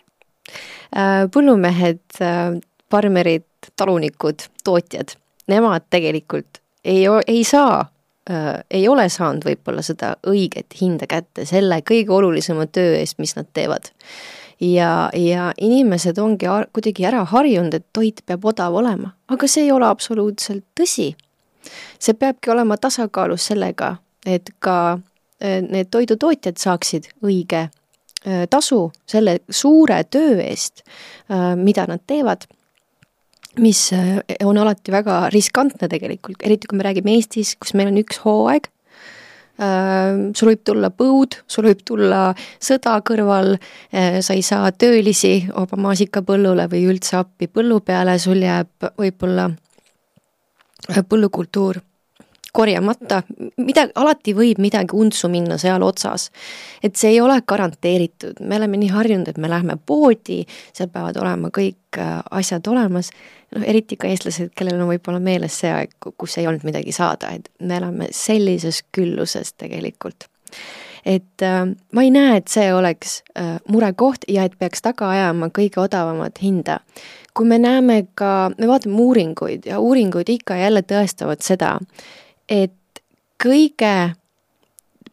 äh, 0.96 1.26
põllumehed, 1.34 2.04
äh, 2.22 2.60
farmerid, 2.92 3.48
talunikud, 3.76 4.46
tootjad, 4.64 5.16
nemad 5.48 5.84
tegelikult 5.90 6.62
ei, 6.84 7.06
ei 7.28 7.44
saa 7.44 7.86
äh, 8.30 8.62
ei 8.72 8.88
ole 8.88 9.08
saanud 9.10 9.46
võib-olla 9.46 9.84
seda 9.86 10.16
õiget 10.28 10.78
hinda 10.82 11.08
kätte 11.10 11.46
selle 11.50 11.82
kõige 11.88 12.14
olulisema 12.16 12.68
töö 12.68 12.96
eest, 13.00 13.20
mis 13.20 13.36
nad 13.36 13.50
teevad. 13.54 13.92
ja, 14.62 15.10
ja 15.14 15.52
inimesed 15.58 16.18
ongi 16.18 16.46
kuidagi 16.74 17.06
ära 17.06 17.24
harjunud, 17.26 17.74
et 17.74 17.86
toit 17.94 18.22
peab 18.26 18.46
odav 18.46 18.76
olema, 18.76 19.16
aga 19.28 19.48
see 19.48 19.66
ei 19.66 19.72
ole 19.72 19.88
absoluutselt 19.88 20.66
tõsi. 20.80 21.16
see 22.00 22.14
peabki 22.14 22.52
olema 22.52 22.78
tasakaalus 22.78 23.46
sellega, 23.52 23.96
et 24.26 24.50
ka 24.60 24.78
äh, 24.94 25.62
need 25.62 25.90
toidutootjad 25.92 26.58
saaksid 26.58 27.10
õige 27.24 27.68
äh, 27.68 28.48
tasu 28.50 28.92
selle 29.06 29.40
suure 29.50 30.04
töö 30.04 30.42
eest, 30.42 30.84
äh, 31.32 31.56
mida 31.56 31.86
nad 31.88 32.02
teevad 32.08 32.46
mis 33.60 33.94
äh, 33.94 34.20
on 34.46 34.58
alati 34.58 34.92
väga 34.94 35.26
riskantne 35.34 35.90
tegelikult, 35.92 36.40
eriti 36.44 36.70
kui 36.70 36.80
me 36.80 36.86
räägime 36.88 37.16
Eestis, 37.18 37.56
kus 37.60 37.74
meil 37.76 37.92
on 37.92 38.00
üks 38.00 38.22
hooaeg, 38.24 38.70
äh, 39.60 40.22
sul 40.38 40.54
võib 40.54 40.64
tulla 40.68 40.92
põud, 40.96 41.36
sul 41.52 41.68
võib 41.68 41.84
tulla 41.88 42.24
sõda 42.64 42.98
kõrval, 43.08 43.58
äh, 43.92 44.22
sa 44.24 44.38
ei 44.38 44.46
saa 44.46 44.72
töölisi 44.72 45.50
oma 45.52 45.82
maasikapõllule 45.90 46.70
või 46.72 46.86
üldse 46.94 47.20
appi 47.20 47.52
põllu 47.52 47.82
peale, 47.86 48.18
sul 48.20 48.44
jääb 48.46 48.92
võib-olla 49.00 49.52
põllukultuur 51.08 51.82
korjamata, 52.52 53.22
mida, 53.64 53.86
alati 53.96 54.34
võib 54.36 54.60
midagi 54.60 54.96
untsu 54.98 55.30
minna 55.32 55.56
seal 55.62 55.84
otsas. 55.88 56.30
et 56.84 56.96
see 57.00 57.14
ei 57.14 57.22
ole 57.22 57.38
garanteeritud, 57.48 58.42
me 58.42 58.58
oleme 58.58 58.78
nii 58.82 58.90
harjunud, 58.92 59.30
et 59.32 59.38
me 59.38 59.48
lähme 59.48 59.78
poodi, 59.86 60.42
seal 60.74 60.90
peavad 60.92 61.16
olema 61.22 61.48
kõik 61.48 62.00
asjad 62.32 62.68
olemas, 62.68 63.12
noh 63.56 63.66
eriti 63.68 63.98
ka 64.00 64.08
eestlased, 64.08 64.54
kellel 64.56 64.80
on 64.82 64.92
võib-olla 64.94 65.20
meeles 65.24 65.58
see 65.64 65.72
aeg, 65.72 65.96
kus 66.18 66.38
ei 66.38 66.48
olnud 66.48 66.64
midagi 66.68 66.94
saada, 66.96 67.34
et 67.36 67.50
me 67.60 67.78
elame 67.78 68.12
sellises 68.16 68.84
külluses 68.96 69.54
tegelikult 69.60 70.30
et 71.06 71.42
äh, 71.42 71.66
ma 71.94 72.04
ei 72.06 72.12
näe, 72.14 72.38
et 72.38 72.52
see 72.52 72.70
oleks 72.74 73.22
äh, 73.38 73.58
murekoht 73.72 74.28
ja 74.30 74.46
et 74.46 74.58
peaks 74.60 74.84
taga 74.86 75.10
ajama 75.10 75.50
kõige 75.54 75.82
odavamat 75.82 76.42
hinda. 76.42 76.80
kui 77.34 77.48
me 77.48 77.58
näeme 77.60 78.08
ka, 78.16 78.52
me 78.60 78.68
vaatame 78.68 79.00
uuringuid 79.00 79.66
ja 79.66 79.80
uuringud 79.80 80.30
ikka 80.30 80.56
ja 80.56 80.68
jälle 80.68 80.82
tõestavad 80.84 81.40
seda, 81.42 81.78
et 82.50 83.02
kõige 83.44 84.12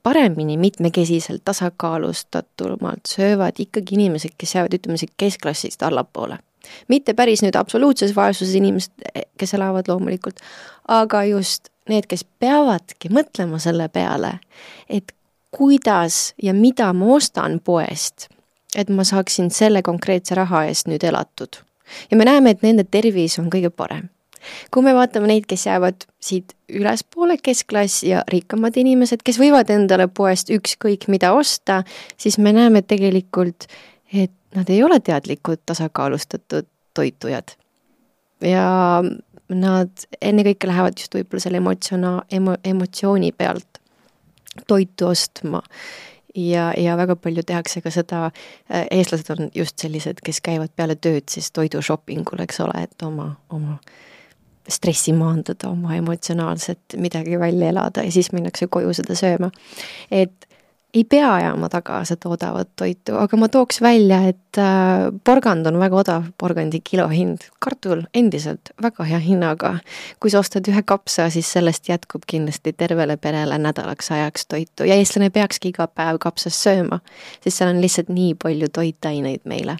paremini 0.03 0.57
mitmekesiselt 0.57 1.45
tasakaalustatumalt 1.45 3.07
söövad 3.07 3.61
ikkagi 3.62 3.95
inimesed, 3.95 4.34
kes 4.39 4.55
jäävad, 4.55 4.74
ütleme, 4.74 4.99
siit 4.99 5.12
keskklassist 5.16 5.82
allapoole. 5.82 6.39
Mitte 6.88 7.14
päris 7.14 7.42
nüüd 7.44 7.56
absoluutses 7.58 8.14
vaesuses 8.16 8.54
inimesed, 8.58 8.92
kes 9.38 9.54
elavad 9.58 9.88
loomulikult, 9.88 10.40
aga 10.88 11.24
just 11.28 11.72
need, 11.88 12.08
kes 12.08 12.24
peavadki 12.40 13.10
mõtlema 13.12 13.60
selle 13.62 13.88
peale, 13.92 14.38
et 14.88 15.14
kuidas 15.54 16.34
ja 16.42 16.52
mida 16.54 16.90
ma 16.92 17.14
ostan 17.16 17.58
poest, 17.64 18.28
et 18.76 18.90
ma 18.92 19.04
saaksin 19.04 19.50
selle 19.54 19.82
konkreetse 19.82 20.36
raha 20.36 20.66
eest 20.68 20.88
nüüd 20.88 21.04
elatud. 21.04 21.64
ja 22.10 22.16
me 22.16 22.24
näeme, 22.24 22.50
et 22.50 22.62
nende 22.62 22.84
tervis 22.84 23.38
on 23.38 23.48
kõige 23.50 23.70
parem 23.70 24.08
kui 24.70 24.84
me 24.84 24.94
vaatame 24.96 25.28
neid, 25.30 25.46
kes 25.48 25.66
jäävad 25.66 26.06
siit 26.22 26.54
ülespoole, 26.68 27.38
keskklass 27.42 28.02
ja 28.06 28.22
rikkamad 28.30 28.76
inimesed, 28.80 29.22
kes 29.24 29.38
võivad 29.40 29.70
endale 29.74 30.08
poest 30.08 30.52
ükskõik 30.54 31.08
mida 31.12 31.32
osta, 31.36 31.82
siis 32.20 32.38
me 32.38 32.52
näeme 32.56 32.82
tegelikult, 32.82 33.68
et 34.12 34.32
nad 34.54 34.70
ei 34.70 34.82
ole 34.82 35.00
teadlikud 35.00 35.64
tasakaalustatud 35.66 36.66
toitujad. 36.94 37.56
ja 38.40 39.02
nad 39.48 40.04
ennekõike 40.20 40.68
lähevad 40.68 40.98
just 41.00 41.14
võib-olla 41.14 41.42
selle 41.42 41.59
emotsiona-, 41.59 42.22
emo-, 42.32 42.59
emotsiooni 42.64 43.32
pealt 43.32 43.80
toitu 44.68 45.09
ostma 45.09 45.62
ja, 46.34 46.72
ja 46.76 46.96
väga 46.96 47.16
palju 47.16 47.42
tehakse 47.46 47.80
ka 47.82 47.90
seda, 47.90 48.28
eestlased 48.90 49.30
on 49.34 49.50
just 49.54 49.78
sellised, 49.80 50.22
kes 50.24 50.40
käivad 50.44 50.74
peale 50.76 50.96
tööd 50.96 51.28
siis 51.32 51.50
toidušopingul, 51.56 52.42
eks 52.44 52.61
ole, 52.64 52.84
et 52.88 53.06
oma, 53.06 53.30
oma 53.54 53.78
stressi 54.68 55.14
maandada, 55.16 55.70
oma 55.72 55.96
emotsionaalset 55.96 56.98
midagi 57.00 57.38
välja 57.40 57.72
elada 57.72 58.04
ja 58.04 58.12
siis 58.12 58.32
minnakse 58.36 58.68
koju 58.70 58.92
seda 59.00 59.16
sööma. 59.18 59.50
et 60.11 60.47
ei 60.99 61.05
pea 61.05 61.28
ajama 61.34 61.68
taga 61.72 62.01
seda 62.09 62.30
odavat 62.32 62.70
toitu, 62.78 63.16
aga 63.20 63.38
ma 63.40 63.49
tooks 63.53 63.80
välja, 63.84 64.20
et 64.30 64.61
äh, 64.61 65.09
porgand 65.24 65.66
on 65.70 65.78
väga 65.80 65.99
odav, 66.03 66.28
porgandi 66.40 66.80
kilohind, 66.84 67.46
kartul 67.62 68.05
endiselt 68.14 68.72
väga 68.82 69.07
hea 69.09 69.20
hinnaga. 69.22 69.76
kui 70.20 70.30
sa 70.30 70.42
ostad 70.42 70.68
ühe 70.70 70.82
kapsa, 70.82 71.28
siis 71.30 71.51
sellest 71.53 71.88
jätkub 71.88 72.26
kindlasti 72.26 72.72
tervele 72.72 73.16
perele 73.16 73.59
nädalaks 73.59 74.11
ajaks 74.12 74.46
toitu 74.46 74.88
ja 74.88 74.99
eestlane 74.99 75.30
peakski 75.30 75.72
iga 75.74 75.86
päev 75.86 76.18
kapsast 76.22 76.59
sööma, 76.59 77.01
sest 77.44 77.61
seal 77.61 77.74
on 77.74 77.82
lihtsalt 77.84 78.11
nii 78.12 78.34
palju 78.42 78.72
toitaineid 78.72 79.44
meile. 79.44 79.78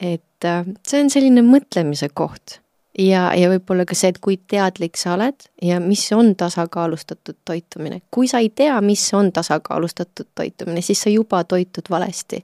et 0.00 0.44
äh, 0.44 0.64
see 0.86 1.02
on 1.02 1.10
selline 1.10 1.42
mõtlemise 1.42 2.10
koht 2.14 2.60
ja, 2.98 3.28
ja 3.36 3.50
võib-olla 3.50 3.86
ka 3.88 3.96
see, 3.96 4.10
et 4.14 4.20
kui 4.22 4.38
teadlik 4.50 4.98
sa 5.00 5.14
oled 5.16 5.48
ja 5.62 5.78
mis 5.82 6.04
on 6.16 6.34
tasakaalustatud 6.38 7.38
toitumine. 7.44 8.00
kui 8.10 8.28
sa 8.28 8.40
ei 8.42 8.50
tea, 8.50 8.80
mis 8.80 9.04
on 9.14 9.32
tasakaalustatud 9.32 10.28
toitumine, 10.34 10.82
siis 10.82 11.02
sa 11.02 11.12
juba 11.12 11.44
toitud 11.44 11.90
valesti. 11.90 12.42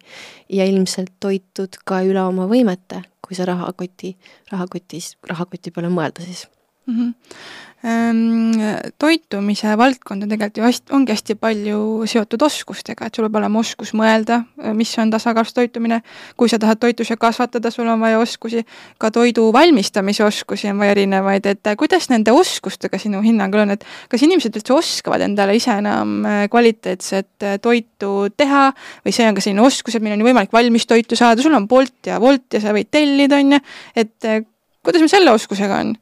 ja 0.49 0.65
ilmselt 0.65 1.13
toitud 1.21 1.79
ka 1.85 2.03
üle 2.07 2.23
oma 2.23 2.47
võimete, 2.47 3.03
kui 3.27 3.37
sa 3.37 3.47
rahakoti, 3.49 4.17
rahakotis, 4.53 5.17
rahakoti 5.29 5.71
peale 5.71 5.89
mõelda 5.89 6.25
siis 6.27 6.47
mm. 6.87 6.95
-hmm. 6.95 7.15
Toitumise 9.03 9.73
valdkond 9.75 10.23
on 10.23 10.31
tegelikult 10.31 10.59
ju 10.61 10.63
hästi, 10.63 10.93
ongi 10.95 11.11
hästi 11.11 11.35
palju 11.35 11.79
seotud 12.07 12.43
oskustega, 12.47 13.09
et 13.09 13.17
sul 13.19 13.25
peab 13.27 13.41
olema 13.41 13.59
oskus 13.59 13.91
mõelda, 13.99 14.37
mis 14.79 14.93
on 15.03 15.11
tasakaalus 15.11 15.51
toitumine, 15.57 15.99
kui 16.39 16.47
sa 16.51 16.61
tahad 16.63 16.79
toitluse 16.79 17.17
kasvatada, 17.19 17.73
sul 17.75 17.91
on 17.91 17.99
vaja 17.99 18.21
oskusi, 18.23 18.63
ka 19.03 19.11
toidu 19.11 19.49
valmistamise 19.53 20.23
oskusi 20.23 20.71
on 20.71 20.79
vaja 20.79 20.95
erinevaid, 20.95 21.49
et 21.51 21.73
kuidas 21.79 22.07
nende 22.13 22.31
oskustega 22.31 23.03
sinu 23.03 23.19
hinnangul 23.25 23.65
on, 23.65 23.75
et 23.75 23.83
kas 24.09 24.23
inimesed 24.23 24.61
üldse 24.63 24.77
oskavad 24.79 25.27
endale 25.27 25.59
ise 25.59 25.75
enam 25.83 26.23
kvaliteetset 26.55 27.49
toitu 27.67 28.13
teha 28.37 28.69
või 29.03 29.17
see 29.17 29.27
on 29.27 29.35
ka 29.35 29.43
selline 29.43 29.67
oskus, 29.67 29.99
et 29.99 30.07
meil 30.07 30.15
on 30.15 30.23
ju 30.23 30.31
võimalik 30.31 30.55
valmis 30.55 30.87
toitu 30.87 31.19
saada, 31.19 31.43
sul 31.43 31.59
on 31.59 31.67
Bolt 31.67 32.07
ja 32.07 32.23
Wolt 32.23 32.47
ja 32.55 32.63
sa 32.63 32.79
võid 32.79 32.95
tellida, 32.95 33.43
on 33.43 33.59
ju, 33.59 33.63
et 33.97 34.33
kuidas 34.87 35.03
meil 35.03 35.11
selle 35.19 35.35
oskusega 35.35 35.83
on? 35.83 35.97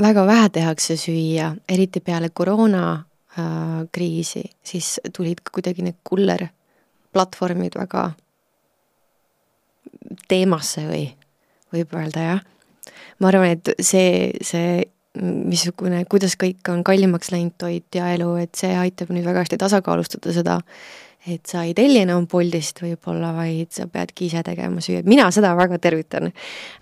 Väga 0.00 0.26
vähe 0.26 0.48
tehakse 0.54 0.96
süüa, 0.96 1.52
eriti 1.68 2.00
peale 2.00 2.30
koroona 2.30 2.84
äh, 3.38 4.48
siis 4.64 5.00
tulid 5.16 5.42
ka 5.42 5.54
kuidagi 5.54 5.82
need 5.82 5.98
kuller 6.04 6.48
platvormid 7.12 7.78
väga 7.78 8.10
teemasse 10.28 10.84
või 10.88 11.08
võib 11.72 11.92
öelda 11.94 12.20
jah. 12.24 12.46
ma 13.20 13.28
arvan, 13.28 13.56
et 13.56 13.74
see, 13.80 14.30
see 14.42 14.84
missugune, 15.18 16.04
kuidas 16.10 16.36
kõik 16.38 16.68
on 16.72 16.84
kallimaks 16.86 17.32
läinud 17.34 17.56
toit 17.58 17.94
ja 17.94 18.12
elu, 18.14 18.30
et 18.44 18.54
see 18.58 18.70
aitab 18.76 19.10
nüüd 19.14 19.26
väga 19.26 19.44
hästi 19.44 19.58
tasakaalustada 19.60 20.32
seda, 20.36 20.58
et 21.26 21.48
sa 21.48 21.64
ei 21.66 21.74
telli 21.76 22.02
enam 22.04 22.28
Boltist 22.30 22.80
võib-olla, 22.84 23.32
vaid 23.36 23.72
sa 23.74 23.88
peadki 23.90 24.28
ise 24.28 24.44
tegema 24.46 24.82
süüa, 24.84 25.02
mina 25.08 25.28
seda 25.34 25.54
väga 25.58 25.80
tervitan. 25.82 26.30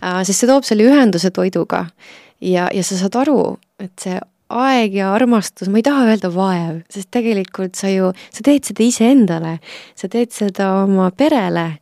Äh, 0.03 0.21
sest 0.29 0.43
see 0.43 0.51
toob 0.51 0.67
selle 0.69 0.87
ühenduse 0.87 1.33
toiduga 1.35 1.87
ja, 2.41 2.69
ja 2.73 2.83
sa 2.85 2.99
saad 3.01 3.17
aru, 3.23 3.41
et 3.83 3.95
see 4.03 4.19
aeg 4.47 4.95
ja 4.95 5.11
armastus, 5.15 5.71
ma 5.71 5.81
ei 5.81 5.87
taha 5.87 6.05
öelda 6.07 6.31
vaev, 6.35 6.83
sest 6.93 7.11
tegelikult 7.15 7.79
sa 7.79 7.91
ju, 7.91 8.13
sa 8.31 8.45
teed 8.47 8.69
seda 8.69 8.85
iseendale, 8.87 9.57
sa 9.99 10.11
teed 10.13 10.35
seda 10.35 10.71
oma 10.85 11.11
perele. 11.11 11.73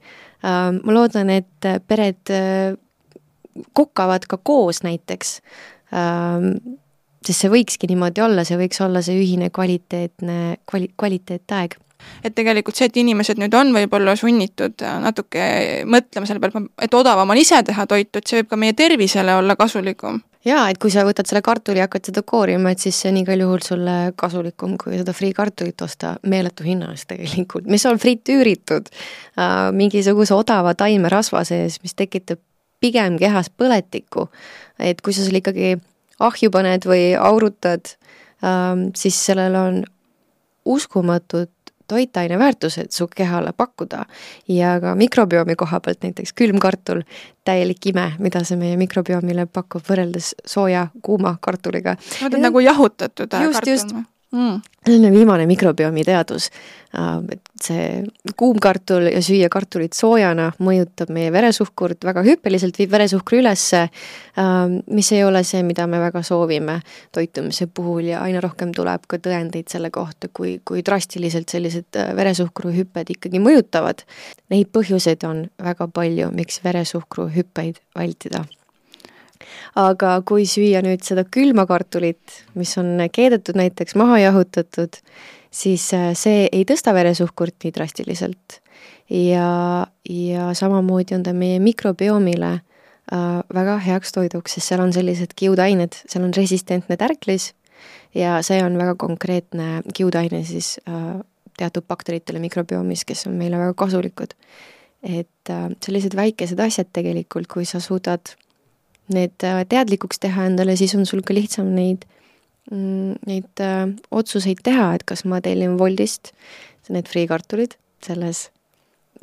Ähm, 0.45 0.81
ma 0.85 0.97
loodan, 0.97 1.33
et 1.33 1.69
pered 1.89 2.33
äh, 2.33 2.73
kokavad 3.77 4.27
ka 4.29 4.39
koos 4.41 4.83
näiteks, 4.85 5.39
ähm, 5.97 6.51
sest 7.25 7.45
see 7.45 7.53
võikski 7.53 7.89
niimoodi 7.89 8.25
olla, 8.25 8.45
see 8.45 8.59
võiks 8.61 8.81
olla 8.85 9.01
see 9.05 9.17
ühine 9.21 9.49
kvaliteetne, 9.55 10.59
kvali-, 10.69 10.93
kvaliteetaeg 11.01 11.79
et 12.25 12.35
tegelikult 12.37 12.77
see, 12.77 12.89
et 12.91 12.99
inimesed 13.01 13.41
nüüd 13.41 13.55
on 13.57 13.73
võib-olla 13.73 14.13
sunnitud 14.19 14.83
äh, 14.85 14.99
natuke 15.01 15.47
mõtlema 15.89 16.29
selle 16.29 16.43
peale, 16.43 16.67
et 16.85 16.97
odavam 16.97 17.33
on 17.33 17.41
ise 17.41 17.61
teha 17.65 17.87
toitu, 17.89 18.21
et 18.21 18.29
see 18.29 18.43
võib 18.43 18.51
ka 18.53 18.61
meie 18.61 18.77
tervisele 18.77 19.37
olla 19.41 19.57
kasulikum. 19.57 20.21
Jaa, 20.45 20.65
et 20.71 20.79
kui 20.81 20.93
sa 20.93 21.05
võtad 21.07 21.29
selle 21.29 21.43
kartuli 21.45 21.81
ja 21.81 21.89
hakkad 21.89 22.11
seda 22.11 22.23
koorima, 22.27 22.73
et 22.75 22.83
siis 22.83 22.99
see 23.01 23.11
on 23.13 23.21
igal 23.21 23.45
juhul 23.45 23.63
sulle 23.65 23.97
kasulikum, 24.21 24.77
kui 24.81 24.99
seda 25.01 25.15
friikartulit 25.17 25.85
osta 25.87 26.15
meeletu 26.29 26.67
hinna 26.67 26.91
eest 26.95 27.09
tegelikult, 27.13 27.69
mis 27.71 27.85
on 27.89 28.01
fritüüritud 28.01 28.91
äh, 28.91 29.71
mingisuguse 29.77 30.37
odava 30.37 30.75
taimerasva 30.79 31.45
sees, 31.49 31.81
mis 31.85 31.97
tekitab 31.99 32.43
pigem 32.85 33.19
kehas 33.21 33.49
põletikku. 33.51 34.29
et 34.79 35.01
kui 35.01 35.15
sa 35.17 35.25
selle 35.25 35.41
ikkagi 35.41 35.77
ahju 36.21 36.51
paned 36.53 36.87
või 36.89 37.13
aurutad 37.19 37.95
äh,, 38.45 38.89
siis 38.99 39.19
sellel 39.27 39.57
on 39.59 39.83
uskumatud 40.65 41.53
toitaine 41.89 42.39
väärtused 42.39 42.91
su 42.91 43.09
kehale 43.17 43.53
pakkuda 43.57 44.05
ja 44.49 44.81
ka 44.81 44.95
mikrobiomi 44.95 45.57
koha 45.57 45.81
pealt 45.81 46.03
näiteks 46.03 46.33
külmkartul, 46.33 47.03
täielik 47.45 47.87
ime, 47.87 48.13
mida 48.19 48.45
see 48.45 48.59
meie 48.61 48.77
mikrobiomile 48.81 49.47
pakub 49.47 49.85
võrreldes 49.89 50.35
sooja 50.47 50.89
kuuma 51.03 51.37
kartuliga. 51.41 51.97
ta 52.19 52.33
on 52.33 52.43
nagu 52.43 52.61
jahutatud 52.65 53.39
just, 53.45 53.61
kartul 53.61 53.97
või? 53.99 54.05
Mm.. 54.35 54.61
selline 54.85 55.11
viimane 55.13 55.47
mikrobiomi 55.47 56.05
teadus, 56.05 56.51
äh, 56.97 57.19
et 57.33 57.65
see 57.65 57.87
kuumkartul 58.37 59.09
ja 59.13 59.23
süüa 59.25 59.49
kartulit 59.53 59.97
soojana 59.97 60.51
mõjutab 60.65 61.13
meie 61.15 61.33
veresuhkurt 61.33 62.05
väga 62.05 62.25
hüppeliselt, 62.27 62.79
viib 62.79 62.93
veresuhkru 62.93 63.41
ülesse, 63.43 63.85
äh, 64.39 64.57
mis 64.87 65.13
ei 65.17 65.25
ole 65.25 65.45
see, 65.47 65.63
mida 65.67 65.87
me 65.91 66.01
väga 66.03 66.25
soovime 66.27 66.81
toitumise 67.15 67.67
puhul 67.67 68.11
ja 68.13 68.25
aina 68.27 68.43
rohkem 68.45 68.75
tuleb 68.77 69.07
ka 69.09 69.21
tõendeid 69.23 69.71
selle 69.73 69.93
kohta, 69.95 70.29
kui, 70.33 70.59
kui 70.65 70.85
drastiliselt 70.87 71.55
sellised 71.55 72.01
äh, 72.01 72.13
veresuhkruhüpped 72.17 73.15
ikkagi 73.17 73.43
mõjutavad. 73.43 74.05
Neid 74.53 74.75
põhjuseid 74.75 75.25
on 75.29 75.47
väga 75.63 75.89
palju, 75.89 76.29
miks 76.35 76.61
veresuhkruhüppeid 76.65 77.81
vältida 77.97 78.45
aga 79.79 80.17
kui 80.27 80.47
süüa 80.49 80.83
nüüd 80.85 81.03
seda 81.07 81.25
külma 81.25 81.67
kartulit, 81.71 82.43
mis 82.59 82.75
on 82.81 82.99
keedetud 83.13 83.59
näiteks, 83.59 83.97
maha 83.99 84.19
jahutatud, 84.23 85.01
siis 85.55 85.87
äh, 85.95 86.13
see 86.19 86.47
ei 86.51 86.67
tõsta 86.69 86.95
veresuhkurt 86.97 87.57
nii 87.65 87.75
drastiliselt. 87.75 88.61
ja, 89.11 89.87
ja 90.09 90.53
samamoodi 90.57 91.15
on 91.15 91.23
ta 91.23 91.35
meie 91.37 91.59
mikrobiomile 91.61 92.53
äh, 92.55 93.43
väga 93.55 93.77
heaks 93.85 94.15
toiduks, 94.17 94.57
sest 94.57 94.73
seal 94.73 94.81
on 94.81 94.95
sellised 94.97 95.37
kiudained, 95.37 96.01
seal 96.09 96.25
on 96.25 96.33
resistentne 96.37 96.97
tärklis 96.97 97.53
ja 98.17 98.39
see 98.43 98.63
on 98.65 98.79
väga 98.79 98.95
konkreetne 98.99 99.83
kiudaine 99.95 100.45
siis 100.45 100.79
äh, 100.89 101.21
teatud 101.59 101.85
bakteritele 101.89 102.41
mikrobiomis, 102.43 103.05
kes 103.07 103.27
on 103.29 103.37
meile 103.39 103.61
väga 103.61 103.75
kasulikud. 103.79 104.35
et 105.05 105.51
sellised 105.85 106.15
väikesed 106.17 106.61
asjad 106.65 106.89
tegelikult, 106.97 107.45
kui 107.53 107.67
sa 107.69 107.77
suudad 107.81 108.33
need 109.13 109.45
äh, 109.45 109.63
teadlikuks 109.69 110.21
teha 110.23 110.49
endale, 110.49 110.77
siis 110.81 110.95
on 110.97 111.07
sul 111.09 111.23
ka 111.27 111.37
lihtsam 111.37 111.75
neid, 111.77 112.07
mm, 112.71 113.21
neid 113.29 113.65
äh, 113.65 113.87
otsuseid 114.15 114.63
teha, 114.65 114.93
et 114.97 115.05
kas 115.09 115.25
ma 115.29 115.43
tellin 115.45 115.79
Woldist 115.81 116.33
need 116.93 117.09
friikartulid 117.09 117.79
selles 118.05 118.49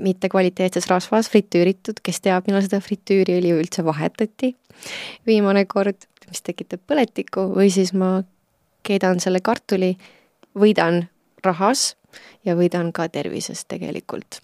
mitte 0.01 0.29
kvaliteetses 0.31 0.87
rasvas 0.89 1.29
fritüüritud, 1.29 1.99
kes 2.03 2.21
teab, 2.25 2.47
millal 2.47 2.63
seda 2.65 2.79
fritüüriõli 2.81 3.53
üldse 3.53 3.83
vahetati 3.85 4.53
viimane 5.27 5.65
kord, 5.69 6.07
mis 6.29 6.41
tekitab 6.45 6.81
põletikku, 6.89 7.51
või 7.53 7.69
siis 7.73 7.93
ma 7.93 8.21
keedan 8.87 9.19
selle 9.21 9.43
kartuli, 9.45 9.93
võidan 10.57 11.03
rahas 11.45 11.91
ja 12.47 12.55
võidan 12.57 12.91
ka 12.95 13.07
tervises 13.11 13.65
tegelikult. 13.69 14.41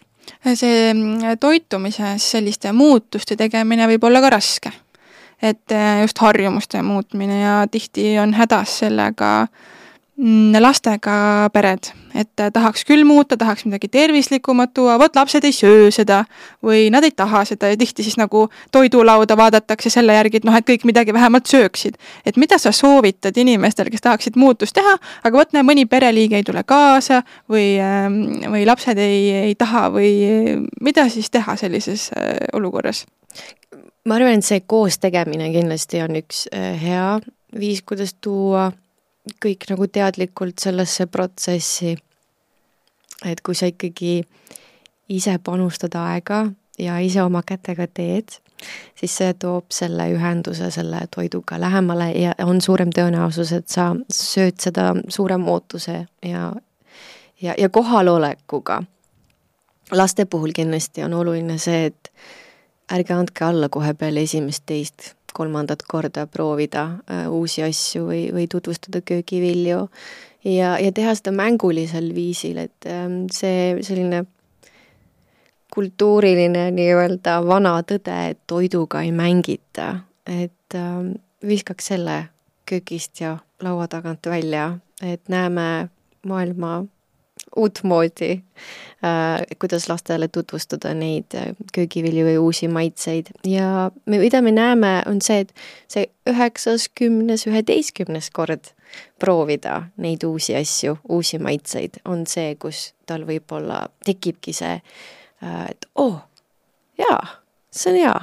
see 0.53 0.93
mm, 0.93 1.39
toitumises 1.39 2.31
selliste 2.31 2.71
muutuste 2.71 3.35
tegemine 3.35 3.87
võib 3.87 4.03
olla 4.03 4.21
ka 4.21 4.29
raske 4.29 4.71
et 5.41 5.71
äh, 5.71 6.01
just 6.01 6.17
harjumuste 6.17 6.81
muutmine 6.81 7.41
ja 7.41 7.67
tihti 7.71 8.19
on 8.19 8.33
hädas 8.33 8.79
sellega 8.79 9.47
mm, 10.17 10.55
lastega 10.59 11.49
pered, 11.53 11.91
et 12.15 12.41
äh, 12.41 12.49
tahaks 12.53 12.85
küll 12.87 13.05
muuta, 13.05 13.37
tahaks 13.37 13.65
midagi 13.67 13.87
tervislikumat 13.93 14.73
tuua, 14.73 14.97
vot 14.99 15.15
lapsed 15.15 15.45
ei 15.45 15.53
söö 15.53 15.91
seda 15.93 16.23
või 16.65 16.87
nad 16.93 17.05
ei 17.05 17.13
taha 17.13 17.43
seda 17.45 17.69
ja 17.69 17.77
tihti 17.77 18.05
siis 18.05 18.17
nagu 18.17 18.47
toidulauda 18.73 19.37
vaadatakse 19.37 19.91
selle 19.93 20.17
järgi, 20.17 20.41
et 20.41 20.47
noh, 20.49 20.57
et 20.57 20.65
kõik 20.67 20.87
midagi 20.89 21.13
vähemalt 21.13 21.45
sööksid. 21.45 22.01
et 22.25 22.37
mida 22.37 22.57
sa 22.57 22.71
soovitad 22.71 23.37
inimestele, 23.37 23.93
kes 23.93 24.01
tahaksid 24.01 24.35
muutust 24.35 24.73
teha, 24.73 24.97
aga 25.23 25.37
vot 25.37 25.53
näe, 25.53 25.63
mõni 25.63 25.85
pereliige 25.85 26.41
ei 26.41 26.47
tule 26.47 26.63
kaasa 26.63 27.21
või, 27.49 27.77
ähm, 27.77 28.23
või 28.49 28.65
lapsed 28.65 28.97
ei, 28.97 29.51
ei 29.51 29.55
taha 29.55 29.89
või 29.93 30.65
mida 30.81 31.09
siis 31.09 31.29
teha 31.29 31.55
sellises 31.55 32.09
äh, 32.17 32.33
olukorras? 32.53 33.05
Ma 34.07 34.15
arvan, 34.15 34.39
et 34.39 34.47
see 34.47 34.63
koos 34.63 34.99
tegemine 35.03 35.49
kindlasti 35.51 36.01
on 36.03 36.19
üks 36.21 36.45
äh, 36.55 36.73
hea 36.81 37.17
viis, 37.59 37.83
kuidas 37.83 38.15
tuua 38.21 38.71
kõik 39.43 39.67
nagu 39.71 39.87
teadlikult 39.91 40.59
sellesse 40.63 41.07
protsessi. 41.11 41.97
et 43.25 43.41
kui 43.41 43.55
sa 43.55 43.65
ikkagi 43.67 44.21
ise 45.09 45.37
panustad 45.43 45.95
aega 45.97 46.45
ja 46.79 46.99
ise 46.99 47.23
oma 47.23 47.41
kätega 47.43 47.87
teed, 47.87 48.37
siis 48.95 49.15
see 49.17 49.33
toob 49.33 49.71
selle 49.73 50.09
ühenduse 50.13 50.69
selle 50.71 51.01
toiduga 51.15 51.59
lähemale 51.59 52.11
ja 52.11 52.35
on 52.45 52.61
suurem 52.61 52.93
tõenäosus, 52.93 53.53
et 53.53 53.67
sa 53.67 53.95
sööd 54.13 54.61
seda 54.61 54.93
suurema 55.09 55.51
ootuse 55.51 56.05
ja 56.25 56.51
ja, 57.41 57.53
ja 57.57 57.69
kohalolekuga. 57.69 58.83
laste 59.91 60.25
puhul 60.25 60.51
kindlasti 60.53 61.03
on 61.03 61.13
oluline 61.13 61.57
see, 61.57 61.85
et 61.85 62.11
ärge 62.93 63.13
andke 63.13 63.45
alla 63.45 63.69
kohe 63.69 63.93
peale 63.97 64.23
esimest, 64.27 64.63
teist, 64.65 65.13
kolmandat 65.37 65.83
korda 65.87 66.25
proovida 66.27 66.87
äh, 67.11 67.27
uusi 67.29 67.63
asju 67.65 68.07
või, 68.07 68.21
või 68.33 68.47
tutvustada 68.49 69.03
köögivilju 69.05 69.83
ja, 70.47 70.77
ja 70.79 70.91
teha 70.95 71.13
seda 71.17 71.33
mängulisel 71.35 72.09
viisil, 72.15 72.63
et 72.63 72.87
äh, 72.89 73.05
see 73.33 73.77
selline 73.85 74.23
kultuuriline 75.73 76.69
nii-öelda 76.73 77.37
vana 77.45 77.75
tõde, 77.85 78.17
et 78.31 78.39
toiduga 78.49 79.03
ei 79.05 79.11
mängita, 79.13 79.91
et 80.25 80.77
äh, 80.77 80.97
viskaks 81.45 81.91
selle 81.93 82.17
köögist 82.67 83.21
ja 83.21 83.37
laua 83.63 83.87
tagant 83.91 84.25
välja, 84.27 84.71
et 85.03 85.29
näeme 85.29 85.89
maailma 86.27 86.85
uutmoodi 87.57 88.31
äh,, 89.03 89.41
kuidas 89.59 89.89
lastele 89.89 90.27
tutvustada 90.27 90.93
neid 90.93 91.35
äh, 91.35 91.51
köögivilju 91.73 92.25
või 92.29 92.37
uusi 92.41 92.69
maitseid 92.71 93.31
ja 93.47 93.89
me, 94.05 94.19
mida 94.21 94.41
me 94.41 94.53
näeme, 94.53 94.93
on 95.09 95.21
see, 95.21 95.45
et 95.45 95.53
see 95.91 96.07
üheksas, 96.29 96.87
kümnes, 96.97 97.47
üheteistkümnes 97.49 98.29
kord 98.35 98.71
proovida 99.19 99.81
neid 100.01 100.23
uusi 100.23 100.55
asju, 100.57 100.97
uusi 101.09 101.39
maitseid, 101.43 102.01
on 102.05 102.25
see, 102.29 102.55
kus 102.61 102.91
tal 103.09 103.25
võib-olla 103.27 103.85
tekibki 104.05 104.53
see, 104.55 104.77
äh, 105.43 105.63
et 105.71 105.89
oh, 105.95 106.21
jaa, 107.01 107.41
see 107.71 107.95
on 107.95 108.01
hea. 108.03 108.19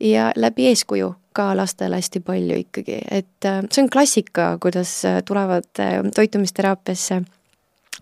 ja 0.00 0.32
läbi 0.36 0.70
eeskuju 0.70 1.14
ka 1.36 1.50
lastele 1.56 1.98
hästi 2.00 2.20
palju 2.24 2.56
ikkagi, 2.62 3.00
et 3.12 3.44
see 3.44 3.82
on 3.82 3.90
klassika, 3.92 4.54
kuidas 4.62 5.02
tulevad 5.28 5.68
toitumisteraapiasse 6.16 7.20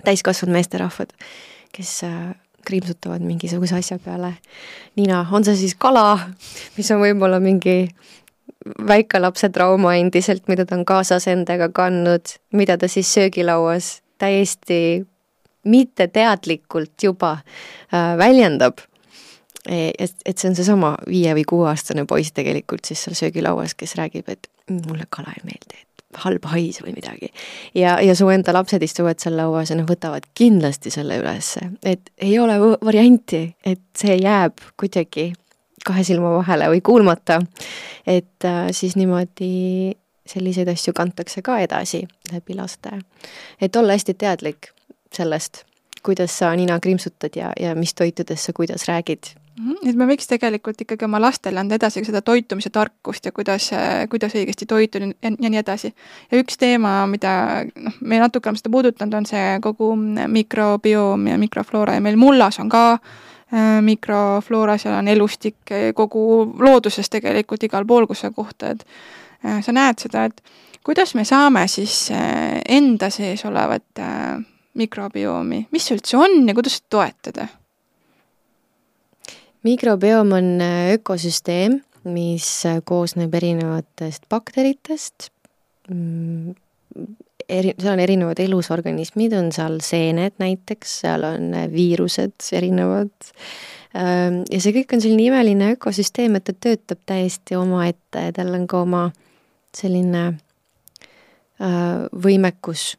täiskasvanud 0.04 0.56
meesterahvad, 0.56 1.14
kes 1.74 2.00
äh, 2.08 2.34
kriimsutavad 2.64 3.22
mingisuguse 3.22 3.76
asja 3.76 3.98
peale 4.02 4.34
nina, 4.96 5.26
on 5.32 5.44
see 5.44 5.56
siis 5.66 5.74
kala, 5.78 6.18
mis 6.78 6.90
on 6.94 7.02
võib-olla 7.02 7.40
mingi 7.42 7.88
väikelapse 8.88 9.50
trauma 9.52 9.94
endiselt, 10.00 10.48
mida 10.48 10.64
ta 10.66 10.78
on 10.78 10.84
kaasas 10.88 11.28
endaga 11.28 11.68
kandnud, 11.68 12.36
mida 12.56 12.78
ta 12.80 12.88
siis 12.88 13.12
söögilauas 13.14 13.98
täiesti 14.18 15.04
mitteteadlikult 15.64 17.02
juba 17.02 17.36
äh, 17.38 18.16
väljendab. 18.18 18.84
E, 19.68 19.90
et, 19.98 20.16
et 20.26 20.36
see 20.36 20.50
on 20.50 20.56
seesama 20.56 20.90
viie 21.08 21.32
või 21.36 21.44
kuueaastane 21.48 22.04
poiss 22.08 22.34
tegelikult 22.36 22.84
siis 22.84 23.00
seal 23.04 23.16
söögilauas, 23.16 23.72
kes 23.74 23.96
räägib, 23.96 24.28
et 24.28 24.48
mulle 24.68 25.06
kala 25.08 25.32
ei 25.32 25.44
meeldi, 25.48 25.80
et 25.80 25.93
halb 26.24 26.44
hais 26.52 26.80
või 26.82 26.94
midagi. 26.96 27.30
ja, 27.74 27.98
ja 28.00 28.14
su 28.14 28.28
enda 28.28 28.52
lapsed 28.52 28.82
istuvad 28.82 29.20
seal 29.22 29.36
lauas 29.36 29.70
ja 29.70 29.78
nad 29.78 29.88
võtavad 29.90 30.26
kindlasti 30.34 30.90
selle 30.94 31.18
ülesse, 31.22 31.70
et 31.84 32.10
ei 32.18 32.38
ole 32.38 32.58
varianti, 32.84 33.46
et 33.64 33.82
see 33.98 34.16
jääb 34.20 34.60
kuidagi 34.80 35.32
kahe 35.84 36.04
silma 36.04 36.32
vahele 36.38 36.70
või 36.72 36.80
kuulmata. 36.84 37.40
et 38.06 38.44
äh, 38.44 38.68
siis 38.70 38.96
niimoodi 38.96 39.94
selliseid 40.26 40.68
asju 40.72 40.94
kantakse 40.96 41.42
ka 41.42 41.58
edasi 41.60 42.04
läbi 42.32 42.54
laste. 42.54 42.98
et 43.60 43.76
olla 43.76 43.92
hästi 43.92 44.14
teadlik 44.14 44.70
sellest, 45.12 45.64
kuidas 46.04 46.38
sa 46.38 46.52
nina 46.56 46.80
krimpsutad 46.80 47.36
ja, 47.36 47.52
ja 47.60 47.74
mis 47.74 47.94
toitudest 47.94 48.50
sa 48.50 48.52
kuidas 48.52 48.88
räägid 48.88 49.34
Mhm, 49.54 49.86
et 49.86 49.94
me 49.94 50.06
võiks 50.08 50.26
tegelikult 50.26 50.80
ikkagi 50.82 51.06
oma 51.06 51.20
lastele 51.22 51.60
anda 51.62 51.76
edasi 51.78 52.02
seda 52.02 52.24
toitumise 52.26 52.72
tarkust 52.74 53.28
ja 53.28 53.30
kuidas, 53.32 53.68
kuidas 54.10 54.32
õigesti 54.34 54.66
toituda 54.66 55.06
ja, 55.12 55.30
ja 55.30 55.50
nii 55.50 55.60
edasi. 55.60 55.92
ja 56.32 56.40
üks 56.40 56.58
teema, 56.58 56.96
mida 57.06 57.62
noh, 57.62 58.00
me 58.00 58.18
natuke 58.18 58.50
oleme 58.50 58.58
seda 58.58 58.72
puudutanud, 58.74 59.14
on 59.14 59.28
see 59.30 59.44
kogu 59.62 59.92
mikrobioom 59.94 61.28
ja 61.30 61.38
mikrofloora 61.38 61.94
ja 61.94 62.02
meil 62.02 62.18
mullas 62.18 62.58
on 62.58 62.72
ka 62.72 62.82
äh, 62.96 63.78
mikrofloora, 63.86 64.74
seal 64.82 64.96
on 64.98 65.12
elustik 65.14 65.70
kogu 65.94 66.24
looduses 66.58 67.12
tegelikult 67.12 67.62
igal 67.68 67.86
pool, 67.86 68.08
kus 68.10 68.24
sa 68.26 68.32
kohtad 68.34 68.82
äh,, 68.82 69.62
sa 69.62 69.76
näed 69.76 70.02
seda, 70.02 70.24
et 70.32 70.42
kuidas 70.82 71.14
me 71.14 71.22
saame 71.22 71.68
siis 71.70 72.08
äh, 72.10 72.58
enda 72.74 73.06
sees 73.14 73.46
olevat 73.46 74.02
äh, 74.02 74.42
mikrobiomi, 74.78 75.66
mis 75.74 75.86
see 75.88 75.98
üldse 75.98 76.18
on 76.18 76.42
ja 76.48 76.54
kuidas 76.56 76.80
toetada? 76.90 77.48
Mikrobioom 79.64 80.32
on 80.36 80.48
äh, 80.60 80.92
ökosüsteem, 80.98 81.78
mis 82.04 82.48
äh, 82.68 82.82
koosneb 82.84 83.32
erinevatest 83.34 84.26
bakteritest, 84.28 85.30
mm, 85.88 86.52
eri, 87.48 87.72
seal 87.78 87.94
on 87.94 88.02
erinevad 88.04 88.42
elusorganismid, 88.44 89.32
on 89.38 89.48
seal 89.56 89.78
seened 89.84 90.36
näiteks, 90.42 90.98
seal 91.06 91.24
on 91.30 91.54
äh, 91.56 91.64
viirused 91.72 92.44
erinevad, 92.52 93.14
ähm, 93.96 94.42
ja 94.52 94.60
see 94.60 94.74
kõik 94.76 94.92
on 94.92 95.04
selline 95.06 95.30
imeline 95.30 95.70
ökosüsteem, 95.78 96.36
et 96.36 96.44
ta 96.50 96.52
töötab 96.52 97.00
täiesti 97.08 97.56
omaette 97.56 98.26
ja 98.28 98.36
tal 98.36 98.52
on 98.58 98.68
ka 98.68 98.84
oma 98.84 99.06
selline 99.74 100.34
võimekus, 102.24 102.96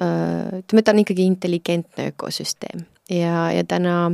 ütleme, 0.00 0.82
ta 0.82 0.94
on 0.94 1.02
ikkagi 1.02 1.26
intelligentne 1.28 2.06
ökosüsteem. 2.12 2.86
Ja, 3.10 3.50
ja 3.52 3.64
täna 3.68 4.10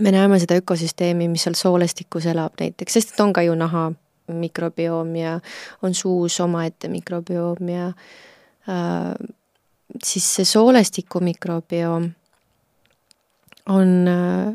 me 0.00 0.12
näeme 0.12 0.38
seda 0.40 0.56
ökosüsteemi, 0.60 1.28
mis 1.28 1.44
seal 1.44 1.56
soolestikus 1.58 2.26
elab 2.30 2.56
näiteks, 2.60 2.96
sest 2.96 3.14
et 3.14 3.20
on 3.24 3.32
ka 3.36 3.44
ju 3.44 3.54
naha 3.58 3.90
mikrobioom 4.32 5.14
ja 5.16 5.38
on 5.82 5.94
suus 5.94 6.40
omaette 6.40 6.88
mikrobioom 6.88 7.68
ja 7.68 7.86
äh, 7.88 9.14
siis 10.04 10.28
see 10.36 10.48
soolestiku 10.48 11.20
mikrobioom 11.20 12.10
on 13.68 14.08
äh,, 14.08 14.54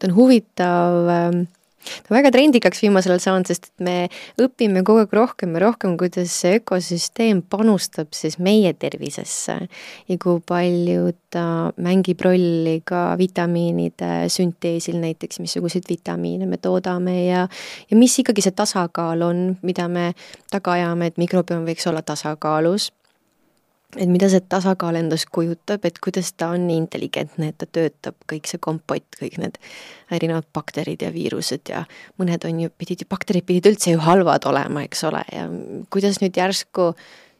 ta 0.00 0.08
on 0.08 0.16
huvitav 0.16 1.10
äh, 1.12 1.44
ta 1.84 2.12
on 2.12 2.18
väga 2.18 2.32
trendikaks 2.34 2.82
viimasel 2.84 3.14
ajal 3.14 3.22
saanud, 3.24 3.50
sest 3.50 3.70
et 3.70 3.84
me 3.84 3.96
õpime 4.40 4.84
kogu 4.86 5.04
aeg 5.04 5.14
rohkem 5.16 5.54
ja 5.56 5.64
rohkem, 5.66 5.96
kuidas 6.00 6.34
see 6.42 6.58
ökosüsteem 6.60 7.42
panustab 7.50 8.14
siis 8.16 8.38
meie 8.42 8.72
tervisesse 8.78 9.58
ja 10.08 10.18
kui 10.20 10.40
palju 10.46 11.12
ta 11.34 11.46
mängib 11.82 12.22
rolli 12.24 12.80
ka 12.86 13.14
vitamiinide 13.20 14.26
sünteesil 14.32 14.98
näiteks, 15.02 15.40
missuguseid 15.42 15.88
vitamiine 15.90 16.48
me 16.50 16.58
toodame 16.62 17.16
ja 17.26 17.46
ja 17.90 17.96
mis 17.98 18.18
ikkagi 18.22 18.44
see 18.44 18.54
tasakaal 18.56 19.22
on, 19.26 19.46
mida 19.62 19.88
me 19.88 20.12
taga 20.52 20.78
ajame, 20.78 21.10
et 21.10 21.20
mikrobiom 21.20 21.66
võiks 21.68 21.88
olla 21.90 22.02
tasakaalus 22.06 22.90
et 23.96 24.10
mida 24.10 24.28
see 24.30 24.42
tasakaal 24.50 24.98
endast 24.98 25.30
kujutab, 25.34 25.84
et 25.86 25.98
kuidas 26.02 26.32
ta 26.36 26.50
on 26.54 26.66
nii 26.68 26.78
intelligentne, 26.82 27.50
et 27.50 27.58
ta 27.60 27.66
töötab, 27.66 28.16
kõik 28.30 28.48
see 28.50 28.62
kompott, 28.62 29.06
kõik 29.20 29.38
need 29.42 29.58
erinevad 30.14 30.48
bakterid 30.56 31.04
ja 31.04 31.12
viirused 31.14 31.70
ja 31.70 31.84
mõned 32.20 32.46
on 32.48 32.64
ju, 32.64 32.72
pidid 32.78 33.04
ju, 33.04 33.10
bakterid 33.10 33.46
pidid 33.48 33.70
üldse 33.72 33.94
ju 33.94 34.02
halvad 34.04 34.48
olema, 34.50 34.84
eks 34.86 35.04
ole, 35.08 35.22
ja 35.32 35.46
kuidas 35.94 36.20
nüüd 36.22 36.36
järsku 36.38 36.92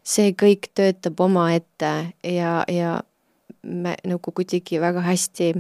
see 0.04 0.34
kõik 0.36 0.70
töötab 0.76 1.20
omaette 1.24 1.92
ja, 2.28 2.60
ja 2.68 2.98
me 3.64 3.94
nagu 4.04 4.32
kuidagi 4.34 4.80
väga 4.82 5.02
hästi 5.04 5.52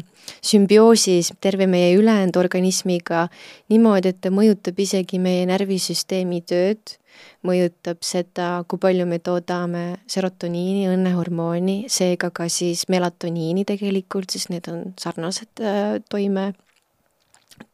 sümbioosis 0.44 1.32
terve 1.40 1.66
meie 1.70 1.94
ülejäänud 1.98 2.36
organismiga 2.36 3.28
niimoodi, 3.72 4.12
et 4.12 4.20
ta 4.20 4.32
mõjutab 4.34 4.78
isegi 4.80 5.20
meie 5.22 5.46
närvisüsteemi 5.50 6.42
tööd 6.48 6.98
mõjutab 7.44 8.02
seda, 8.04 8.64
kui 8.68 8.80
palju 8.80 9.06
me 9.08 9.20
toodame 9.22 9.84
serotoniini, 10.10 10.88
õnnehormooni, 10.92 11.84
seega 11.92 12.30
ka 12.34 12.48
siis 12.52 12.86
melatoniini 12.92 13.66
tegelikult, 13.68 14.34
sest 14.34 14.50
need 14.52 14.68
on 14.72 14.94
sarnased 15.00 15.62
äh, 15.62 15.98
toime, 16.10 16.52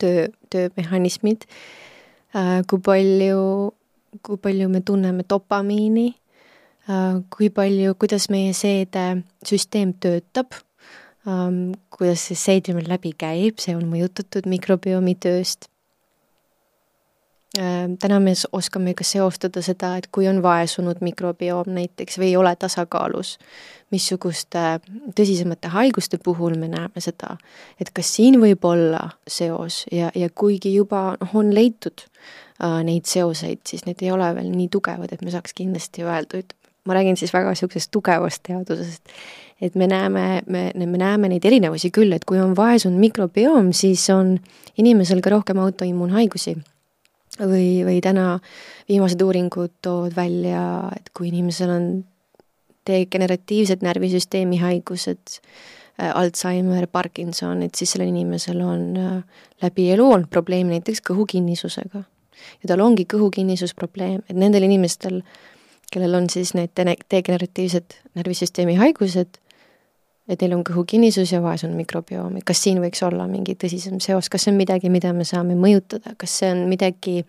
töö, 0.02 0.28
töömehhanismid. 0.52 1.46
Äh,, 2.36 2.60
kui 2.70 2.82
palju, 2.84 3.42
kui 4.26 4.40
palju 4.42 4.68
me 4.70 4.82
tunneme 4.86 5.26
dopamiini 5.28 6.10
kui 7.30 7.50
palju, 7.54 7.94
kuidas 8.00 8.28
meie 8.32 8.52
seedesüsteem 8.56 9.92
töötab 10.00 10.56
ähm,, 11.28 11.72
kuidas 11.92 12.28
see 12.28 12.38
seede 12.38 12.74
meil 12.76 12.88
läbi 12.90 13.12
käib, 13.18 13.60
see 13.60 13.76
on 13.76 13.84
mõjutatud 13.90 14.48
mikrobiomi 14.50 15.14
tööst. 15.20 15.68
Äh, 17.58 17.90
täna 17.98 18.20
me 18.22 18.32
oskame 18.54 18.94
ka 18.94 19.04
seostada 19.04 19.62
seda, 19.62 19.96
et 19.98 20.06
kui 20.14 20.28
on 20.30 20.38
vaesunud 20.42 21.00
mikrobioom 21.02 21.72
näiteks 21.74 22.20
või 22.20 22.30
ei 22.30 22.36
ole 22.38 22.52
tasakaalus, 22.56 23.36
missuguste 23.90 24.78
tõsisemate 25.18 25.72
haiguste 25.74 26.20
puhul 26.22 26.54
me 26.58 26.68
näeme 26.70 27.02
seda, 27.02 27.34
et 27.82 27.90
kas 27.90 28.12
siin 28.14 28.38
võib 28.38 28.64
olla 28.70 29.08
seos 29.26 29.82
ja, 29.90 30.12
ja 30.14 30.30
kuigi 30.30 30.70
juba 30.76 31.16
noh, 31.18 31.34
on 31.42 31.50
leitud 31.54 32.06
äh, 32.06 32.80
neid 32.86 33.10
seoseid, 33.10 33.66
siis 33.66 33.82
need 33.88 34.06
ei 34.06 34.14
ole 34.14 34.30
veel 34.38 34.54
nii 34.54 34.70
tugevad, 34.70 35.10
et 35.10 35.26
me 35.26 35.34
saaks 35.34 35.58
kindlasti 35.58 36.06
öelda, 36.06 36.44
et 36.44 36.54
ma 36.90 36.98
räägin 36.98 37.18
siis 37.20 37.32
väga 37.34 37.54
niisugusest 37.54 37.92
tugevast 37.94 38.42
teadusest, 38.48 39.14
et 39.62 39.78
me 39.78 39.86
näeme, 39.90 40.26
me, 40.50 40.64
me 40.74 40.98
näeme 40.98 41.30
neid 41.30 41.46
erinevusi 41.46 41.92
küll, 41.94 42.12
et 42.16 42.26
kui 42.26 42.40
on 42.42 42.56
vaesunud 42.58 42.98
mikrobioom, 42.98 43.70
siis 43.76 44.08
on 44.14 44.34
inimesel 44.80 45.22
ka 45.22 45.34
rohkem 45.36 45.60
autoimmuunhaigusi 45.62 46.56
või, 47.38 47.66
või 47.86 47.98
täna 48.04 48.38
viimased 48.88 49.20
uuringud 49.22 49.76
toovad 49.84 50.16
välja, 50.16 50.62
et 50.96 51.12
kui 51.14 51.30
inimesel 51.30 51.70
on 51.74 51.90
degeneratiivsed 52.88 53.84
närvisüsteemi 53.86 54.58
haigused, 54.62 55.38
Alzheimer, 56.00 56.86
Parkinson, 56.88 57.60
et 57.60 57.76
siis 57.76 57.90
sellel 57.92 58.08
inimesel 58.08 58.62
on 58.64 58.84
läbi 59.60 59.90
elu 59.92 60.06
olnud 60.06 60.30
probleem 60.32 60.70
näiteks 60.72 61.02
kõhukinnisusega. 61.04 62.06
ja 62.62 62.68
tal 62.70 62.80
ongi 62.80 63.04
kõhukinnisusprobleem, 63.04 64.22
et 64.24 64.36
nendel 64.36 64.64
inimestel, 64.64 65.20
kellel 65.90 66.14
on 66.14 66.28
siis 66.30 66.54
need 66.54 66.72
degeneratiivsed 66.76 67.96
närvisüsteemi 68.18 68.76
haigused, 68.78 69.38
et 70.30 70.42
neil 70.42 70.54
on 70.54 70.62
kõhukinnisus 70.66 71.32
ja 71.34 71.40
vaes 71.42 71.64
on 71.66 71.74
mikrobioomi, 71.78 72.44
kas 72.46 72.62
siin 72.62 72.78
võiks 72.82 73.02
olla 73.06 73.26
mingi 73.30 73.56
tõsisem 73.58 73.98
seos, 74.02 74.30
kas 74.30 74.46
see 74.46 74.54
on 74.54 74.60
midagi, 74.60 74.90
mida 74.92 75.12
me 75.16 75.26
saame 75.26 75.56
mõjutada, 75.58 76.14
kas 76.20 76.36
see 76.42 76.52
on 76.54 76.66
midagi, 76.70 77.24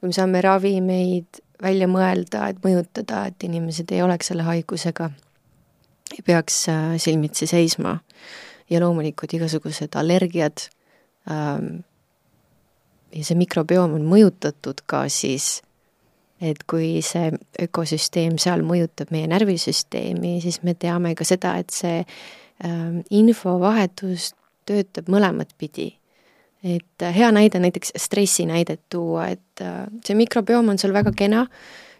kui 0.00 0.08
me 0.08 0.16
saame 0.16 0.40
ravimeid 0.44 1.42
välja 1.62 1.88
mõelda, 1.90 2.48
et 2.52 2.64
mõjutada, 2.64 3.26
et 3.28 3.46
inimesed 3.46 3.92
ei 3.92 4.02
oleks 4.04 4.32
selle 4.32 4.46
haigusega, 4.48 5.10
ei 6.16 6.24
peaks 6.24 6.64
äh, 6.72 6.96
silmitsi 7.02 7.48
seisma. 7.50 7.98
ja 8.70 8.80
loomulikult 8.80 9.34
igasugused 9.36 9.92
allergiad 10.00 10.62
ähm,, 11.28 11.82
ja 13.12 13.24
see 13.24 13.36
mikrobiom 13.36 13.92
on 13.98 14.06
mõjutatud 14.08 14.80
ka 14.88 15.02
siis 15.12 15.58
et 16.44 16.64
kui 16.68 17.00
see 17.04 17.32
ökosüsteem 17.62 18.36
seal 18.42 18.64
mõjutab 18.66 19.12
meie 19.14 19.28
närvisüsteemi, 19.30 20.36
siis 20.44 20.60
me 20.66 20.74
teame 20.76 21.14
ka 21.16 21.26
seda, 21.26 21.56
et 21.60 21.72
see 21.74 22.00
äh, 22.02 22.80
infovahetus 23.10 24.32
töötab 24.68 25.10
mõlemat 25.12 25.54
pidi. 25.58 25.94
et 26.64 27.02
äh, 27.02 27.12
hea 27.12 27.30
näide 27.32 27.60
näiteks 27.60 27.92
stressi 28.00 28.46
näidet 28.48 28.80
tuua, 28.88 29.28
et 29.28 29.60
äh, 29.60 29.84
see 30.04 30.16
mikrobiom 30.16 30.68
on 30.72 30.80
sul 30.80 30.92
väga 30.96 31.12
kena, 31.16 31.46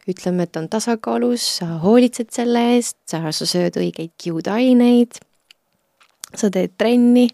ütleme, 0.09 0.45
et 0.45 0.57
on 0.57 0.69
tasakaalus, 0.69 1.45
sa 1.61 1.79
hoolitsed 1.81 2.33
selle 2.33 2.63
eest, 2.75 2.97
sa, 3.09 3.21
sööd 3.33 3.77
õigeid 3.81 4.13
kiudaineid, 4.21 5.21
sa 6.35 6.51
teed 6.53 6.77
trenni, 6.81 7.29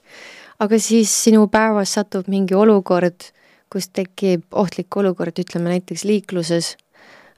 aga 0.62 0.78
siis 0.78 1.10
sinu 1.24 1.46
päevas 1.50 1.96
satub 1.98 2.28
mingi 2.30 2.54
olukord, 2.54 3.30
kus 3.70 3.88
tekib 3.94 4.46
ohtlik 4.50 4.96
olukord, 4.98 5.38
ütleme 5.38 5.70
näiteks 5.70 6.04
liikluses 6.06 6.74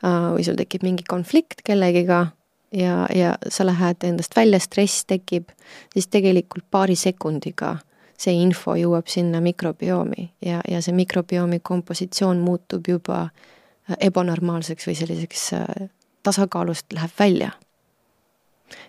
või 0.02 0.42
sul 0.44 0.56
tekib 0.58 0.82
mingi 0.82 1.04
konflikt 1.08 1.62
kellegiga 1.64 2.26
ja, 2.72 3.06
ja 3.14 3.34
sa 3.48 3.66
lähed 3.66 4.04
endast 4.04 4.36
välja, 4.36 4.58
stress 4.60 5.06
tekib, 5.06 5.48
siis 5.94 6.08
tegelikult 6.08 6.64
paari 6.70 6.96
sekundiga 6.96 7.76
see 8.22 8.34
info 8.38 8.76
jõuab 8.78 9.10
sinna 9.10 9.40
mikrobiomi 9.42 10.28
ja, 10.44 10.60
ja 10.68 10.82
see 10.82 10.94
mikrobiomi 10.94 11.60
kompositsioon 11.62 12.40
muutub 12.42 12.88
juba 12.88 13.24
äh, 13.24 13.96
ebanormaalseks 14.08 14.86
või 14.86 14.96
selliseks 14.98 15.48
äh, 15.58 15.88
tasakaalust 16.22 16.92
läheb 16.94 17.10
välja. 17.18 17.50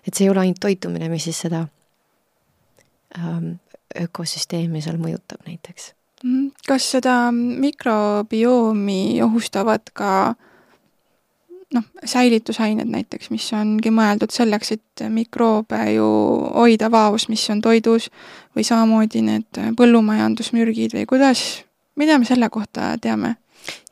et 0.06 0.14
see 0.14 0.24
ei 0.24 0.30
ole 0.30 0.44
ainult 0.44 0.60
toitumine, 0.60 1.08
mis 1.08 1.26
siis 1.28 1.40
seda 1.46 1.66
ähm, 3.18 3.58
ökosüsteemi 4.00 4.80
seal 4.82 4.96
mõjutab 5.02 5.44
näiteks. 5.46 5.92
Mhm. 6.24 6.46
kas 6.68 6.90
seda 6.96 7.32
mikrobiomi 7.34 9.22
ohustavad 9.22 9.90
ka 9.92 10.12
äh, 10.28 10.50
noh, 11.74 11.86
säilitusained 12.04 12.88
näiteks, 12.90 13.30
mis 13.34 13.46
ongi 13.56 13.92
mõeldud 13.94 14.32
selleks, 14.34 14.74
et 14.76 15.04
mikroobe 15.12 15.80
ju 15.94 16.08
hoida 16.54 16.90
vaos, 16.92 17.28
mis 17.32 17.44
on 17.52 17.62
toidus, 17.64 18.10
või 18.56 18.66
samamoodi 18.66 19.24
need 19.26 19.62
põllumajandusmürgid 19.78 20.96
või 20.96 21.08
kuidas, 21.10 21.64
mida 22.00 22.18
me 22.18 22.28
selle 22.28 22.50
kohta 22.52 22.94
teame? 23.02 23.36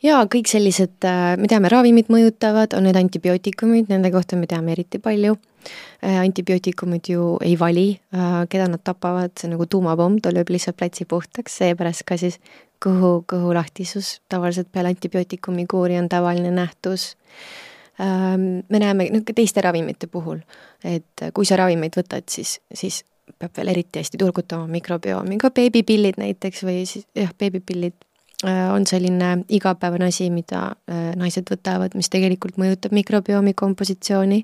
jaa, 0.05 0.25
kõik 0.31 0.51
sellised, 0.51 0.99
äh, 1.09 1.35
me 1.41 1.49
teame, 1.49 1.71
ravimid 1.73 2.11
mõjutavad, 2.13 2.75
on 2.77 2.87
need 2.87 2.99
antibiootikumid, 2.99 3.89
nende 3.93 4.11
kohta 4.13 4.37
me 4.37 4.49
teame 4.51 4.75
eriti 4.75 5.01
palju. 5.03 5.39
Äh, 6.03 6.19
antibiootikumid 6.21 7.09
ju 7.09 7.37
ei 7.41 7.55
vali, 7.59 7.87
äh, 8.15 8.43
keda 8.53 8.69
nad 8.69 8.83
tapavad, 8.85 9.33
see 9.39 9.49
on 9.49 9.57
nagu 9.57 9.67
tuumapomm, 9.71 10.21
ta 10.21 10.33
lööb 10.35 10.51
lihtsalt 10.53 10.77
platsi 10.77 11.07
puhtaks, 11.09 11.57
seepärast 11.63 12.05
ka 12.05 12.19
siis 12.21 12.41
kõhu, 12.83 13.23
kõhulahtisus 13.31 14.19
tavaliselt 14.29 14.73
peale 14.73 14.93
antibiootikumi 14.93 15.67
kuuri 15.71 16.01
on 16.01 16.09
tavaline 16.11 16.51
nähtus 16.51 17.13
me 17.99 18.79
näeme 18.81 19.09
noh, 19.13 19.25
ka 19.27 19.35
teiste 19.37 19.61
ravimite 19.61 20.09
puhul, 20.11 20.39
et 20.85 21.25
kui 21.35 21.45
sa 21.47 21.59
ravimeid 21.61 21.99
võtad, 21.99 22.25
siis, 22.33 22.57
siis 22.75 23.03
peab 23.39 23.57
veel 23.57 23.73
eriti 23.73 24.01
hästi 24.01 24.21
turgutama 24.21 24.69
mikrobiomi, 24.71 25.39
ka 25.41 25.51
beebipillid 25.55 26.19
näiteks 26.21 26.65
või 26.67 26.83
siis 26.89 27.07
jah, 27.17 27.31
beebipillid 27.39 27.95
äh, 28.47 28.69
on 28.75 28.87
selline 28.89 29.33
igapäevane 29.53 30.09
asi, 30.11 30.29
mida 30.35 30.65
äh, 30.91 31.13
naised 31.19 31.49
võtavad, 31.51 31.97
mis 31.99 32.11
tegelikult 32.13 32.59
mõjutab 32.61 32.95
mikrobiomi 32.97 33.55
kompositsiooni, 33.59 34.43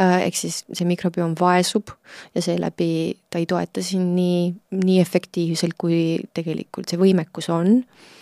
äh, 0.00 0.18
ehk 0.26 0.40
siis 0.40 0.62
see 0.72 0.88
mikrobiom 0.88 1.36
vaesub 1.40 1.92
ja 2.34 2.44
seeläbi 2.44 2.90
ta 3.30 3.42
ei 3.42 3.48
toeta 3.50 3.84
sind 3.84 4.16
nii, 4.16 4.52
nii 4.82 5.00
efektiivselt, 5.04 5.76
kui 5.78 6.20
tegelikult 6.36 6.92
see 6.92 7.00
võimekus 7.00 7.50
on. 7.52 7.80
Ehm, 7.80 8.15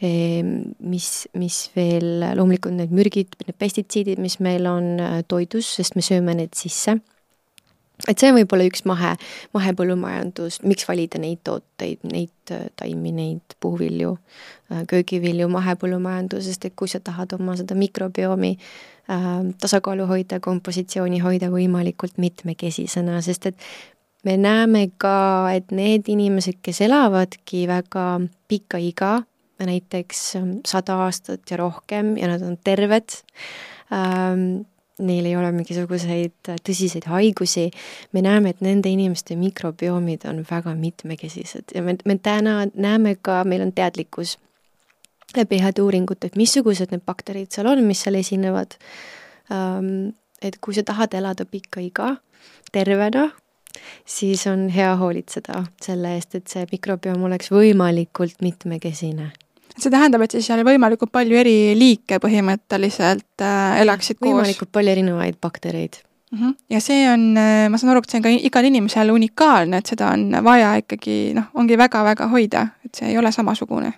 mis, 0.00 1.28
mis 1.36 1.56
veel, 1.76 2.22
loomulikult 2.36 2.76
need 2.76 2.92
mürgid, 2.94 3.34
need 3.44 3.56
pestitsiidid, 3.60 4.20
mis 4.22 4.38
meil 4.40 4.68
on 4.70 4.94
äh, 5.00 5.16
toidus, 5.28 5.74
sest 5.76 5.96
me 5.96 6.04
sööme 6.04 6.36
need 6.38 6.56
sisse. 6.56 6.96
et 8.08 8.16
see 8.16 8.30
on 8.32 8.38
võib-olla 8.38 8.64
üks 8.64 8.86
mahe, 8.88 9.10
mahepõllumajandus, 9.52 10.62
miks 10.64 10.86
valida 10.88 11.20
neid 11.20 11.42
tooteid, 11.44 12.00
neid 12.08 12.54
äh, 12.54 12.70
taimi, 12.80 13.12
neid 13.12 13.56
puuvilju, 13.60 14.14
äh, 14.72 14.86
köögivilju 14.88 15.50
mahepõllumajandusest, 15.52 16.64
et 16.64 16.76
kui 16.76 16.88
sa 16.88 17.02
tahad 17.04 17.36
oma 17.36 17.58
seda 17.60 17.76
mikrobiomi 17.76 18.56
tasakaalu 19.60 20.04
hoida, 20.06 20.36
kompositsiooni 20.38 21.18
hoida 21.18 21.48
võimalikult 21.50 22.20
mitmekesisena, 22.22 23.16
sest 23.26 23.48
et 23.50 23.64
me 24.22 24.36
näeme 24.38 24.84
ka, 25.02 25.50
et 25.50 25.72
need 25.74 26.06
inimesed, 26.12 26.60
kes 26.62 26.78
elavadki 26.86 27.64
väga 27.66 28.04
pikka 28.48 28.78
iga, 28.78 29.16
näiteks 29.66 30.36
ähm, 30.36 30.50
sada 30.66 30.96
aastat 31.04 31.50
ja 31.50 31.56
rohkem 31.60 32.16
ja 32.16 32.28
nad 32.28 32.42
on 32.42 32.58
terved. 32.64 33.20
Ähm,, 33.92 34.66
neil 35.00 35.24
ei 35.24 35.36
ole 35.36 35.48
mingisuguseid 35.54 36.50
tõsiseid 36.60 37.06
haigusi, 37.08 37.70
me 38.12 38.20
näeme, 38.24 38.52
et 38.52 38.60
nende 38.64 38.90
inimeste 38.92 39.36
mikrobiomid 39.40 40.26
on 40.28 40.42
väga 40.44 40.74
mitmekesised. 40.76 41.72
Ja 41.74 41.82
me, 41.82 41.96
me 42.04 42.18
täna 42.20 42.66
näeme 42.74 43.14
ka, 43.22 43.40
meil 43.48 43.64
on 43.64 43.72
teadlikkus 43.72 44.36
läbi 45.36 45.60
heade 45.62 45.82
uuringute, 45.82 46.28
et 46.28 46.36
missugused 46.36 46.92
need 46.92 47.04
bakterid 47.06 47.52
seal 47.54 47.70
on, 47.70 47.84
mis 47.86 48.04
seal 48.04 48.18
esinevad. 48.20 48.78
Ähm,. 49.52 50.16
et 50.40 50.56
kui 50.60 50.72
sa 50.72 50.80
tahad 50.86 51.12
elada 51.12 51.44
pikka 51.44 51.82
iga 51.84 52.14
tervena, 52.72 53.26
siis 54.08 54.46
on 54.48 54.70
hea 54.72 54.94
hoolitseda 54.96 55.64
selle 55.84 56.14
eest, 56.16 56.34
et 56.34 56.48
see 56.48 56.64
mikrobiom 56.72 57.26
oleks 57.28 57.52
võimalikult 57.52 58.40
mitmekesine 58.40 59.28
see 59.82 59.92
tähendab, 59.92 60.22
et 60.24 60.36
siis 60.36 60.46
seal 60.46 60.62
võimalikult 60.66 61.12
palju 61.12 61.40
eri 61.40 61.72
liike 61.78 62.20
põhimõtteliselt 62.22 63.44
äh, 63.44 63.80
elaksid 63.82 64.18
koos? 64.18 64.32
võimalikult 64.32 64.72
palju 64.74 64.94
erinevaid 64.94 65.40
baktereid 65.42 66.00
mm. 66.30 66.38
-hmm. 66.38 66.54
ja 66.70 66.80
see 66.80 67.08
on, 67.12 67.26
äh, 67.36 67.68
ma 67.70 67.78
saan 67.78 67.94
aru, 67.94 68.04
et 68.04 68.10
see 68.10 68.20
on 68.20 68.26
ka 68.28 68.34
igal 68.50 68.68
inimesel 68.68 69.10
unikaalne, 69.14 69.80
et 69.80 69.86
seda 69.94 70.12
on 70.14 70.30
vaja 70.44 70.76
ikkagi 70.82 71.18
noh, 71.34 71.50
ongi 71.54 71.78
väga-väga 71.78 72.30
hoida, 72.34 72.68
et 72.84 72.94
see 72.94 73.10
ei 73.10 73.18
ole 73.18 73.32
samasugune. 73.32 73.92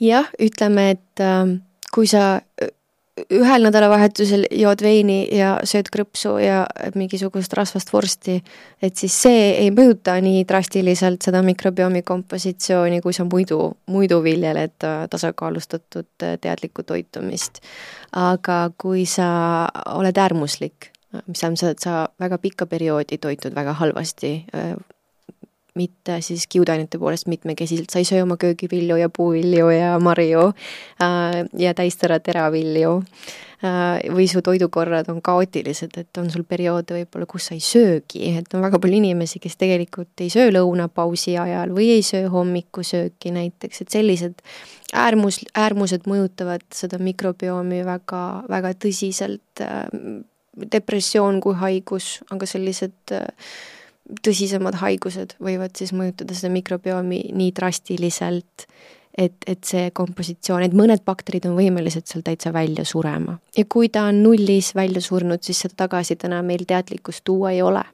jah, 0.00 0.28
ütleme, 0.40 0.90
et 0.90 1.20
äh, 1.20 1.58
kui 1.94 2.06
sa 2.06 2.40
ühel 3.32 3.66
nädalavahetusel 3.66 4.46
jood 4.54 4.82
veini 4.84 5.22
ja 5.34 5.54
sööd 5.66 5.90
krõpsu 5.92 6.36
ja 6.42 6.62
mingisugust 6.94 7.52
rasvast 7.56 7.92
vorsti, 7.92 8.38
et 8.82 8.96
siis 8.96 9.16
see 9.26 9.42
ei 9.62 9.70
mõjuta 9.74 10.16
nii 10.22 10.44
drastiliselt 10.48 11.22
seda 11.26 11.42
mikrobiomi 11.46 12.02
kompositsiooni, 12.06 13.00
kui 13.04 13.16
sa 13.16 13.26
muidu, 13.28 13.60
muidu 13.90 14.20
viljeled 14.24 14.88
tasakaalustatud 15.10 16.08
teadlikku 16.40 16.86
toitumist. 16.86 17.60
aga 18.12 18.70
kui 18.78 19.04
sa 19.06 19.68
oled 19.94 20.16
äärmuslik, 20.18 20.90
mis 21.26 21.40
tähendab 21.40 21.60
seda, 21.60 21.70
et 21.70 21.84
sa 21.84 22.08
väga 22.20 22.38
pikka 22.38 22.66
perioodi 22.66 23.18
toitud 23.18 23.54
väga 23.54 23.72
halvasti, 23.78 24.32
mitte 25.74 26.20
siis 26.24 26.46
kiudainete 26.50 26.98
poolest 26.98 27.28
mitmekesiselt, 27.30 27.90
sa 27.90 28.00
ei 28.00 28.08
söö 28.08 28.24
oma 28.24 28.36
köögivilju 28.40 28.96
ja 28.96 29.08
puuvilju 29.08 29.70
ja 29.70 29.98
marju 30.02 30.48
äh, 30.48 31.44
ja 31.58 31.74
täistera 31.74 32.18
teravilju 32.20 32.96
äh,. 33.64 34.00
või 34.14 34.26
su 34.28 34.42
toidukorrad 34.42 35.10
on 35.12 35.20
kaootilised, 35.22 35.96
et 36.00 36.18
on 36.18 36.30
sul 36.32 36.44
perioode 36.48 36.96
võib-olla, 36.96 37.28
kus 37.28 37.50
sa 37.50 37.54
ei 37.54 37.62
söögi, 37.64 38.32
et 38.40 38.54
on 38.54 38.64
väga 38.64 38.80
palju 38.80 39.00
inimesi, 39.02 39.38
kes 39.42 39.58
tegelikult 39.60 40.24
ei 40.24 40.30
söö 40.32 40.50
lõunapausi 40.56 41.36
ajal 41.40 41.74
või 41.76 41.90
ei 41.96 42.04
söö 42.06 42.30
hommikusööki 42.32 43.34
näiteks, 43.36 43.84
et 43.84 43.98
sellised 43.98 44.40
äärmus, 44.96 45.42
äärmused 45.54 46.08
mõjutavad 46.10 46.64
seda 46.74 46.98
mikrobiomi 46.98 47.84
väga, 47.86 48.24
väga 48.48 48.74
tõsiselt 48.74 49.64
äh,. 49.64 49.86
depressioon 50.60 51.38
kui 51.40 51.54
haigus, 51.54 52.18
aga 52.34 52.46
sellised 52.48 53.14
äh, 53.14 53.28
tõsisemad 54.24 54.78
haigused 54.80 55.36
võivad 55.42 55.76
siis 55.78 55.92
mõjutada 55.96 56.34
seda 56.36 56.52
mikrobiomi 56.54 57.20
nii 57.36 57.52
drastiliselt, 57.56 58.66
et, 59.18 59.36
et 59.46 59.62
see 59.66 59.90
kompositsioon, 59.94 60.64
et 60.66 60.76
mõned 60.76 61.02
bakterid 61.06 61.46
on 61.50 61.56
võimelised 61.58 62.06
seal 62.10 62.24
täitsa 62.26 62.52
välja 62.54 62.84
surema. 62.88 63.38
ja 63.56 63.64
kui 63.68 63.90
ta 63.92 64.06
on 64.10 64.22
nullis 64.24 64.72
välja 64.74 65.02
surnud, 65.04 65.42
siis 65.42 65.62
seda 65.66 65.84
tagasi 65.86 66.16
täna 66.16 66.42
meil 66.46 66.64
teadlikkust 66.66 67.24
tuua 67.24 67.52
ei 67.54 67.62
ole. 67.62 67.84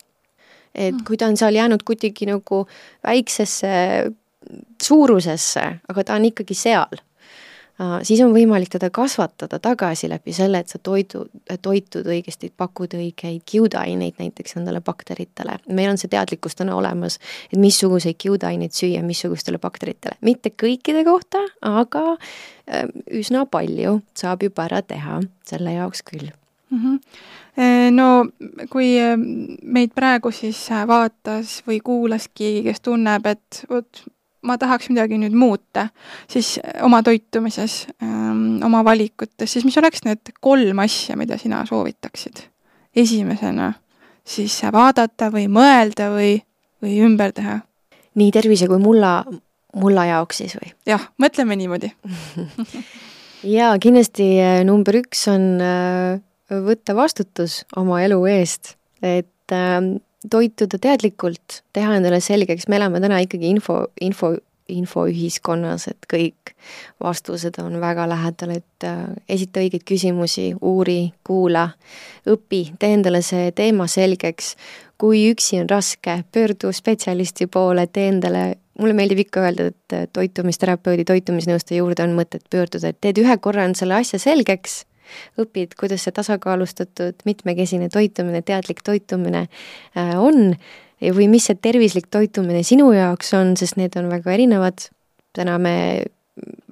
et 0.74 0.94
mm. 0.94 1.04
kui 1.08 1.16
ta 1.16 1.26
on 1.26 1.36
seal 1.36 1.54
jäänud 1.54 1.82
kuidagi 1.84 2.30
nagu 2.30 2.66
väiksesse 3.04 3.72
suurusesse, 4.82 5.64
aga 5.88 6.04
ta 6.04 6.14
on 6.14 6.28
ikkagi 6.30 6.54
seal 6.54 7.02
siis 8.02 8.20
on 8.24 8.32
võimalik 8.32 8.70
teda 8.72 8.88
kasvatada 8.94 9.58
tagasi 9.62 10.08
läbi 10.08 10.32
selle, 10.36 10.62
et 10.62 10.72
sa 10.72 10.78
toidu, 10.78 11.26
toitud 11.62 12.08
õigesti, 12.08 12.50
pakud 12.56 12.96
õigeid 12.96 13.44
kiudaineid 13.44 14.20
näiteks 14.20 14.56
nendele 14.56 14.80
bakteritele. 14.80 15.58
meil 15.68 15.90
on 15.90 16.00
see 16.00 16.08
teadlikkus 16.12 16.56
täna 16.56 16.76
olemas, 16.76 17.18
et 17.52 17.58
missuguseid 17.60 18.16
kiudaineid 18.18 18.72
süüa 18.72 19.02
missugustele 19.04 19.58
bakteritele, 19.58 20.16
mitte 20.20 20.50
kõikide 20.50 21.04
kohta, 21.04 21.44
aga 21.60 22.16
äh, 22.16 22.88
üsna 23.10 23.46
palju 23.46 24.00
saab 24.14 24.42
juba 24.42 24.68
ära 24.70 24.82
teha 24.82 25.20
selle 25.44 25.76
jaoks 25.76 26.02
küll 26.02 26.30
mm. 26.70 26.78
-hmm 26.78 27.00
no 27.90 28.26
kui 28.68 28.90
meid 29.62 29.94
praegu 29.96 30.30
siis 30.34 30.58
vaatas 30.88 31.62
või 31.66 31.80
kuulas 31.80 32.28
keegi, 32.28 32.66
kes 32.68 32.82
tunneb, 32.84 33.26
et 33.26 33.64
vot 33.70 34.02
ma 34.46 34.56
tahaks 34.60 34.90
midagi 34.92 35.18
nüüd 35.20 35.34
muuta, 35.36 35.88
siis 36.30 36.56
äh, 36.62 36.78
oma 36.86 37.02
toitumises, 37.06 37.84
ähm, 38.02 38.62
oma 38.66 38.84
valikutes, 38.86 39.52
siis 39.52 39.66
mis 39.66 39.78
oleks 39.80 40.04
need 40.06 40.34
kolm 40.40 40.84
asja, 40.84 41.16
mida 41.18 41.38
sina 41.40 41.64
soovitaksid? 41.68 42.46
esimesena 42.96 43.74
siis 44.24 44.54
vaadata 44.72 45.28
või 45.34 45.50
mõelda 45.52 46.08
või, 46.14 46.38
või 46.82 47.00
ümber 47.04 47.34
teha? 47.36 47.60
nii 48.16 48.30
tervise 48.32 48.68
kui 48.70 48.78
mulla, 48.80 49.18
mulla 49.76 50.06
jaoks 50.08 50.40
siis 50.42 50.56
või? 50.56 50.72
jah, 50.88 51.10
mõtleme 51.20 51.58
niimoodi 51.60 51.92
jaa, 53.56 53.76
kindlasti 53.82 54.30
äh, 54.40 54.62
number 54.68 55.02
üks 55.02 55.26
on 55.32 55.46
äh, 55.60 56.22
võtta 56.50 56.94
vastutus 56.96 57.64
oma 57.76 58.00
elu 58.04 58.18
eest, 58.30 58.76
et 59.02 59.54
ähm, 59.54 59.96
toituda 60.30 60.78
teadlikult, 60.82 61.62
teha 61.76 61.96
endale 61.98 62.20
selgeks, 62.24 62.68
me 62.68 62.80
elame 62.80 63.00
täna 63.02 63.20
ikkagi 63.24 63.50
info, 63.52 63.78
info, 64.00 64.34
infoühiskonnas, 64.72 65.86
et 65.92 66.08
kõik 66.10 66.52
vastused 67.02 67.58
on 67.62 67.78
väga 67.82 68.08
lähedal, 68.10 68.56
et 68.58 68.86
äh, 68.86 69.04
esita 69.28 69.62
õigeid 69.62 69.86
küsimusi, 69.86 70.48
uuri, 70.60 71.12
kuula, 71.26 71.68
õpi, 72.26 72.62
tee 72.80 72.96
endale 72.98 73.22
see 73.26 73.52
teema 73.56 73.86
selgeks. 73.90 74.56
kui 74.96 75.26
üksi 75.28 75.58
on 75.60 75.66
raske, 75.68 76.22
pöördu 76.32 76.70
spetsialisti 76.72 77.46
poole, 77.52 77.86
tee 77.86 78.08
endale 78.08 78.56
mulle 78.80 78.94
meeldib 78.96 79.18
ikka 79.26 79.42
öelda, 79.44 79.66
et 79.68 80.12
toitumisterapeudi, 80.12 81.04
toitumisnõustaja 81.04 81.82
juurde 81.82 82.02
on 82.02 82.16
mõtet 82.16 82.44
pöörduda, 82.50 82.88
et 82.88 83.00
teed 83.00 83.20
ühe 83.20 83.36
korra 83.36 83.68
selle 83.74 83.94
asja 83.94 84.18
selgeks 84.18 84.84
õpid, 85.40 85.76
kuidas 85.78 86.06
see 86.06 86.14
tasakaalustatud 86.16 87.24
mitmekesine 87.28 87.88
toitumine, 87.92 88.42
teadlik 88.46 88.82
toitumine 88.86 89.46
äh, 89.46 90.12
on 90.18 90.56
või 91.00 91.28
mis 91.28 91.48
see 91.50 91.58
tervislik 91.60 92.08
toitumine 92.10 92.62
sinu 92.64 92.90
jaoks 92.96 93.34
on, 93.36 93.56
sest 93.60 93.76
need 93.80 93.96
on 94.00 94.08
väga 94.12 94.32
erinevad. 94.32 94.88
täna 95.36 95.58
me 95.58 96.04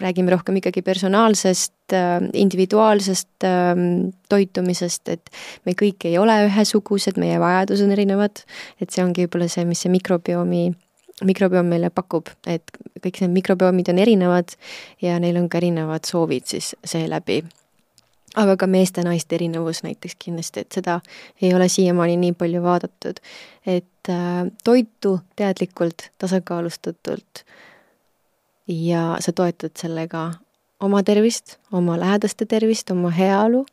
räägime 0.01 0.31
rohkem 0.31 0.57
ikkagi 0.61 0.83
personaalsest, 0.83 1.93
äh, 1.93 2.21
individuaalsest 2.33 3.45
ähm, 3.45 4.13
toitumisest, 4.29 5.09
et 5.09 5.31
me 5.65 5.73
kõik 5.73 6.05
ei 6.09 6.19
ole 6.19 6.37
ühesugused, 6.49 7.19
meie 7.21 7.39
vajadused 7.41 7.87
on 7.87 7.95
erinevad, 7.97 8.45
et 8.81 8.91
see 8.91 9.05
ongi 9.05 9.25
võib-olla 9.25 9.49
see, 9.49 9.65
mis 9.69 9.85
see 9.85 9.93
mikrobiomi 9.93 10.71
mikrobioom 11.23 11.69
meile 11.71 11.93
pakub, 11.95 12.27
et 12.51 12.73
kõik 12.99 13.21
need 13.23 13.37
mikrobiomid 13.37 13.93
on 13.93 14.01
erinevad 14.03 14.57
ja 15.03 15.21
neil 15.23 15.39
on 15.39 15.47
ka 15.49 15.61
erinevad 15.61 16.09
soovid 16.09 16.49
siis 16.51 16.73
seeläbi 16.85 17.45
aga 18.35 18.57
ka 18.57 18.67
meeste-naiste 18.67 19.37
erinevus 19.37 19.83
näiteks 19.87 20.17
kindlasti, 20.19 20.65
et 20.65 20.79
seda 20.79 21.01
ei 21.43 21.55
ole 21.55 21.69
siiamaani 21.69 22.17
nii 22.17 22.33
palju 22.39 22.63
vaadatud. 22.63 23.21
et 23.67 24.09
äh, 24.09 24.47
toitu 24.65 25.21
teadlikult, 25.37 26.11
tasakaalustatult 26.19 27.45
ja 28.69 29.17
sa 29.21 29.33
toetad 29.33 29.77
sellega 29.79 30.33
oma 30.81 31.03
tervist, 31.03 31.57
oma 31.73 32.01
lähedaste 32.01 32.47
tervist, 32.47 32.91
oma 32.91 33.11
heaolu 33.11 33.67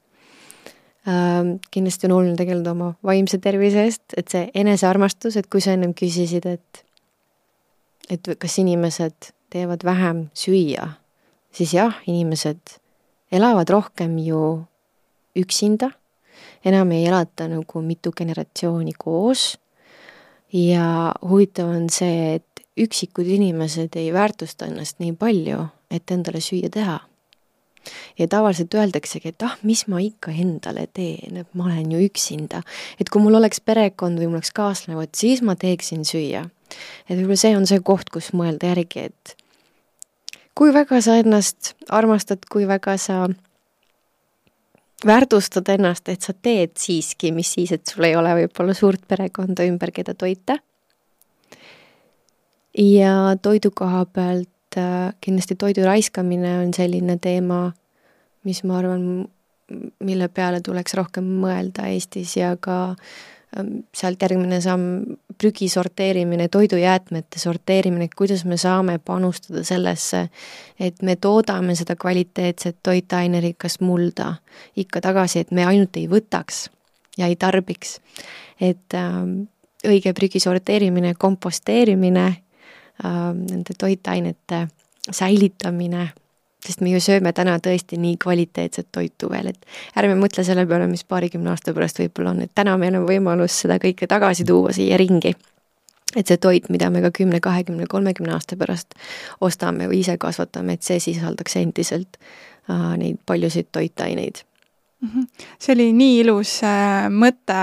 äh,. 1.07 1.59
kindlasti 1.71 2.07
on 2.07 2.11
oluline 2.11 2.35
tegeleda 2.35 2.71
oma 2.71 2.93
vaimse 3.03 3.37
tervise 3.37 3.83
eest, 3.83 4.03
et 4.17 4.27
see 4.27 4.49
enesearmastus, 4.53 5.37
et 5.37 5.47
kui 5.47 5.61
sa 5.61 5.75
ennem 5.75 5.93
küsisid, 5.93 6.45
et 6.45 6.85
et 8.11 8.33
kas 8.39 8.57
inimesed 8.59 9.31
teevad 9.51 9.85
vähem 9.87 10.25
süüa, 10.35 10.87
siis 11.55 11.73
jah, 11.73 11.95
inimesed 12.07 12.80
elavad 13.31 13.69
rohkem 13.69 14.17
ju 14.19 14.41
üksinda, 15.37 15.91
enam 16.65 16.91
ei 16.91 17.05
elata 17.07 17.47
nagu 17.49 17.81
mitu 17.81 18.11
generatsiooni 18.11 18.93
koos 18.97 19.55
ja 20.53 21.13
huvitav 21.23 21.71
on 21.71 21.87
see, 21.89 22.35
et 22.35 22.65
üksikud 22.79 23.27
inimesed 23.27 23.95
ei 23.99 24.11
väärtusta 24.13 24.67
ennast 24.67 24.99
nii 24.99 25.15
palju, 25.19 25.65
et 25.91 26.11
endale 26.11 26.43
süüa 26.43 26.71
teha. 26.71 26.99
ja 28.19 28.27
tavaliselt 28.29 28.75
öeldaksegi, 28.77 29.31
et 29.33 29.41
ah, 29.41 29.55
mis 29.65 29.87
ma 29.89 29.97
ikka 29.97 30.29
endale 30.31 30.83
teen, 30.93 31.39
et 31.41 31.55
ma 31.57 31.65
olen 31.65 31.91
ju 31.91 32.03
üksinda. 32.05 32.61
et 32.99 33.09
kui 33.09 33.21
mul 33.21 33.39
oleks 33.39 33.59
perekond 33.61 34.19
või 34.19 34.29
mul 34.29 34.39
oleks 34.39 34.51
kaaslane, 34.51 34.97
vot 34.99 35.15
siis 35.15 35.41
ma 35.41 35.55
teeksin 35.55 36.05
süüa. 36.05 36.49
et 37.09 37.17
võib-olla 37.17 37.37
see 37.37 37.57
on 37.57 37.65
see 37.65 37.79
koht, 37.79 38.09
kus 38.09 38.31
mõelda 38.33 38.75
järgi, 38.75 39.09
et 39.09 39.35
kui 40.55 40.73
väga 40.73 41.01
sa 41.01 41.17
ennast 41.21 41.73
armastad, 41.89 42.45
kui 42.51 42.67
väga 42.67 42.97
sa 42.97 43.27
väärtustad 45.05 45.69
ennast, 45.73 46.09
et 46.09 46.21
sa 46.21 46.33
teed 46.33 46.75
siiski, 46.77 47.31
mis 47.31 47.53
siis, 47.53 47.71
et 47.71 47.85
sul 47.87 48.05
ei 48.05 48.15
ole 48.15 48.33
võib-olla 48.43 48.75
suurt 48.77 49.03
perekonda 49.07 49.65
ümber, 49.67 49.91
keda 49.91 50.13
toita. 50.13 50.57
ja 52.77 53.35
toidu 53.41 53.71
koha 53.75 54.05
pealt 54.05 54.77
äh, 54.77 55.11
kindlasti 55.21 55.55
toidu 55.55 55.83
raiskamine 55.83 56.59
on 56.61 56.73
selline 56.73 57.17
teema, 57.17 57.73
mis 58.47 58.63
ma 58.63 58.77
arvan, 58.77 59.27
mille 59.99 60.27
peale 60.29 60.61
tuleks 60.61 60.93
rohkem 60.95 61.27
mõelda 61.41 61.89
Eestis 61.91 62.37
ja 62.37 62.55
ka 62.59 62.77
ähm, 62.89 62.97
sealt 63.95 64.21
järgmine 64.21 64.61
samm 64.63 65.17
prügi 65.37 65.67
sorteerimine, 65.69 66.47
toidujäätmete 66.47 67.39
sorteerimine, 67.39 68.07
kuidas 68.17 68.45
me 68.45 68.57
saame 68.57 68.99
panustada 68.99 69.63
sellesse, 69.67 70.27
et 70.79 71.01
me 71.01 71.15
toodame 71.15 71.75
seda 71.75 71.95
kvaliteetset 71.99 72.77
toitainerikast 72.83 73.81
mulda 73.81 74.35
ikka 74.79 75.01
tagasi, 75.01 75.43
et 75.43 75.51
me 75.51 75.65
ainult 75.67 75.99
ei 75.99 76.07
võtaks 76.11 76.69
ja 77.17 77.27
ei 77.27 77.35
tarbiks. 77.35 77.99
et 78.61 78.93
äh, 78.93 79.19
õige 79.87 80.13
prügi 80.13 80.39
sorteerimine, 80.39 81.13
komposteerimine 81.17 82.25
äh,, 82.27 83.33
nende 83.33 83.73
toitainete 83.77 84.67
säilitamine 85.11 86.11
sest 86.65 86.81
me 86.81 86.91
ju 86.93 87.01
sööme 87.01 87.33
täna 87.33 87.57
tõesti 87.63 87.97
nii 88.01 88.17
kvaliteetset 88.21 88.89
toitu 88.93 89.29
veel, 89.31 89.51
et 89.53 89.97
ärme 89.97 90.15
mõtle 90.19 90.45
selle 90.45 90.65
peale, 90.69 90.87
mis 90.91 91.03
paarikümne 91.07 91.51
aasta 91.53 91.73
pärast 91.73 92.01
võib-olla 92.01 92.35
on, 92.35 92.43
et 92.45 92.53
täna 92.55 92.77
meil 92.81 92.97
on 92.99 93.07
võimalus 93.09 93.61
seda 93.63 93.79
kõike 93.81 94.09
tagasi 94.09 94.45
tuua 94.47 94.73
siia 94.75 94.99
ringi. 95.01 95.33
et 96.15 96.27
see 96.27 96.37
toit, 96.37 96.65
mida 96.69 96.89
me 96.91 96.99
ka 97.01 97.11
kümne, 97.15 97.39
kahekümne, 97.39 97.85
kolmekümne 97.87 98.33
aasta 98.35 98.57
pärast 98.59 98.95
ostame 99.41 99.87
või 99.87 100.01
ise 100.03 100.17
kasvatame, 100.17 100.73
et 100.73 100.83
see 100.83 100.99
sisaldaks 100.99 101.55
endiselt 101.55 102.17
äh, 102.69 102.97
neid 102.97 103.17
paljusid 103.25 103.71
toitaineid 103.71 104.43
mm. 105.01 105.09
-hmm. 105.09 105.45
see 105.59 105.73
oli 105.73 105.91
nii 105.93 106.19
ilus 106.19 106.63
äh, 106.63 107.07
mõte 107.09 107.61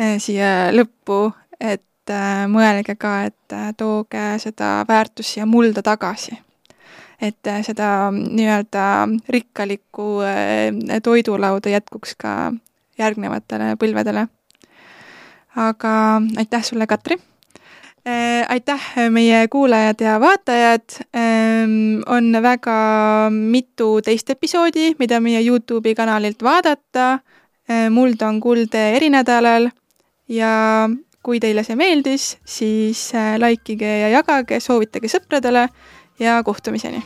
äh, 0.00 0.16
siia 0.18 0.72
lõppu, 0.72 1.34
et 1.60 2.10
äh, 2.10 2.48
mõelge 2.48 2.96
ka, 2.96 3.24
et 3.24 3.52
äh, 3.52 3.74
tooge 3.76 4.38
seda 4.38 4.84
väärtust 4.88 5.34
siia 5.36 5.46
mulda 5.46 5.82
tagasi 5.82 6.43
et 7.24 7.48
äh, 7.48 7.62
seda 7.64 7.88
nii-öelda 8.12 8.84
rikkalikku 9.32 10.08
äh, 10.26 11.00
toidulauda 11.02 11.72
jätkuks 11.72 12.16
ka 12.20 12.52
järgnevatele 12.98 13.74
põlvedele. 13.80 14.26
aga 15.56 15.94
aitäh 16.38 16.64
sulle, 16.64 16.86
Katri! 16.86 17.16
Äh, 18.04 18.44
aitäh, 18.52 18.90
meie 19.10 19.46
kuulajad 19.48 20.00
ja 20.04 20.18
vaatajad, 20.20 20.98
on 22.06 22.42
väga 22.42 22.74
mitu 23.30 24.02
teist 24.04 24.30
episoodi, 24.30 24.92
mida 24.98 25.20
meie 25.24 25.40
Youtube'i 25.40 25.94
kanalilt 25.96 26.42
vaadata, 26.42 27.18
muld 27.90 28.20
on 28.22 28.42
kuld 28.44 28.76
erinädalal 28.76 29.70
ja 30.28 30.52
kui 31.24 31.40
teile 31.40 31.64
see 31.64 31.78
meeldis, 31.80 32.34
siis 32.44 33.06
likeige 33.40 33.88
ja 34.02 34.10
jagage, 34.18 34.60
soovitage 34.60 35.08
sõpradele 35.08 35.70
ja 36.18 36.42
kohtumiseni! 36.42 37.02